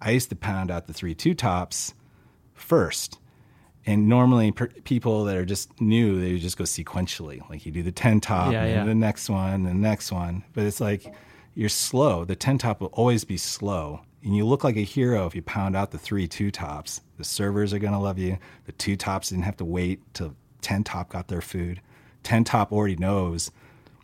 I 0.00 0.10
used 0.12 0.30
to 0.30 0.36
pound 0.36 0.70
out 0.70 0.86
the 0.86 0.92
three 0.92 1.14
two 1.14 1.34
tops 1.34 1.94
first. 2.54 3.18
And 3.88 4.06
normally, 4.08 4.52
per- 4.52 4.68
people 4.84 5.24
that 5.24 5.36
are 5.36 5.44
just 5.46 5.80
new, 5.80 6.20
they 6.20 6.38
just 6.38 6.58
go 6.58 6.64
sequentially. 6.64 7.48
Like 7.48 7.64
you 7.64 7.72
do 7.72 7.82
the 7.82 7.92
ten 7.92 8.20
top, 8.20 8.52
Yeah, 8.52 8.64
and 8.64 8.70
yeah. 8.72 8.84
the 8.84 8.94
next 8.94 9.30
one, 9.30 9.62
the 9.64 9.72
next 9.74 10.12
one. 10.12 10.44
But 10.54 10.64
it's 10.64 10.80
like 10.80 11.14
you're 11.54 11.68
slow. 11.70 12.24
The 12.24 12.36
ten 12.36 12.58
top 12.58 12.80
will 12.80 12.88
always 12.92 13.24
be 13.24 13.36
slow, 13.36 14.00
And 14.22 14.36
you 14.36 14.44
look 14.46 14.62
like 14.64 14.76
a 14.76 14.84
hero 14.84 15.26
if 15.26 15.34
you 15.34 15.42
pound 15.42 15.74
out 15.76 15.90
the 15.90 15.98
three 15.98 16.28
two 16.28 16.50
tops. 16.50 17.00
The 17.16 17.24
servers 17.24 17.72
are 17.72 17.78
going 17.78 17.92
to 17.94 17.98
love 17.98 18.18
you. 18.18 18.36
The 18.66 18.72
two 18.72 18.96
tops 18.96 19.30
didn't 19.30 19.44
have 19.44 19.56
to 19.56 19.64
wait 19.64 20.00
till 20.14 20.34
10 20.60 20.84
top 20.84 21.08
got 21.10 21.28
their 21.28 21.40
food. 21.40 21.80
10 22.24 22.44
top 22.44 22.72
already 22.72 22.96
knows 22.96 23.50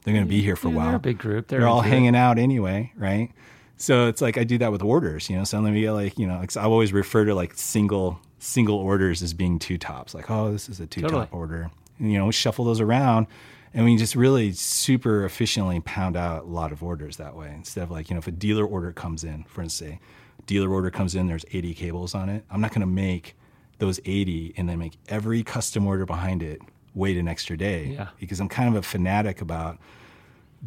they're 0.03 0.15
going 0.15 0.25
to 0.27 0.29
be 0.31 0.41
here 0.43 0.57
for 0.57 0.69
a 0.69 0.71
while. 0.71 0.87
they're 0.87 0.97
a 0.97 1.01
big 1.01 1.19
group. 1.19 1.49
They're 1.49 1.61
They're 1.61 1.69
all 1.69 1.79
into 1.83 1.89
it. 1.91 1.93
hanging 1.93 2.17
out 2.17 2.39
anyway, 2.39 2.93
right? 2.97 3.31
So 3.77 4.09
it's 4.09 4.21
like 4.23 4.39
I 4.39 4.45
do 4.45 4.57
that 4.59 4.73
with 4.73 4.83
orders, 4.83 5.29
you 5.29 5.37
know. 5.37 5.45
So 5.45 5.61
let 5.61 5.73
me 5.73 5.81
get 5.83 5.93
like, 5.93 6.19
you 6.19 6.27
know, 6.27 6.43
I 6.57 6.61
always 6.63 6.93
refer 6.93 7.25
to 7.27 7.35
like 7.35 7.55
single 7.55 8.19
single 8.45 8.77
orders 8.77 9.23
as 9.23 9.33
being 9.35 9.59
two 9.59 9.79
tops. 9.79 10.15
Like, 10.15 10.31
oh, 10.31 10.53
this 10.53 10.69
is 10.69 10.81
a 10.81 10.87
two 10.87 11.01
top 11.01 11.11
Totally. 11.11 11.29
order. 11.33 11.71
And, 11.99 12.13
you 12.13 12.19
know, 12.19 12.27
we 12.27 12.33
shuffle 12.33 12.65
those 12.65 12.81
around 12.81 13.27
and 13.73 13.85
we 13.85 13.97
just 13.97 14.15
really 14.15 14.53
super 14.53 15.25
efficiently 15.25 15.81
pound 15.81 16.17
out 16.17 16.43
a 16.45 16.47
lot 16.47 16.71
of 16.73 16.83
orders 16.83 17.17
that 17.17 17.35
way. 17.35 17.53
Instead 17.55 17.85
of 17.85 17.91
like, 17.91 18.11
you 18.11 18.15
know, 18.15 18.19
if 18.19 18.27
a 18.27 18.33
dealer 18.33 18.67
order 18.67 18.93
comes 18.93 19.25
in, 19.25 19.45
for 19.45 19.63
instance, 19.63 19.99
dealer 20.47 20.71
order 20.73 20.91
comes 20.91 21.15
in, 21.15 21.27
there's 21.27 21.45
80 21.53 21.75
cables 21.75 22.15
on 22.15 22.29
it. 22.29 22.45
I'm 22.51 22.61
not 22.61 22.71
going 22.71 22.81
to 22.83 22.87
make 22.87 23.35
those 23.79 23.99
80 24.05 24.55
and 24.57 24.69
then 24.69 24.79
make 24.79 24.97
every 25.09 25.43
custom 25.43 25.87
order 25.87 26.05
behind 26.07 26.43
it 26.43 26.61
wait 26.95 27.17
an 27.17 27.27
extra 27.27 27.57
day 27.57 27.87
Yeah. 27.97 28.09
because 28.21 28.39
I'm 28.41 28.49
kind 28.49 28.69
of 28.69 28.77
a 28.77 28.83
fanatic 28.87 29.41
about 29.41 29.79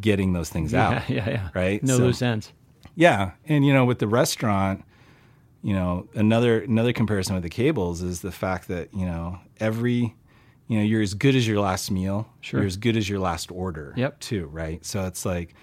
getting 0.00 0.32
those 0.32 0.50
things 0.50 0.72
Yeah, 0.72 0.88
out. 0.88 1.08
yeah, 1.10 1.28
yeah. 1.30 1.48
Right? 1.54 1.82
No 1.82 1.96
So- 1.96 2.04
loose 2.04 2.22
ends. 2.22 2.52
Yeah, 2.94 3.32
and 3.46 3.64
you 3.64 3.72
know, 3.72 3.84
with 3.84 4.00
the 4.00 4.08
restaurant, 4.08 4.84
you 5.62 5.74
know, 5.74 6.08
another 6.14 6.60
another 6.60 6.92
comparison 6.92 7.34
with 7.34 7.42
the 7.42 7.50
cables 7.50 8.02
is 8.02 8.20
the 8.20 8.32
fact 8.32 8.68
that 8.68 8.92
you 8.94 9.04
know 9.06 9.38
every, 9.58 10.14
you 10.68 10.78
know, 10.78 10.84
you're 10.84 11.02
as 11.02 11.14
good 11.14 11.34
as 11.34 11.46
your 11.46 11.60
last 11.60 11.90
meal. 11.90 12.28
Sure. 12.40 12.60
You're 12.60 12.66
as 12.66 12.76
good 12.76 12.96
as 12.96 13.08
your 13.08 13.18
last 13.18 13.50
order. 13.50 13.92
Yep. 13.96 14.20
Too 14.20 14.46
right. 14.46 14.84
So 14.84 15.04
it's 15.06 15.24
like 15.24 15.54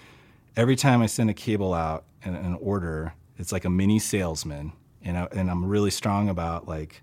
every 0.56 0.76
time 0.76 1.02
I 1.02 1.06
send 1.06 1.30
a 1.30 1.34
cable 1.34 1.74
out 1.74 2.06
and 2.24 2.36
an 2.36 2.56
order, 2.62 3.14
it's 3.38 3.52
like 3.52 3.66
a 3.66 3.70
mini 3.70 4.00
salesman, 4.00 4.74
and 5.04 5.18
I, 5.18 5.28
and 5.32 5.50
I'm 5.50 5.66
really 5.66 5.92
strong 5.92 6.30
about 6.30 6.68
like 6.68 7.02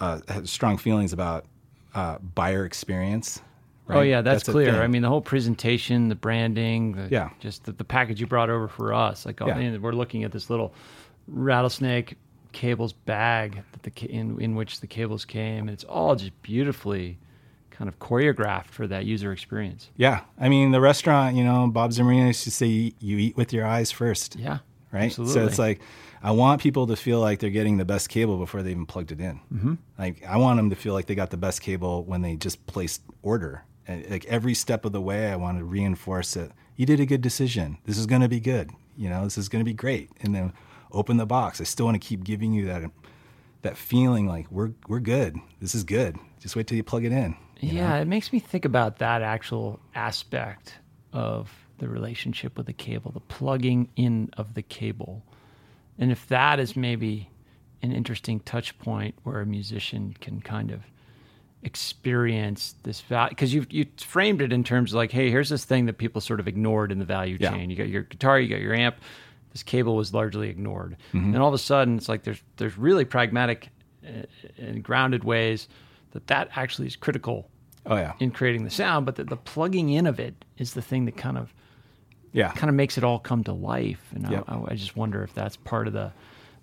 uh, 0.00 0.20
have 0.28 0.48
strong 0.48 0.76
feelings 0.78 1.12
about 1.12 1.46
uh, 1.94 2.18
buyer 2.18 2.64
experience. 2.64 3.40
Right? 3.86 3.98
Oh 3.98 4.02
yeah, 4.02 4.22
that's, 4.22 4.48
a 4.48 4.52
clear. 4.52 4.82
I 4.82 4.86
mean, 4.86 5.02
the 5.02 5.10
whole 5.10 5.20
presentation, 5.20 6.08
the 6.08 6.14
branding, 6.14 6.92
the, 6.92 7.08
Yeah. 7.10 7.28
just 7.38 7.64
the, 7.64 7.72
the 7.72 7.84
package 7.84 8.18
you 8.18 8.26
brought 8.26 8.48
over 8.48 8.66
for 8.66 8.94
us. 8.94 9.26
Like, 9.26 9.42
oh, 9.42 9.46
Yeah. 9.46 9.56
man, 9.56 9.82
we're 9.82 9.92
looking 9.92 10.24
at 10.24 10.32
this 10.32 10.48
little 10.48 10.72
rattlesnake 11.26 12.16
cables 12.52 12.92
bag 12.92 13.62
that 13.72 13.82
the 13.82 14.06
in 14.06 14.40
in 14.40 14.54
which 14.54 14.80
the 14.80 14.86
cables 14.86 15.24
came, 15.24 15.68
and 15.68 15.70
it's 15.70 15.84
all 15.84 16.16
just 16.16 16.40
beautifully 16.42 17.18
kind 17.70 17.88
of 17.88 17.98
choreographed 17.98 18.68
for 18.68 18.86
that 18.86 19.04
user 19.04 19.32
experience. 19.32 19.90
Yeah, 19.96 20.20
I 20.38 20.48
mean 20.48 20.70
the 20.70 20.80
restaurant. 20.80 21.36
You 21.36 21.44
know, 21.44 21.66
Bob 21.68 21.92
Zimmerman 21.92 22.28
used 22.28 22.44
to 22.44 22.50
say, 22.50 22.94
"You 22.98 23.18
eat 23.18 23.36
with 23.36 23.52
your 23.52 23.66
eyes 23.66 23.90
first. 23.90 24.36
Yeah, 24.36 24.58
right? 24.92 25.06
Absolutely. 25.06 25.34
So 25.34 25.46
it's 25.46 25.58
like 25.58 25.80
I 26.24 26.30
want 26.30 26.62
people 26.62 26.86
to 26.86 26.96
feel 26.96 27.20
like 27.20 27.40
they're 27.40 27.50
getting 27.50 27.76
the 27.76 27.84
best 27.84 28.08
cable 28.08 28.38
before 28.38 28.62
they 28.62 28.70
even 28.70 28.86
plugged 28.86 29.12
it 29.12 29.20
in. 29.20 29.40
Mm-hmm. 29.52 29.74
Like 29.98 30.24
I 30.26 30.38
want 30.38 30.56
them 30.56 30.70
to 30.70 30.76
feel 30.76 30.94
like 30.94 31.04
they 31.04 31.14
got 31.14 31.30
the 31.30 31.36
best 31.36 31.60
cable 31.60 32.02
when 32.04 32.22
they 32.22 32.36
just 32.36 32.66
placed 32.66 33.02
order. 33.22 33.64
And 33.86 34.08
like 34.08 34.24
every 34.24 34.54
step 34.54 34.86
of 34.86 34.92
the 34.92 35.02
way, 35.02 35.30
I 35.30 35.36
want 35.36 35.58
to 35.58 35.64
reinforce 35.64 36.32
that 36.32 36.52
you 36.76 36.86
did 36.86 36.98
a 36.98 37.04
good 37.04 37.20
decision. 37.20 37.76
This 37.84 37.98
is 37.98 38.06
going 38.06 38.22
to 38.22 38.28
be 38.28 38.40
good. 38.40 38.70
You 38.96 39.10
know, 39.10 39.24
this 39.24 39.36
is 39.36 39.50
going 39.50 39.60
to 39.60 39.68
be 39.68 39.74
great. 39.74 40.10
And 40.22 40.34
then 40.34 40.54
open 40.94 41.16
the 41.18 41.26
box. 41.26 41.60
I 41.60 41.64
still 41.64 41.86
want 41.86 42.00
to 42.00 42.06
keep 42.08 42.24
giving 42.24 42.52
you 42.52 42.66
that 42.66 42.82
that 43.62 43.76
feeling 43.76 44.26
like 44.26 44.50
we're 44.50 44.70
we're 44.88 45.00
good. 45.00 45.36
This 45.60 45.74
is 45.74 45.84
good. 45.84 46.16
Just 46.40 46.56
wait 46.56 46.66
till 46.66 46.76
you 46.76 46.82
plug 46.84 47.04
it 47.04 47.12
in. 47.12 47.36
you 47.60 47.72
know? 47.72 47.78
Yeah, 47.80 47.96
it 47.96 48.06
makes 48.06 48.32
me 48.32 48.38
think 48.38 48.64
about 48.64 48.98
that 48.98 49.22
actual 49.22 49.80
aspect 49.94 50.74
of 51.12 51.50
the 51.78 51.88
relationship 51.88 52.56
with 52.56 52.66
the 52.66 52.72
cable, 52.72 53.10
the 53.10 53.20
plugging 53.20 53.88
in 53.96 54.30
of 54.36 54.54
the 54.54 54.62
cable. 54.62 55.22
And 55.98 56.10
if 56.12 56.26
that 56.28 56.60
is 56.60 56.76
maybe 56.76 57.30
an 57.82 57.92
interesting 57.92 58.40
touch 58.40 58.78
point 58.78 59.14
where 59.22 59.40
a 59.40 59.46
musician 59.46 60.14
can 60.20 60.40
kind 60.40 60.70
of 60.70 60.80
experience 61.62 62.74
this 62.82 63.00
value 63.00 63.30
because 63.30 63.52
you 63.54 63.66
you 63.70 63.86
framed 63.96 64.42
it 64.42 64.52
in 64.52 64.62
terms 64.62 64.92
of 64.92 64.96
like 64.96 65.10
hey 65.10 65.30
here's 65.30 65.48
this 65.48 65.64
thing 65.64 65.86
that 65.86 65.94
people 65.98 66.20
sort 66.20 66.38
of 66.38 66.46
ignored 66.46 66.92
in 66.92 66.98
the 66.98 67.04
value 67.06 67.38
Yeah. 67.40 67.50
chain 67.50 67.70
you 67.70 67.76
got 67.76 67.88
your 67.88 68.02
guitar 68.02 68.38
you 68.38 68.48
got 68.48 68.60
your 68.60 68.74
amp 68.74 68.96
this 69.54 69.62
cable 69.62 69.96
was 69.96 70.12
largely 70.12 70.50
ignored 70.50 70.96
Mm-hmm. 71.14 71.32
and 71.32 71.38
all 71.42 71.48
of 71.48 71.54
a 71.54 71.58
sudden 71.58 71.96
it's 71.96 72.08
like 72.10 72.24
there's 72.24 72.42
there's 72.58 72.76
really 72.76 73.06
pragmatic 73.06 73.70
uh, 74.06 74.22
and 74.58 74.82
grounded 74.82 75.24
ways 75.24 75.66
that 76.10 76.26
that 76.26 76.50
actually 76.54 76.86
is 76.86 76.96
critical 76.96 77.48
Oh 77.86 77.96
yeah. 77.96 78.12
in 78.20 78.30
creating 78.30 78.64
the 78.64 78.70
sound 78.70 79.06
but 79.06 79.16
the, 79.16 79.24
the 79.24 79.36
plugging 79.36 79.88
in 79.90 80.06
of 80.06 80.20
it 80.20 80.44
is 80.58 80.74
the 80.74 80.82
thing 80.82 81.06
that 81.06 81.16
kind 81.16 81.38
of 81.38 81.52
Yeah. 82.32 82.52
kind 82.52 82.68
of 82.68 82.74
makes 82.76 82.98
it 82.98 83.04
all 83.04 83.18
come 83.18 83.42
to 83.44 83.52
life 83.52 84.02
and 84.14 84.28
Yep. 84.30 84.44
I, 84.48 84.60
I 84.68 84.74
just 84.74 84.96
wonder 84.96 85.22
if 85.22 85.32
that's 85.34 85.56
part 85.56 85.86
of 85.86 85.92
the 85.94 86.12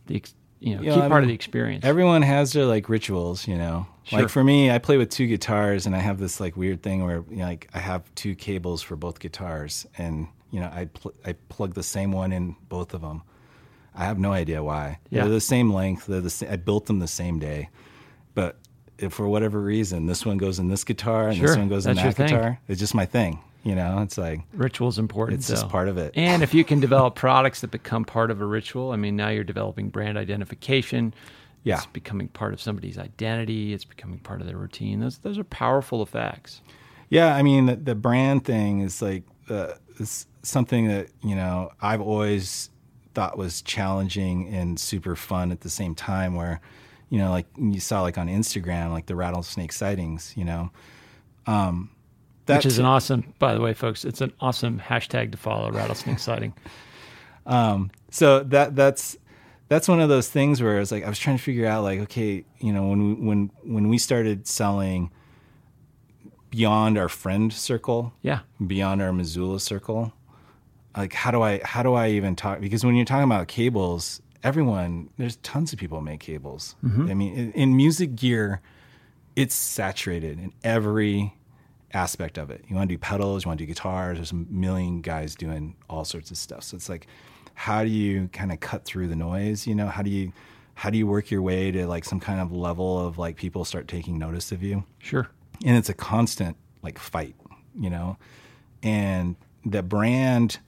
the 0.08 0.24
you 0.60 0.76
know 0.76 0.82
Yeah, 0.84 0.94
key 0.94 1.00
part 1.02 1.12
of 1.14 1.20
mean, 1.22 1.28
the 1.30 1.34
experience 1.34 1.86
Everyone 1.86 2.22
has 2.22 2.54
their 2.54 2.66
like 2.66 2.88
rituals, 2.90 3.48
you 3.48 3.58
know. 3.58 3.88
Sure. 4.04 4.20
Like 4.22 4.30
for 4.30 4.44
me, 4.44 4.70
I 4.72 4.78
play 4.80 4.98
with 4.98 5.10
two 5.12 5.28
guitars, 5.28 5.86
and 5.86 5.96
I 5.96 6.00
have 6.00 6.18
this 6.20 6.40
like 6.40 6.58
weird 6.58 6.82
thing 6.84 7.04
where 7.06 7.24
you 7.30 7.38
know, 7.38 7.46
like 7.46 7.68
I 7.74 7.80
have 7.80 8.04
two 8.16 8.34
cables 8.36 8.82
for 8.82 8.96
both 8.96 9.20
guitars, 9.20 9.86
and 9.98 10.28
you 10.52 10.60
know 10.60 10.68
I 10.74 10.86
pl- 10.86 11.14
I 11.26 11.34
plug 11.50 11.74
the 11.74 11.84
same 11.84 12.12
one 12.12 12.32
in 12.32 12.56
both 12.70 12.94
of 12.94 13.02
them. 13.02 13.24
I 13.96 14.06
have 14.06 14.20
no 14.20 14.32
idea 14.32 14.64
why. 14.64 15.00
Yeah. 15.10 15.24
They're 15.24 15.34
the 15.34 15.42
same 15.42 15.74
length. 15.74 16.06
They're 16.06 16.22
the 16.22 16.30
sa- 16.30 16.46
I 16.50 16.56
built 16.56 16.86
them 16.86 17.00
the 17.00 17.08
same 17.08 17.40
day, 17.40 17.70
but 18.36 18.58
if 18.98 19.14
for 19.14 19.28
whatever 19.28 19.60
reason 19.60 20.06
this 20.06 20.26
one 20.26 20.38
goes 20.38 20.60
in 20.60 20.68
this 20.70 20.84
guitar 20.84 21.28
and 21.30 21.38
Sure, 21.38 21.48
this 21.48 21.58
one 21.58 21.70
goes 21.70 21.86
in 21.86 21.96
that's 21.96 22.04
your 22.04 22.14
that 22.14 22.16
thing. 22.18 22.28
guitar, 22.38 22.60
it's 22.68 22.80
just 22.80 22.94
my 22.96 23.06
thing. 23.06 23.40
You 23.64 23.76
know, 23.76 24.02
it's 24.02 24.18
like 24.18 24.42
ritual's 24.54 24.98
important 24.98 25.40
it's 25.40 25.48
just 25.48 25.70
part 25.70 25.88
of 25.88 25.98
it. 25.98 26.14
And 26.16 26.42
if 26.42 26.54
you 26.54 26.64
can 26.64 26.80
develop 26.88 27.14
products 27.16 27.62
that 27.62 27.70
become 27.70 28.06
part 28.06 28.32
of 28.32 28.42
a 28.42 28.46
ritual, 28.46 28.92
I 28.92 28.96
mean, 28.96 29.16
now 29.16 29.30
you're 29.30 29.44
developing 29.44 29.90
brand 29.90 30.18
identification. 30.18 31.14
Yeah. 31.64 31.76
It's 31.78 31.86
becoming 31.86 32.28
part 32.30 32.54
of 32.54 32.62
somebody's 32.62 32.98
identity. 32.98 33.72
It's 33.74 33.86
becoming 33.86 34.18
part 34.18 34.42
of 34.42 34.48
their 34.48 34.58
routine. 34.58 35.00
Those 35.00 35.20
those 35.20 35.38
are 35.38 35.44
powerful 35.44 36.02
effects. 36.02 36.62
Yeah, 37.10 37.36
I 37.36 37.44
mean 37.44 37.66
the, 37.68 37.76
the 37.76 37.94
brand 37.96 38.46
thing 38.46 38.80
is 38.82 39.00
like 39.02 39.24
uh, 39.48 39.74
is 40.02 40.28
something 40.44 40.88
that 40.88 41.08
you 41.24 41.36
know 41.36 41.72
I've 41.82 42.02
always 42.02 42.70
thought 43.14 43.38
was 43.38 43.62
challenging 43.62 44.54
and 44.54 44.80
super 44.80 45.16
fun 45.16 45.52
at 45.52 45.62
the 45.62 45.70
same 45.70 45.96
time. 45.96 46.36
Where 46.36 46.62
you 47.10 47.20
know, 47.20 47.32
like 47.32 47.48
you 47.58 47.80
saw 47.80 48.02
like 48.02 48.18
on 48.18 48.28
Instagram, 48.28 48.92
like 48.92 49.06
the 49.06 49.16
rattlesnake 49.16 49.72
sightings. 49.72 50.34
You 50.36 50.46
know, 50.46 50.72
um, 51.48 51.92
that 52.46 52.58
Which 52.58 52.66
is 52.66 52.80
an 52.80 52.86
awesome, 52.86 53.34
by 53.40 53.54
the 53.54 53.62
way, 53.62 53.74
folks. 53.74 54.04
It's 54.04 54.22
an 54.22 54.34
awesome 54.40 54.80
hashtag 54.80 55.32
to 55.32 55.38
follow. 55.38 55.72
Rattlesnake 55.72 56.20
sighting. 56.20 56.54
so 58.10 58.42
that 58.44 58.76
that's 58.76 59.18
that's 59.68 59.88
one 59.88 60.02
of 60.02 60.10
those 60.10 60.30
things 60.30 60.62
where 60.62 60.76
I 60.76 60.80
was 60.80 60.92
like 60.92 61.06
I 61.06 61.10
was 61.10 61.18
trying 61.18 61.38
to 61.38 61.44
figure 61.44 61.66
out 61.66 61.84
like 61.84 62.00
okay 62.02 62.46
you 62.60 62.74
know 62.74 62.88
when 62.88 63.08
we, 63.08 63.14
when 63.26 63.52
when 63.64 63.90
we 63.90 63.98
started 63.98 64.48
selling 64.48 65.12
beyond 66.52 66.98
our 66.98 67.10
friend 67.10 67.52
circle 67.52 68.14
Yeah. 68.22 68.42
beyond 68.66 69.02
our 69.02 69.12
Missoula 69.12 69.60
circle 69.60 70.14
like 70.96 71.14
how 71.14 71.32
do 71.32 71.42
I 71.42 71.62
how 71.64 71.82
do 71.82 71.94
I 71.94 72.10
even 72.10 72.36
talk 72.36 72.62
because 72.62 72.86
when 72.86 72.96
you're 72.96 73.06
talking 73.06 73.24
about 73.24 73.48
cables 73.48 74.22
everyone 74.44 75.10
there's 75.18 75.38
tons 75.38 75.74
of 75.74 75.80
people 75.80 76.00
who 76.00 76.06
make 76.06 76.20
cables 76.20 76.76
mm-hmm. 76.84 77.10
I 77.10 77.14
mean 77.14 77.34
in, 77.34 77.52
in 77.54 77.76
music 77.76 78.16
gear 78.16 78.62
it's 79.36 79.56
saturated 79.56 80.38
in 80.40 80.54
every 80.64 81.34
aspect 81.94 82.38
of 82.38 82.50
it. 82.50 82.64
You 82.68 82.76
want 82.76 82.90
to 82.90 82.96
do 82.96 83.00
pedals, 83.00 83.44
you 83.46 83.50
want 83.50 83.60
to 83.60 83.66
do 83.66 83.68
guitars. 83.68 84.18
There's 84.18 84.32
a 84.32 84.36
million 84.36 85.02
guys 85.02 85.36
doing 85.36 85.76
all 85.90 86.06
sorts 86.06 86.32
of 86.32 86.38
stuff. 86.38 86.64
So 86.64 86.76
it's 86.76 86.90
like, 86.90 87.08
how 87.54 87.84
do 87.84 87.90
you 87.90 88.30
kind 88.34 88.52
of 88.52 88.60
cut 88.60 88.86
through 88.86 89.08
the 89.08 89.16
noise? 89.16 89.68
You 89.68 89.76
know, 89.76 89.88
how 89.88 90.02
do 90.02 90.10
you 90.10 90.32
how 90.74 90.90
do 90.90 90.98
you 90.98 91.06
work 91.06 91.30
your 91.30 91.42
way 91.42 91.70
to 91.72 91.86
like 91.86 92.06
some 92.06 92.20
kind 92.20 92.40
of 92.40 92.52
level 92.52 93.06
of 93.06 93.18
like 93.18 93.36
people 93.36 93.66
start 93.66 93.88
taking 93.88 94.18
notice 94.18 94.52
of 94.52 94.64
you? 94.64 94.84
Sure. 95.00 95.30
And 95.66 95.78
it's 95.78 95.90
a 95.90 95.94
constant 95.94 96.58
like 96.82 96.98
fight, 96.98 97.36
you 97.80 97.90
know. 97.90 98.18
And 98.84 99.36
the 99.66 99.84
brand 99.84 100.60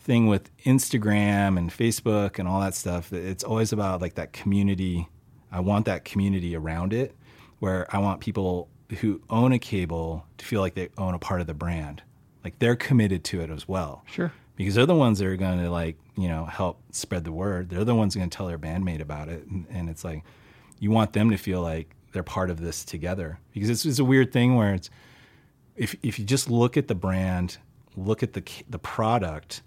thing 0.00 0.26
with 0.26 0.54
Instagram 0.64 1.56
and 1.56 1.70
Facebook 1.70 2.38
and 2.38 2.48
all 2.48 2.60
that 2.60 2.74
stuff, 2.74 3.12
it's 3.12 3.44
always 3.44 3.72
about 3.72 4.00
like 4.00 4.14
that 4.14 4.32
community. 4.32 5.08
I 5.50 5.60
want 5.60 5.86
that 5.86 6.04
community 6.04 6.56
around 6.56 6.92
it 6.92 7.14
where 7.60 7.86
I 7.94 7.98
want 7.98 8.20
people 8.20 8.68
who 9.00 9.22
own 9.30 9.52
a 9.52 9.58
cable 9.58 10.26
to 10.38 10.44
feel 10.44 10.60
like 10.60 10.74
they 10.74 10.90
own 10.98 11.14
a 11.14 11.18
part 11.18 11.40
of 11.40 11.46
the 11.46 11.54
brand. 11.54 12.02
Like 12.42 12.58
they're 12.58 12.76
committed 12.76 13.24
to 13.24 13.40
it 13.40 13.50
as 13.50 13.66
well. 13.66 14.04
Sure. 14.06 14.32
Because 14.56 14.74
they're 14.74 14.86
the 14.86 14.94
ones 14.94 15.18
that 15.18 15.26
are 15.26 15.36
going 15.36 15.58
to 15.58 15.70
like, 15.70 15.96
you 16.16 16.28
know, 16.28 16.44
help 16.44 16.80
spread 16.92 17.24
the 17.24 17.32
word. 17.32 17.70
They're 17.70 17.84
the 17.84 17.94
ones 17.94 18.14
going 18.14 18.28
to 18.28 18.36
tell 18.36 18.46
their 18.46 18.58
bandmate 18.58 19.00
about 19.00 19.28
it. 19.28 19.46
And, 19.46 19.66
and 19.70 19.88
it's 19.88 20.04
like, 20.04 20.22
you 20.78 20.90
want 20.90 21.12
them 21.12 21.30
to 21.30 21.38
feel 21.38 21.62
like 21.62 21.94
they're 22.14 22.22
part 22.22 22.48
of 22.48 22.60
this 22.60 22.84
together. 22.84 23.38
Because 23.52 23.68
it's, 23.68 23.84
it's 23.84 23.98
a 23.98 24.04
weird 24.04 24.32
thing 24.32 24.56
where 24.56 24.72
it's, 24.72 24.88
if, 25.76 25.94
if 26.02 26.18
you 26.18 26.24
just 26.24 26.48
look 26.48 26.78
at 26.78 26.88
the 26.88 26.94
brand, 26.94 27.58
look 27.96 28.22
at 28.22 28.32
the, 28.32 28.42
the 28.70 28.78
product, 28.78 29.62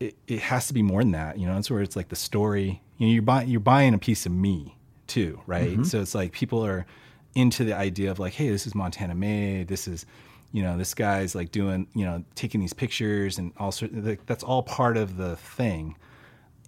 it, 0.00 0.16
it 0.26 0.40
has 0.40 0.68
to 0.68 0.72
be 0.72 0.80
more 0.82 1.02
than 1.02 1.12
that. 1.12 1.38
You 1.38 1.46
know, 1.46 1.58
it's 1.58 1.70
where 1.70 1.82
it's 1.82 1.96
like 1.96 2.08
the 2.08 2.16
story, 2.16 2.80
you 2.96 3.06
know, 3.06 3.12
you're 3.12 3.22
buying, 3.22 3.48
you're 3.48 3.60
buying 3.60 3.92
a 3.92 3.98
piece 3.98 4.24
of 4.24 4.32
me 4.32 4.78
too, 5.06 5.40
right? 5.46 5.72
Mm-hmm. 5.72 5.84
So 5.84 6.00
it's 6.00 6.14
like 6.14 6.32
people 6.32 6.64
are 6.64 6.86
into 7.34 7.64
the 7.64 7.74
idea 7.74 8.10
of 8.10 8.18
like, 8.18 8.32
hey, 8.32 8.48
this 8.48 8.66
is 8.66 8.74
Montana 8.74 9.14
made. 9.14 9.68
This 9.68 9.86
is, 9.86 10.06
you 10.52 10.62
know, 10.62 10.78
this 10.78 10.94
guy's 10.94 11.34
like 11.34 11.50
doing, 11.50 11.86
you 11.94 12.04
know, 12.06 12.24
taking 12.34 12.60
these 12.60 12.72
pictures 12.72 13.38
and 13.38 13.52
all 13.58 13.72
sorts. 13.72 13.94
Like, 13.94 14.24
that's 14.26 14.44
all 14.44 14.62
part 14.62 14.96
of 14.96 15.16
the 15.16 15.36
thing. 15.36 15.96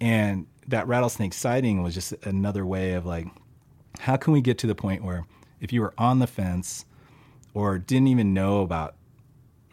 and 0.01 0.47
that 0.69 0.87
rattlesnake 0.87 1.33
sighting 1.33 1.83
was 1.83 1.95
just 1.95 2.13
another 2.25 2.65
way 2.65 2.95
of 2.95 3.07
like, 3.07 3.27
how 3.99 4.17
can 4.17 4.33
we 4.33 4.41
get 4.41 4.59
to 4.59 4.67
the 4.67 4.75
point 4.75 5.05
where 5.05 5.27
if 5.61 5.73
you 5.73 5.81
were 5.81 5.95
on 5.99 6.19
the 6.19 6.27
fence 6.27 6.85
or 7.55 7.79
didn't 7.79 8.09
even 8.09 8.35
know 8.35 8.63
about 8.63 8.95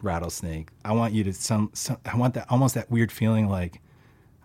rattlesnake, 0.02 0.70
I 0.84 0.92
want 0.92 1.14
you 1.14 1.24
to 1.24 1.32
some, 1.32 1.70
some 1.72 1.98
I 2.04 2.16
want 2.16 2.34
that 2.34 2.46
almost 2.50 2.74
that 2.74 2.90
weird 2.90 3.12
feeling 3.12 3.48
like 3.48 3.80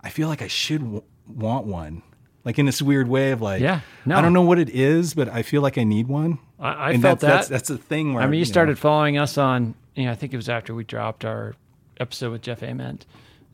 I 0.03 0.09
feel 0.09 0.27
like 0.27 0.41
I 0.41 0.47
should 0.47 0.81
w- 0.81 1.03
want 1.27 1.65
one. 1.65 2.03
Like 2.43 2.57
in 2.57 2.65
this 2.65 2.81
weird 2.81 3.07
way 3.07 3.31
of 3.31 3.41
like, 3.41 3.61
Yeah, 3.61 3.81
no. 4.05 4.15
I 4.17 4.21
don't 4.21 4.33
know 4.33 4.41
what 4.41 4.57
it 4.57 4.69
is, 4.69 5.13
but 5.13 5.29
I 5.29 5.43
feel 5.43 5.61
like 5.61 5.77
I 5.77 5.83
need 5.83 6.07
one. 6.07 6.39
I, 6.59 6.89
I 6.89 6.97
felt 6.97 7.19
that's, 7.19 7.21
that. 7.21 7.27
That's, 7.27 7.67
that's 7.67 7.69
a 7.69 7.77
thing 7.77 8.13
where 8.13 8.23
I 8.23 8.25
mean, 8.25 8.39
you 8.39 8.45
know, 8.45 8.49
started 8.49 8.79
following 8.79 9.17
us 9.17 9.37
on, 9.37 9.75
you 9.95 10.05
know, 10.05 10.11
I 10.11 10.15
think 10.15 10.33
it 10.33 10.37
was 10.37 10.49
after 10.49 10.73
we 10.73 10.83
dropped 10.83 11.23
our 11.23 11.55
episode 11.99 12.31
with 12.31 12.41
Jeff 12.41 12.63
Ament. 12.63 13.05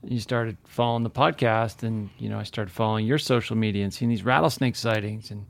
You 0.04 0.20
started 0.20 0.58
following 0.66 1.04
the 1.04 1.10
podcast, 1.10 1.84
and 1.84 2.10
you 2.18 2.30
know, 2.30 2.40
I 2.40 2.44
started 2.44 2.72
following 2.72 3.06
your 3.06 3.18
social 3.18 3.58
media 3.58 3.84
and 3.84 3.94
seeing 3.94 4.10
these 4.10 4.24
rattlesnake 4.24 4.76
sightings. 4.76 5.32
And 5.32 5.48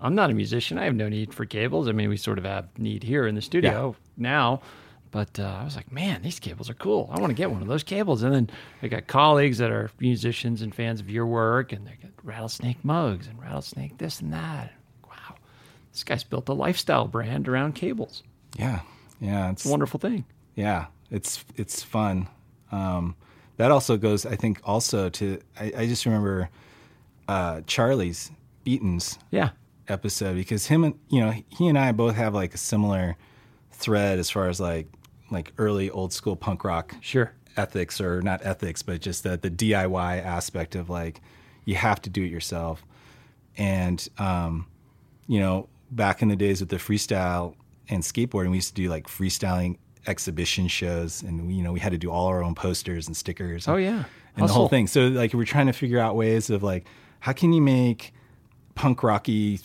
I'm 0.00 0.14
not 0.14 0.30
a 0.30 0.34
musician; 0.34 0.78
I 0.78 0.84
have 0.84 0.94
no 0.94 1.08
need 1.08 1.34
for 1.34 1.44
cables. 1.44 1.88
I 1.88 1.92
mean, 1.92 2.08
we 2.08 2.16
sort 2.16 2.38
of 2.38 2.44
have 2.44 2.68
need 2.78 3.02
here 3.02 3.26
in 3.26 3.34
the 3.34 3.42
studio 3.42 3.94
now, 4.16 4.62
but 5.10 5.38
uh, 5.38 5.58
I 5.60 5.64
was 5.64 5.76
like, 5.76 5.90
man, 5.92 6.22
these 6.22 6.38
cables 6.40 6.70
are 6.70 6.74
cool. 6.74 7.10
I 7.12 7.20
want 7.20 7.30
to 7.30 7.34
get 7.34 7.50
one 7.50 7.62
of 7.62 7.68
those 7.68 7.82
cables. 7.82 8.22
And 8.22 8.32
then 8.34 8.50
I 8.82 8.88
got 8.88 9.06
colleagues 9.08 9.58
that 9.58 9.70
are 9.70 9.90
musicians 10.00 10.62
and 10.62 10.74
fans 10.74 11.00
of 11.00 11.10
your 11.10 11.26
work, 11.26 11.72
and 11.72 11.86
they 11.86 11.98
got 12.02 12.12
rattlesnake 12.22 12.84
mugs 12.84 13.26
and 13.26 13.38
rattlesnake 13.40 13.98
this 13.98 14.20
and 14.20 14.32
that. 14.32 14.72
Wow, 15.04 15.34
this 15.92 16.04
guy's 16.04 16.24
built 16.24 16.48
a 16.48 16.52
lifestyle 16.54 17.06
brand 17.06 17.48
around 17.48 17.74
cables. 17.74 18.22
Yeah, 18.56 18.80
yeah, 19.20 19.50
it's 19.50 19.62
It's 19.62 19.68
a 19.68 19.70
wonderful 19.70 20.00
thing. 20.00 20.24
yeah, 20.54 20.86
it's 21.10 21.44
it's 21.56 21.82
fun. 21.82 22.28
Um, 22.72 23.16
that 23.58 23.70
also 23.70 23.96
goes, 23.98 24.24
I 24.24 24.36
think, 24.36 24.60
also 24.64 25.10
to 25.10 25.40
I, 25.58 25.72
I 25.76 25.86
just 25.86 26.06
remember 26.06 26.48
uh, 27.28 27.60
Charlie's 27.66 28.30
Beaton's 28.64 29.18
Yeah. 29.30 29.50
Episode 29.90 30.36
because 30.36 30.66
him 30.66 30.84
and 30.84 30.98
you 31.08 31.20
know 31.20 31.32
he 31.48 31.66
and 31.68 31.78
I 31.78 31.92
both 31.92 32.14
have 32.16 32.34
like 32.34 32.54
a 32.54 32.58
similar 32.58 33.16
thread 33.72 34.18
as 34.18 34.30
far 34.30 34.48
as 34.48 34.60
like 34.60 34.86
like 35.30 35.52
early 35.58 35.90
old 35.90 36.12
school 36.12 36.36
punk 36.36 36.64
rock 36.64 36.94
Sure. 37.00 37.32
ethics 37.56 38.00
or 38.00 38.22
not 38.22 38.40
ethics 38.44 38.82
but 38.82 39.00
just 39.00 39.22
the, 39.22 39.36
the 39.36 39.50
DIY 39.50 40.24
aspect 40.24 40.74
of 40.74 40.88
like 40.90 41.20
you 41.64 41.74
have 41.74 42.00
to 42.02 42.10
do 42.10 42.22
it 42.22 42.30
yourself 42.30 42.84
and 43.56 44.08
um 44.18 44.66
you 45.26 45.40
know 45.40 45.68
back 45.90 46.22
in 46.22 46.28
the 46.28 46.36
days 46.36 46.60
with 46.60 46.68
the 46.68 46.76
freestyle 46.76 47.54
and 47.88 48.02
skateboarding 48.02 48.50
we 48.50 48.56
used 48.56 48.74
to 48.74 48.82
do 48.82 48.88
like 48.88 49.06
freestyling 49.08 49.76
exhibition 50.06 50.66
shows 50.68 51.22
and 51.22 51.46
we, 51.48 51.54
you 51.54 51.62
know 51.62 51.72
we 51.72 51.80
had 51.80 51.92
to 51.92 51.98
do 51.98 52.10
all 52.10 52.26
our 52.26 52.42
own 52.42 52.54
posters 52.54 53.06
and 53.06 53.16
stickers 53.16 53.66
Oh 53.68 53.74
and, 53.74 53.84
yeah. 53.84 54.04
and 54.36 54.48
the 54.48 54.52
whole 54.52 54.68
thing 54.68 54.86
so 54.86 55.08
like 55.08 55.34
we're 55.34 55.44
trying 55.44 55.66
to 55.66 55.72
figure 55.72 55.98
out 55.98 56.16
ways 56.16 56.48
of 56.50 56.62
like 56.62 56.86
how 57.20 57.32
can 57.32 57.52
you 57.52 57.60
make 57.60 58.14
punk 58.74 59.02
rocky 59.02 59.60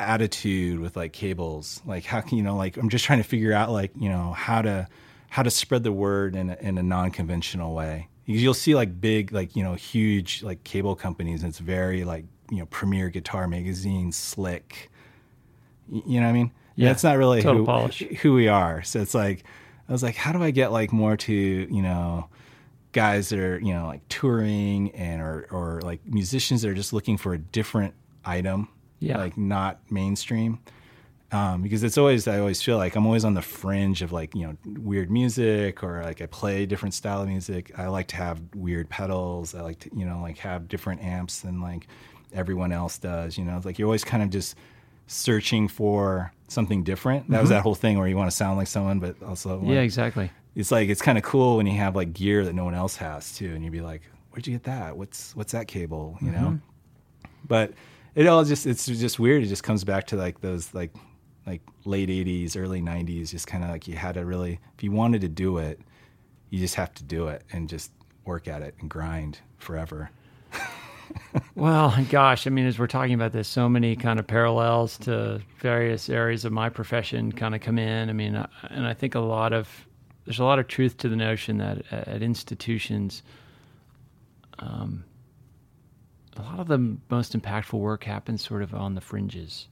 attitude 0.00 0.80
with 0.80 0.96
like 0.96 1.12
cables. 1.12 1.82
Like 1.86 2.04
how 2.04 2.20
can 2.20 2.38
you 2.38 2.44
know 2.44 2.56
like 2.56 2.76
i'm 2.76 2.88
just 2.88 3.04
trying 3.04 3.18
to 3.18 3.28
figure 3.28 3.52
out 3.52 3.70
like 3.70 3.92
you 3.96 4.08
know 4.08 4.32
how 4.32 4.62
to 4.62 4.88
how 5.28 5.42
to 5.42 5.50
spread 5.50 5.84
the 5.84 5.92
word 5.92 6.34
in 6.34 6.50
a, 6.50 6.56
in 6.60 6.78
a 6.78 6.82
non-conventional 6.82 7.74
way. 7.74 8.08
Because 8.26 8.42
you'll 8.42 8.54
see 8.54 8.74
like 8.74 9.00
big 9.00 9.32
like 9.32 9.54
you 9.54 9.62
know 9.62 9.74
huge 9.74 10.42
like 10.42 10.64
cable 10.64 10.96
companies 10.96 11.42
and 11.42 11.50
it's 11.50 11.58
very 11.58 12.04
like 12.04 12.24
you 12.50 12.58
know 12.58 12.66
premier 12.66 13.10
guitar 13.10 13.46
magazine 13.46 14.12
slick. 14.12 14.90
You 15.88 16.20
know 16.20 16.26
what 16.26 16.30
i 16.30 16.32
mean? 16.32 16.52
Yeah, 16.76 16.88
that's 16.88 17.04
not 17.04 17.18
really 17.18 17.42
who, 17.42 17.66
polish. 17.66 17.98
who 18.22 18.32
we 18.32 18.48
are. 18.48 18.82
So 18.82 19.00
it's 19.00 19.14
like 19.14 19.44
i 19.88 19.92
was 19.92 20.02
like 20.02 20.16
how 20.16 20.32
do 20.32 20.42
i 20.42 20.50
get 20.50 20.72
like 20.72 20.92
more 20.92 21.16
to 21.16 21.32
you 21.34 21.82
know 21.82 22.28
guys 22.92 23.28
that 23.28 23.38
are 23.38 23.58
you 23.60 23.72
know 23.72 23.86
like 23.86 24.06
touring 24.08 24.90
and 24.92 25.20
or 25.20 25.46
or 25.50 25.80
like 25.82 26.00
musicians 26.06 26.62
that 26.62 26.70
are 26.70 26.74
just 26.74 26.92
looking 26.92 27.16
for 27.16 27.34
a 27.34 27.38
different 27.38 27.94
item 28.24 28.68
Yeah. 28.98 29.18
like 29.18 29.36
not 29.38 29.80
mainstream 29.90 30.58
um, 31.32 31.62
because 31.62 31.84
it's 31.84 31.96
always 31.96 32.26
I 32.26 32.38
always 32.40 32.60
feel 32.60 32.76
like 32.76 32.96
I'm 32.96 33.06
always 33.06 33.24
on 33.24 33.34
the 33.34 33.42
fringe 33.42 34.02
of 34.02 34.10
like 34.12 34.34
you 34.34 34.46
know 34.46 34.56
weird 34.80 35.10
music 35.12 35.82
or 35.84 36.02
like 36.02 36.20
I 36.20 36.26
play 36.26 36.66
different 36.66 36.92
style 36.92 37.22
of 37.22 37.28
music. 37.28 37.70
I 37.78 37.86
like 37.86 38.08
to 38.08 38.16
have 38.16 38.40
weird 38.54 38.88
pedals. 38.88 39.54
I 39.54 39.60
like 39.60 39.78
to 39.80 39.90
you 39.96 40.04
know 40.04 40.20
like 40.20 40.38
have 40.38 40.66
different 40.66 41.02
amps 41.04 41.40
than 41.40 41.60
like 41.60 41.86
everyone 42.32 42.72
else 42.72 42.98
does. 42.98 43.38
You 43.38 43.44
know, 43.44 43.56
it's 43.56 43.64
like 43.64 43.78
you're 43.78 43.86
always 43.86 44.02
kind 44.02 44.24
of 44.24 44.30
just 44.30 44.56
searching 45.06 45.68
for 45.68 46.32
something 46.48 46.82
different. 46.82 47.30
That 47.30 47.40
was 47.40 47.50
that 47.50 47.62
whole 47.62 47.76
thing 47.76 47.98
where 47.98 48.08
you 48.08 48.16
want 48.16 48.28
to 48.30 48.36
sound 48.36 48.58
like 48.58 48.66
someone, 48.66 48.98
but 48.98 49.22
also 49.22 49.58
Mm-hmm. 49.60 49.70
Yeah, 49.70 49.80
exactly. 49.82 50.30
it's 50.56 50.72
like 50.72 50.88
it's 50.88 51.00
kind 51.02 51.16
of 51.16 51.22
cool 51.22 51.58
when 51.58 51.66
you 51.66 51.76
have 51.78 51.94
like 51.94 52.12
gear 52.12 52.44
that 52.44 52.54
no 52.54 52.64
one 52.64 52.74
else 52.74 52.96
has 52.96 53.36
too, 53.36 53.52
and 53.54 53.62
you'd 53.62 53.72
be 53.72 53.80
like, 53.82 54.02
"Where'd 54.32 54.48
you 54.48 54.52
get 54.54 54.64
that? 54.64 54.96
What's 54.96 55.36
what's 55.36 55.52
that 55.52 55.68
cable?" 55.68 56.18
You 56.20 56.32
know. 56.32 56.58
But 57.46 57.72
it 58.14 58.26
all 58.26 58.44
just 58.44 58.66
it's 58.66 58.86
just 58.86 59.18
weird. 59.18 59.42
It 59.42 59.46
just 59.46 59.62
comes 59.62 59.84
back 59.84 60.06
to 60.08 60.16
like 60.16 60.40
those 60.40 60.72
like 60.74 60.94
like 61.46 61.62
late 61.84 62.08
'80s, 62.08 62.56
early 62.56 62.80
'90s. 62.80 63.30
Just 63.30 63.46
kind 63.46 63.64
of 63.64 63.70
like 63.70 63.86
you 63.88 63.96
had 63.96 64.14
to 64.14 64.24
really, 64.24 64.60
if 64.76 64.82
you 64.82 64.92
wanted 64.92 65.20
to 65.22 65.28
do 65.28 65.58
it, 65.58 65.80
you 66.50 66.58
just 66.58 66.74
have 66.74 66.92
to 66.94 67.04
do 67.04 67.28
it 67.28 67.44
and 67.52 67.68
just 67.68 67.92
work 68.24 68.48
at 68.48 68.62
it 68.62 68.74
and 68.80 68.90
grind 68.90 69.38
forever. 69.58 70.10
Well, 71.54 71.94
gosh, 72.08 72.46
I 72.46 72.50
mean, 72.50 72.66
as 72.66 72.78
we're 72.78 72.86
talking 72.86 73.14
about 73.14 73.32
this, 73.32 73.48
so 73.48 73.68
many 73.68 73.96
kind 73.96 74.18
of 74.18 74.26
parallels 74.26 74.96
to 74.98 75.40
various 75.58 76.08
areas 76.08 76.44
of 76.44 76.52
my 76.52 76.68
profession 76.68 77.32
kind 77.32 77.54
of 77.54 77.60
come 77.60 77.78
in. 77.78 78.08
I 78.08 78.12
mean, 78.12 78.34
and 78.70 78.86
I 78.86 78.94
think 78.94 79.14
a 79.14 79.20
lot 79.20 79.52
of 79.52 79.68
there's 80.24 80.38
a 80.38 80.44
lot 80.44 80.58
of 80.58 80.68
truth 80.68 80.96
to 80.98 81.08
the 81.08 81.16
notion 81.16 81.58
that 81.58 81.82
at 81.90 82.08
at 82.08 82.22
institutions, 82.22 83.22
um, 84.58 85.04
a 86.40 86.48
lot 86.48 86.60
of 86.60 86.68
the 86.68 86.96
most 87.10 87.38
impactful 87.38 87.78
work 87.78 88.04
happens 88.04 88.44
sort 88.46 88.62
of 88.62 88.74
on 88.74 88.94
the 88.94 89.00
fringes, 89.00 89.68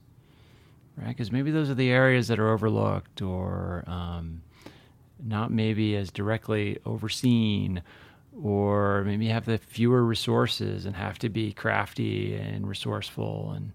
right? 0.97 1.07
Because 1.09 1.31
maybe 1.31 1.51
those 1.51 1.69
are 1.69 1.75
the 1.75 1.89
areas 1.89 2.27
that 2.27 2.39
are 2.39 2.49
overlooked 2.51 3.21
or 3.21 3.83
um, 3.87 4.41
not 5.23 5.51
maybe 5.51 5.95
as 5.95 6.11
directly 6.11 6.77
overseen 6.85 7.81
or 8.41 9.03
maybe 9.05 9.27
have 9.27 9.45
the 9.45 9.57
fewer 9.57 10.03
resources 10.03 10.85
and 10.85 10.95
have 10.95 11.17
to 11.19 11.29
be 11.29 11.51
crafty 11.51 12.35
and 12.35 12.67
resourceful 12.69 13.51
and 13.55 13.71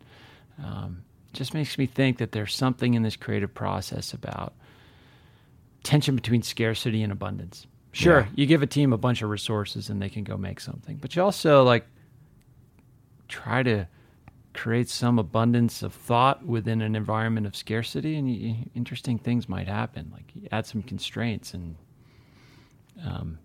um, 0.64 1.02
just 1.32 1.52
makes 1.52 1.76
me 1.76 1.86
think 1.86 2.18
that 2.18 2.32
there's 2.32 2.54
something 2.54 2.94
in 2.94 3.02
this 3.02 3.16
creative 3.16 3.52
process 3.52 4.12
about 4.14 4.54
tension 5.82 6.14
between 6.14 6.42
scarcity 6.42 7.02
and 7.02 7.12
abundance 7.12 7.66
sure 7.92 8.20
Yeah. 8.20 8.26
you 8.36 8.46
give 8.46 8.62
a 8.62 8.66
team 8.66 8.92
a 8.92 8.96
bunch 8.98 9.20
of 9.20 9.28
resources 9.28 9.90
and 9.90 10.00
they 10.00 10.08
can 10.08 10.24
go 10.24 10.36
make 10.38 10.60
something 10.60 10.96
but 10.96 11.14
you 11.14 11.22
also 11.22 11.62
like 11.64 11.84
try 13.34 13.62
to 13.62 13.88
create 14.52 14.88
some 14.88 15.18
abundance 15.18 15.82
of 15.82 15.92
thought 15.92 16.46
within 16.46 16.80
an 16.80 16.94
environment 16.94 17.46
of 17.46 17.56
scarcity 17.56 18.16
and 18.16 18.32
you, 18.32 18.54
interesting 18.74 19.18
things 19.18 19.48
might 19.48 19.66
happen. 19.66 20.10
Like 20.12 20.32
add 20.52 20.66
some 20.66 20.82
constraints 20.82 21.52
and 21.54 21.76
um, 23.04 23.38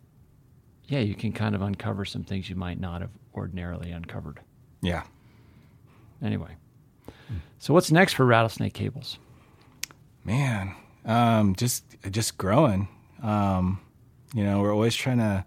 yeah 0.87 0.99
you 0.99 1.15
can 1.15 1.31
kind 1.31 1.55
of 1.55 1.61
uncover 1.63 2.05
some 2.05 2.23
things 2.23 2.49
you 2.49 2.55
might 2.55 2.79
not 2.79 3.01
have 3.01 3.09
ordinarily 3.33 3.91
uncovered. 3.91 4.39
Yeah. 4.81 5.03
anyway. 6.21 6.55
So 7.57 7.73
what's 7.73 7.91
next 7.91 8.13
for 8.13 8.25
rattlesnake 8.25 8.73
cables? 8.73 9.17
Man, 10.23 10.75
um, 11.05 11.55
just 11.55 11.83
just 12.11 12.37
growing. 12.37 12.87
Um, 13.23 13.81
you 14.33 14.43
know, 14.43 14.61
we're 14.61 14.73
always 14.73 14.95
trying 14.95 15.17
to 15.17 15.43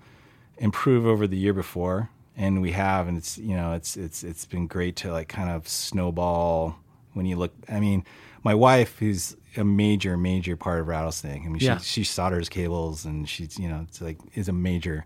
improve 0.58 1.06
over 1.06 1.26
the 1.26 1.36
year 1.36 1.54
before, 1.54 2.10
and 2.36 2.62
we 2.62 2.72
have, 2.72 3.08
and 3.08 3.16
it's 3.18 3.38
you 3.38 3.56
know, 3.56 3.72
it's 3.72 3.96
it's 3.96 4.22
it's 4.24 4.44
been 4.46 4.66
great 4.66 4.96
to 4.96 5.12
like 5.12 5.28
kind 5.28 5.50
of 5.50 5.68
snowball 5.68 6.76
when 7.12 7.26
you 7.26 7.36
look. 7.36 7.52
I 7.68 7.80
mean, 7.80 8.04
my 8.42 8.54
wife, 8.54 8.98
who's 8.98 9.36
a 9.56 9.64
major 9.64 10.16
major 10.16 10.56
part 10.56 10.80
of 10.80 10.88
Rattlesnake. 10.88 11.42
I 11.44 11.48
mean, 11.48 11.58
Yeah. 11.60 11.78
she 11.78 11.84
she 11.84 12.04
solders 12.04 12.48
cables, 12.48 13.04
and 13.04 13.28
she's 13.28 13.58
you 13.58 13.68
know, 13.68 13.84
it's 13.88 14.00
like 14.00 14.18
is 14.34 14.48
a 14.48 14.52
major 14.52 15.04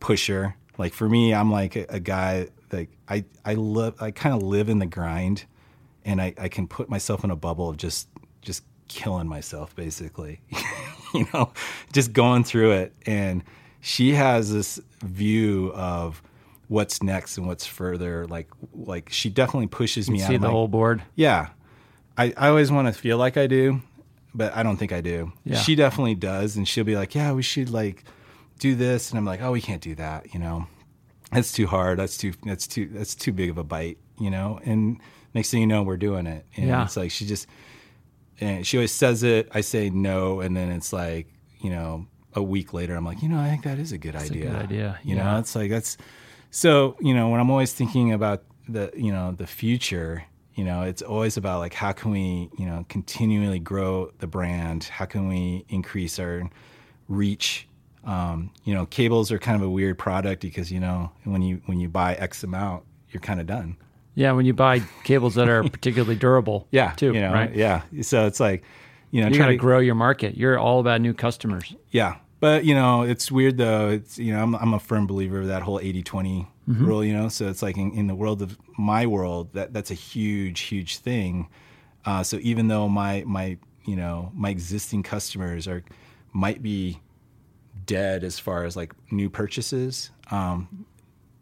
pusher. 0.00 0.54
Like 0.78 0.92
for 0.92 1.08
me, 1.08 1.32
I'm 1.34 1.50
like 1.50 1.76
a, 1.76 1.86
a 1.88 2.00
guy 2.00 2.48
like 2.72 2.90
I 3.08 3.24
I 3.44 3.54
live 3.54 4.00
I 4.00 4.10
kind 4.10 4.34
of 4.34 4.42
live 4.42 4.68
in 4.68 4.78
the 4.78 4.86
grind, 4.86 5.44
and 6.04 6.20
I 6.20 6.34
I 6.38 6.48
can 6.48 6.66
put 6.68 6.88
myself 6.88 7.24
in 7.24 7.30
a 7.30 7.36
bubble 7.36 7.68
of 7.68 7.76
just 7.76 8.08
just 8.42 8.64
killing 8.88 9.26
myself 9.26 9.74
basically, 9.76 10.40
you 11.14 11.26
know, 11.34 11.52
just 11.92 12.12
going 12.12 12.44
through 12.44 12.72
it. 12.72 12.94
And 13.04 13.42
she 13.80 14.12
has 14.14 14.52
this 14.52 14.80
view 15.02 15.72
of 15.74 16.22
what's 16.68 17.02
next 17.02 17.38
and 17.38 17.46
what's 17.46 17.66
further. 17.66 18.26
Like 18.26 18.48
like 18.74 19.08
she 19.10 19.28
definitely 19.30 19.68
pushes 19.68 20.10
me 20.10 20.22
out 20.22 20.28
see 20.28 20.34
of 20.36 20.40
the 20.40 20.48
my 20.48 20.52
whole 20.52 20.68
board 20.68 21.02
yeah. 21.14 21.48
I, 22.18 22.32
I 22.36 22.48
always 22.48 22.72
want 22.72 22.88
to 22.88 22.94
feel 22.98 23.18
like 23.18 23.36
I 23.36 23.46
do, 23.46 23.82
but 24.34 24.56
I 24.56 24.62
don't 24.62 24.78
think 24.78 24.90
I 24.90 25.02
do. 25.02 25.32
Yeah. 25.44 25.58
She 25.58 25.74
definitely 25.74 26.14
does. 26.14 26.56
And 26.56 26.66
she'll 26.66 26.82
be 26.84 26.96
like, 26.96 27.14
yeah, 27.14 27.32
we 27.32 27.42
should 27.42 27.68
like 27.68 28.04
do 28.58 28.74
this. 28.74 29.10
And 29.10 29.18
I'm 29.18 29.26
like, 29.26 29.42
oh, 29.42 29.52
we 29.52 29.60
can't 29.60 29.82
do 29.82 29.94
that. 29.96 30.32
You 30.32 30.40
know, 30.40 30.66
that's 31.30 31.52
too 31.52 31.66
hard. 31.66 31.98
That's 31.98 32.16
too, 32.16 32.32
that's 32.42 32.66
too, 32.66 32.88
that's 32.90 33.14
too 33.14 33.32
big 33.32 33.50
of 33.50 33.58
a 33.58 33.64
bite, 33.64 33.98
you 34.18 34.30
know? 34.30 34.58
And 34.64 34.98
next 35.34 35.50
thing 35.50 35.60
you 35.60 35.66
know, 35.66 35.82
we're 35.82 35.98
doing 35.98 36.26
it. 36.26 36.46
And 36.56 36.68
Yeah. 36.68 36.84
it's 36.84 36.96
like, 36.96 37.10
she 37.10 37.26
just, 37.26 37.46
and 38.40 38.66
she 38.66 38.78
always 38.78 38.92
says 38.92 39.22
it. 39.22 39.50
I 39.52 39.60
say 39.60 39.90
no. 39.90 40.40
And 40.40 40.56
then 40.56 40.70
it's 40.70 40.94
like, 40.94 41.26
you 41.60 41.68
know, 41.68 42.06
a 42.34 42.42
week 42.42 42.72
later, 42.72 42.96
I'm 42.96 43.04
like, 43.04 43.22
you 43.22 43.28
know, 43.28 43.38
I 43.38 43.50
think 43.50 43.64
that 43.64 43.78
is 43.78 43.92
a 43.92 43.98
good 43.98 44.14
a 44.14 44.20
idea. 44.20 44.46
good 44.46 44.56
idea, 44.56 44.98
You 45.04 45.16
yeah. 45.16 45.32
know, 45.32 45.38
it's 45.38 45.54
like, 45.54 45.68
that's, 45.70 45.98
So, 46.56 46.96
you 47.02 47.12
know, 47.12 47.28
when 47.28 47.38
I'm 47.38 47.50
always 47.50 47.74
thinking 47.74 48.14
about 48.14 48.42
the, 48.66 48.90
you 48.96 49.12
know, 49.12 49.30
the 49.30 49.46
future, 49.46 50.24
you 50.54 50.64
know, 50.64 50.84
it's 50.84 51.02
always 51.02 51.36
about 51.36 51.58
like 51.58 51.74
how 51.74 51.92
can 51.92 52.12
we, 52.12 52.48
you 52.56 52.64
know, 52.64 52.86
continually 52.88 53.58
grow 53.58 54.10
the 54.20 54.26
brand? 54.26 54.84
How 54.84 55.04
can 55.04 55.28
we 55.28 55.66
increase 55.68 56.18
our 56.18 56.48
reach? 57.08 57.68
Um, 58.04 58.52
you 58.64 58.72
know, 58.72 58.86
cables 58.86 59.30
are 59.32 59.38
kind 59.38 59.60
of 59.60 59.68
a 59.68 59.68
weird 59.68 59.98
product 59.98 60.40
because, 60.40 60.72
you 60.72 60.80
know, 60.80 61.12
when 61.24 61.42
you 61.42 61.60
when 61.66 61.78
you 61.78 61.90
buy 61.90 62.14
X 62.14 62.42
amount, 62.42 62.84
you're 63.10 63.20
kind 63.20 63.38
of 63.38 63.46
done. 63.46 63.76
Yeah, 64.14 64.32
when 64.32 64.46
you 64.46 64.54
buy 64.54 64.80
cables 65.04 65.34
that 65.34 65.50
are 65.50 65.62
particularly 65.62 66.16
durable. 66.16 66.68
Yeah, 66.72 66.92
too. 66.92 67.12
You 67.12 67.20
know, 67.20 67.34
right? 67.34 67.54
Yeah. 67.54 67.82
So 68.00 68.26
it's 68.26 68.40
like, 68.40 68.64
you 69.10 69.20
know, 69.20 69.28
you 69.28 69.34
try 69.34 69.44
got 69.44 69.50
to 69.50 69.56
grow 69.56 69.80
your 69.80 69.94
market. 69.94 70.38
You're 70.38 70.58
all 70.58 70.80
about 70.80 71.02
new 71.02 71.12
customers. 71.12 71.74
Yeah. 71.90 72.16
But, 72.38 72.64
you 72.64 72.74
know, 72.74 73.02
it's 73.02 73.30
weird 73.32 73.56
though. 73.56 73.88
It's, 73.88 74.18
you 74.18 74.32
know, 74.32 74.42
I'm, 74.42 74.54
I'm 74.56 74.74
a 74.74 74.78
firm 74.80 75.06
believer 75.06 75.40
of 75.40 75.46
that 75.48 75.62
whole 75.62 75.80
80 75.80 76.02
20 76.02 76.48
rule, 76.66 77.04
you 77.04 77.14
know? 77.14 77.28
So 77.28 77.48
it's 77.48 77.62
like 77.62 77.76
in, 77.78 77.92
in 77.92 78.06
the 78.08 78.14
world 78.14 78.42
of 78.42 78.58
my 78.78 79.06
world, 79.06 79.52
that 79.54 79.72
that's 79.72 79.90
a 79.90 79.94
huge, 79.94 80.60
huge 80.60 80.98
thing. 80.98 81.48
Uh, 82.04 82.22
so 82.22 82.38
even 82.42 82.68
though 82.68 82.88
my, 82.88 83.24
my, 83.26 83.56
you 83.84 83.96
know, 83.96 84.30
my 84.34 84.50
existing 84.50 85.02
customers 85.02 85.66
are, 85.66 85.82
might 86.32 86.62
be 86.62 87.00
dead 87.86 88.22
as 88.24 88.38
far 88.38 88.64
as 88.64 88.76
like 88.76 88.92
new 89.10 89.30
purchases, 89.30 90.10
um, 90.30 90.86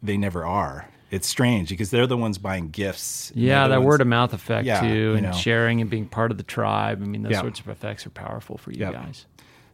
they 0.02 0.16
never 0.16 0.44
are. 0.46 0.88
It's 1.10 1.28
strange 1.28 1.68
because 1.70 1.90
they're 1.90 2.06
the 2.06 2.16
ones 2.16 2.38
buying 2.38 2.70
gifts. 2.70 3.32
Yeah, 3.34 3.68
that 3.68 3.78
ones- 3.78 3.86
word 3.86 4.00
of 4.00 4.06
mouth 4.06 4.32
effect 4.32 4.66
Yeah, 4.66 4.80
too, 4.80 4.86
you 4.94 5.12
and 5.14 5.22
know. 5.26 5.32
sharing 5.32 5.80
and 5.80 5.88
being 5.90 6.06
part 6.06 6.30
of 6.30 6.36
the 6.38 6.42
tribe. 6.44 7.00
I 7.02 7.06
mean, 7.06 7.22
those 7.22 7.32
Yeah. 7.32 7.40
sorts 7.40 7.60
of 7.60 7.68
effects 7.68 8.06
are 8.06 8.10
powerful 8.10 8.58
for 8.58 8.70
you 8.72 8.78
guys. 8.78 9.26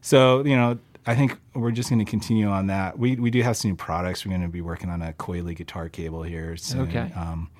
So 0.03 0.45
you 0.45 0.57
know, 0.57 0.79
I 1.07 1.15
think 1.15 1.39
we're 1.55 1.71
just 1.71 1.89
going 1.89 1.99
to 2.05 2.11
continue 2.11 2.49
on 2.49 2.67
that. 2.69 2.99
We 2.99 3.17
we 3.17 3.31
do 3.31 3.43
have 3.43 3.57
some 3.57 3.71
new 3.71 3.77
products. 3.77 4.25
We're 4.25 4.31
going 4.31 4.43
to 4.43 4.49
be 4.49 4.61
working 4.61 4.91
on 4.91 5.01
a 5.03 5.13
coily 5.15 5.57
guitar 5.57 5.89
cable 5.89 6.23
here. 6.23 6.57
Soon. 6.57 6.83
Okay. 6.89 7.11
Um, 7.17 7.51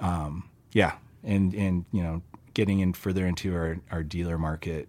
um, 0.00 0.48
yeah, 0.72 0.92
and 1.22 1.54
and 1.54 1.84
you 1.92 2.02
know, 2.02 2.22
getting 2.52 2.80
in 2.80 2.92
further 2.92 3.26
into 3.26 3.54
our 3.54 3.78
our 3.90 4.02
dealer 4.02 4.38
market, 4.38 4.88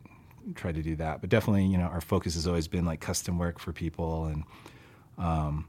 try 0.56 0.72
to 0.72 0.82
do 0.82 0.96
that. 0.98 1.22
But 1.22 1.30
definitely, 1.30 1.66
you 1.66 1.78
know, 1.78 1.86
our 1.86 2.02
focus 2.02 2.34
has 2.36 2.48
always 2.48 2.68
been 2.68 2.86
like 2.86 3.00
custom 3.00 3.38
work 3.38 3.60
for 3.60 3.72
people, 3.72 4.26
and 4.26 4.44
um, 5.18 5.68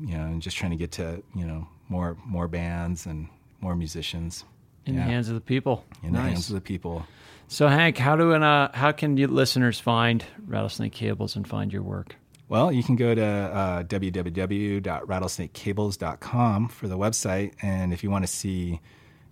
you 0.00 0.16
know, 0.16 0.24
and 0.24 0.42
just 0.42 0.56
trying 0.56 0.70
to 0.72 0.76
get 0.76 0.90
to 0.92 1.22
you 1.34 1.46
know 1.46 1.68
more 1.88 2.16
more 2.24 2.48
bands 2.48 3.06
and 3.06 3.28
more 3.60 3.76
musicians 3.76 4.44
In 4.86 4.94
Yeah. 4.94 5.04
the 5.04 5.10
hands 5.10 5.28
of 5.28 5.34
the 5.34 5.40
people. 5.40 5.84
in 6.02 6.12
the 6.12 6.20
hands 6.20 6.48
of 6.48 6.54
the 6.54 6.60
people. 6.60 7.06
So, 7.52 7.66
Hank, 7.66 7.98
how 7.98 8.14
do 8.14 8.30
an, 8.32 8.44
uh, 8.44 8.70
how 8.72 8.92
can 8.92 9.16
you 9.16 9.26
listeners 9.26 9.80
find 9.80 10.24
Rattlesnake 10.46 10.92
Cables 10.92 11.34
and 11.34 11.48
find 11.48 11.72
your 11.72 11.82
work? 11.82 12.14
Well, 12.48 12.70
you 12.70 12.84
can 12.84 12.94
go 12.94 13.12
to 13.12 13.24
uh, 13.24 13.82
www.rattlesnakecables.com 13.82 16.68
for 16.68 16.86
the 16.86 16.96
website. 16.96 17.52
And 17.60 17.92
if 17.92 18.04
you 18.04 18.10
want 18.10 18.22
to 18.24 18.30
see 18.30 18.80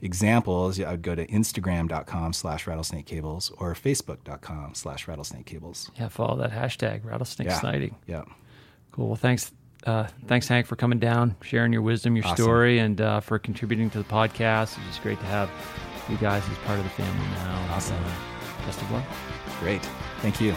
examples, 0.02 0.80
I 0.80 0.90
would 0.90 1.02
go 1.02 1.14
to 1.14 1.24
instagram.com 1.28 2.32
slash 2.32 2.64
rattlesnakecables 2.64 3.52
or 3.56 3.74
facebook.com 3.74 4.74
slash 4.74 5.06
rattlesnakecables. 5.06 5.90
Yeah, 5.96 6.08
follow 6.08 6.36
that 6.38 6.50
hashtag 6.50 7.04
Rattlesnake 7.04 7.46
Yeah. 7.46 7.86
Yeah. 8.08 8.24
Cool. 8.90 9.06
Well, 9.06 9.14
thanks, 9.16 9.52
uh, 9.86 10.08
thanks, 10.26 10.48
Hank, 10.48 10.66
for 10.66 10.74
coming 10.74 10.98
down, 10.98 11.36
sharing 11.42 11.72
your 11.72 11.82
wisdom, 11.82 12.16
your 12.16 12.24
Awesome. 12.24 12.42
story, 12.42 12.80
and 12.80 13.00
uh, 13.00 13.20
for 13.20 13.38
contributing 13.38 13.90
to 13.90 13.98
the 13.98 14.04
podcast. 14.04 14.76
It's 14.76 14.86
just 14.88 15.02
great 15.04 15.20
to 15.20 15.26
have 15.26 15.48
you 16.10 16.16
guys 16.18 16.42
as 16.50 16.58
part 16.58 16.78
of 16.78 16.84
the 16.84 16.90
family 16.90 17.26
now. 17.28 17.74
Awesome. 17.74 17.96
uh, 17.96 18.66
best 18.66 18.80
of 18.80 18.90
luck. 18.90 19.04
Great. 19.60 19.82
Thank 20.20 20.40
you. 20.40 20.54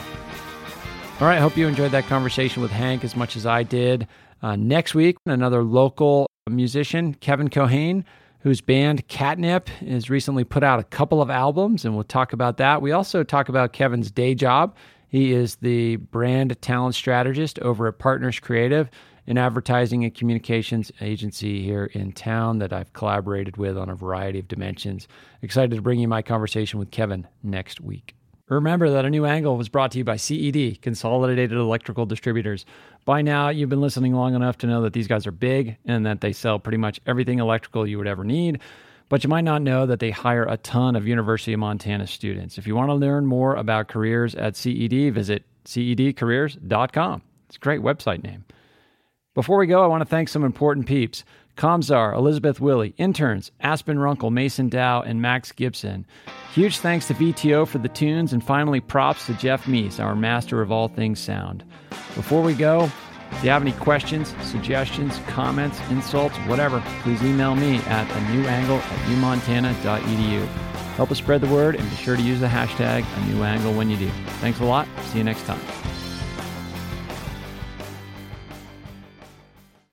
All 1.19 1.27
right. 1.27 1.39
Hope 1.39 1.55
you 1.57 1.67
enjoyed 1.67 1.91
that 1.91 2.05
conversation 2.05 2.61
with 2.61 2.71
Hank 2.71 3.03
as 3.03 3.15
much 3.15 3.35
as 3.35 3.45
I 3.45 3.63
did. 3.63 4.07
Uh, 4.41 4.55
next 4.55 4.95
week, 4.95 5.17
another 5.25 5.63
local 5.63 6.27
musician, 6.49 7.13
Kevin 7.13 7.49
Cohane, 7.49 8.03
whose 8.39 8.59
band 8.59 9.07
Catnip 9.07 9.69
has 9.69 10.09
recently 10.09 10.43
put 10.43 10.63
out 10.63 10.79
a 10.79 10.83
couple 10.83 11.21
of 11.21 11.29
albums, 11.29 11.85
and 11.85 11.93
we'll 11.93 12.03
talk 12.03 12.33
about 12.33 12.57
that. 12.57 12.81
We 12.81 12.91
also 12.91 13.23
talk 13.23 13.49
about 13.49 13.71
Kevin's 13.71 14.09
day 14.09 14.33
job. 14.33 14.75
He 15.07 15.31
is 15.33 15.57
the 15.57 15.97
brand 15.97 16.59
talent 16.61 16.95
strategist 16.95 17.59
over 17.59 17.87
at 17.87 17.99
Partners 17.99 18.39
Creative, 18.39 18.89
an 19.27 19.37
advertising 19.37 20.03
and 20.03 20.13
communications 20.13 20.91
agency 21.01 21.63
here 21.63 21.85
in 21.93 22.11
town 22.11 22.59
that 22.59 22.73
I've 22.73 22.93
collaborated 22.93 23.57
with 23.57 23.77
on 23.77 23.89
a 23.89 23.95
variety 23.95 24.39
of 24.39 24.47
dimensions. 24.47 25.07
Excited 25.41 25.75
to 25.75 25.81
bring 25.81 25.99
you 25.99 26.07
my 26.07 26.21
conversation 26.21 26.79
with 26.79 26.91
Kevin 26.91 27.27
next 27.43 27.79
week. 27.79 28.15
Remember 28.47 28.89
that 28.89 29.05
a 29.05 29.09
new 29.09 29.25
angle 29.25 29.55
was 29.55 29.69
brought 29.69 29.91
to 29.91 29.97
you 29.97 30.03
by 30.03 30.17
CED, 30.17 30.81
Consolidated 30.81 31.53
Electrical 31.53 32.05
Distributors. 32.05 32.65
By 33.05 33.21
now, 33.21 33.47
you've 33.47 33.69
been 33.69 33.79
listening 33.79 34.13
long 34.13 34.35
enough 34.35 34.57
to 34.57 34.67
know 34.67 34.81
that 34.81 34.91
these 34.91 35.07
guys 35.07 35.25
are 35.25 35.31
big 35.31 35.77
and 35.85 36.05
that 36.05 36.19
they 36.19 36.33
sell 36.33 36.59
pretty 36.59 36.77
much 36.77 36.99
everything 37.07 37.39
electrical 37.39 37.87
you 37.87 37.97
would 37.97 38.07
ever 38.07 38.25
need. 38.25 38.59
But 39.07 39.23
you 39.23 39.29
might 39.29 39.45
not 39.45 39.61
know 39.61 39.85
that 39.85 39.99
they 39.99 40.11
hire 40.11 40.43
a 40.43 40.57
ton 40.57 40.97
of 40.97 41.07
University 41.07 41.53
of 41.53 41.59
Montana 41.61 42.07
students. 42.07 42.57
If 42.57 42.67
you 42.67 42.75
want 42.75 42.89
to 42.89 42.93
learn 42.93 43.25
more 43.25 43.55
about 43.55 43.87
careers 43.87 44.35
at 44.35 44.57
CED, 44.57 45.13
visit 45.13 45.45
cedcareers.com. 45.63 47.21
It's 47.47 47.55
a 47.55 47.59
great 47.59 47.81
website 47.81 48.23
name. 48.23 48.43
Before 49.33 49.57
we 49.57 49.65
go, 49.65 49.81
I 49.81 49.87
want 49.87 50.01
to 50.01 50.05
thank 50.05 50.27
some 50.27 50.43
important 50.43 50.87
peeps. 50.87 51.23
Comzar, 51.55 52.13
Elizabeth 52.13 52.59
Willie, 52.59 52.93
interns, 52.97 53.49
Aspen 53.61 53.97
Runkle, 53.97 54.29
Mason 54.29 54.67
Dow, 54.67 55.01
and 55.01 55.21
Max 55.21 55.53
Gibson. 55.53 56.05
Huge 56.53 56.79
thanks 56.79 57.07
to 57.07 57.13
VTO 57.13 57.65
for 57.65 57.77
the 57.77 57.87
tunes, 57.87 58.33
and 58.33 58.43
finally 58.43 58.81
props 58.81 59.27
to 59.27 59.33
Jeff 59.35 59.65
Meese, 59.65 60.01
our 60.01 60.15
master 60.15 60.61
of 60.61 60.69
all 60.69 60.89
things 60.89 61.17
sound. 61.19 61.63
Before 62.13 62.41
we 62.41 62.53
go, 62.53 62.91
if 63.31 63.41
you 63.41 63.49
have 63.51 63.61
any 63.61 63.71
questions, 63.71 64.35
suggestions, 64.41 65.17
comments, 65.27 65.79
insults, 65.89 66.35
whatever, 66.39 66.83
please 67.01 67.23
email 67.23 67.55
me 67.55 67.77
at 67.85 68.09
a 68.11 68.33
new 68.33 68.45
angle 68.47 68.79
at 68.79 69.09
umontana.edu. 69.09 70.45
Help 70.97 71.09
us 71.09 71.19
spread 71.19 71.39
the 71.39 71.47
word 71.47 71.75
and 71.75 71.89
be 71.89 71.95
sure 71.95 72.17
to 72.17 72.21
use 72.21 72.41
the 72.41 72.47
hashtag 72.47 73.05
a 73.15 73.33
new 73.33 73.43
angle 73.43 73.73
when 73.73 73.89
you 73.89 73.95
do. 73.95 74.09
Thanks 74.41 74.59
a 74.59 74.65
lot. 74.65 74.89
See 75.05 75.19
you 75.19 75.23
next 75.23 75.45
time. 75.45 75.61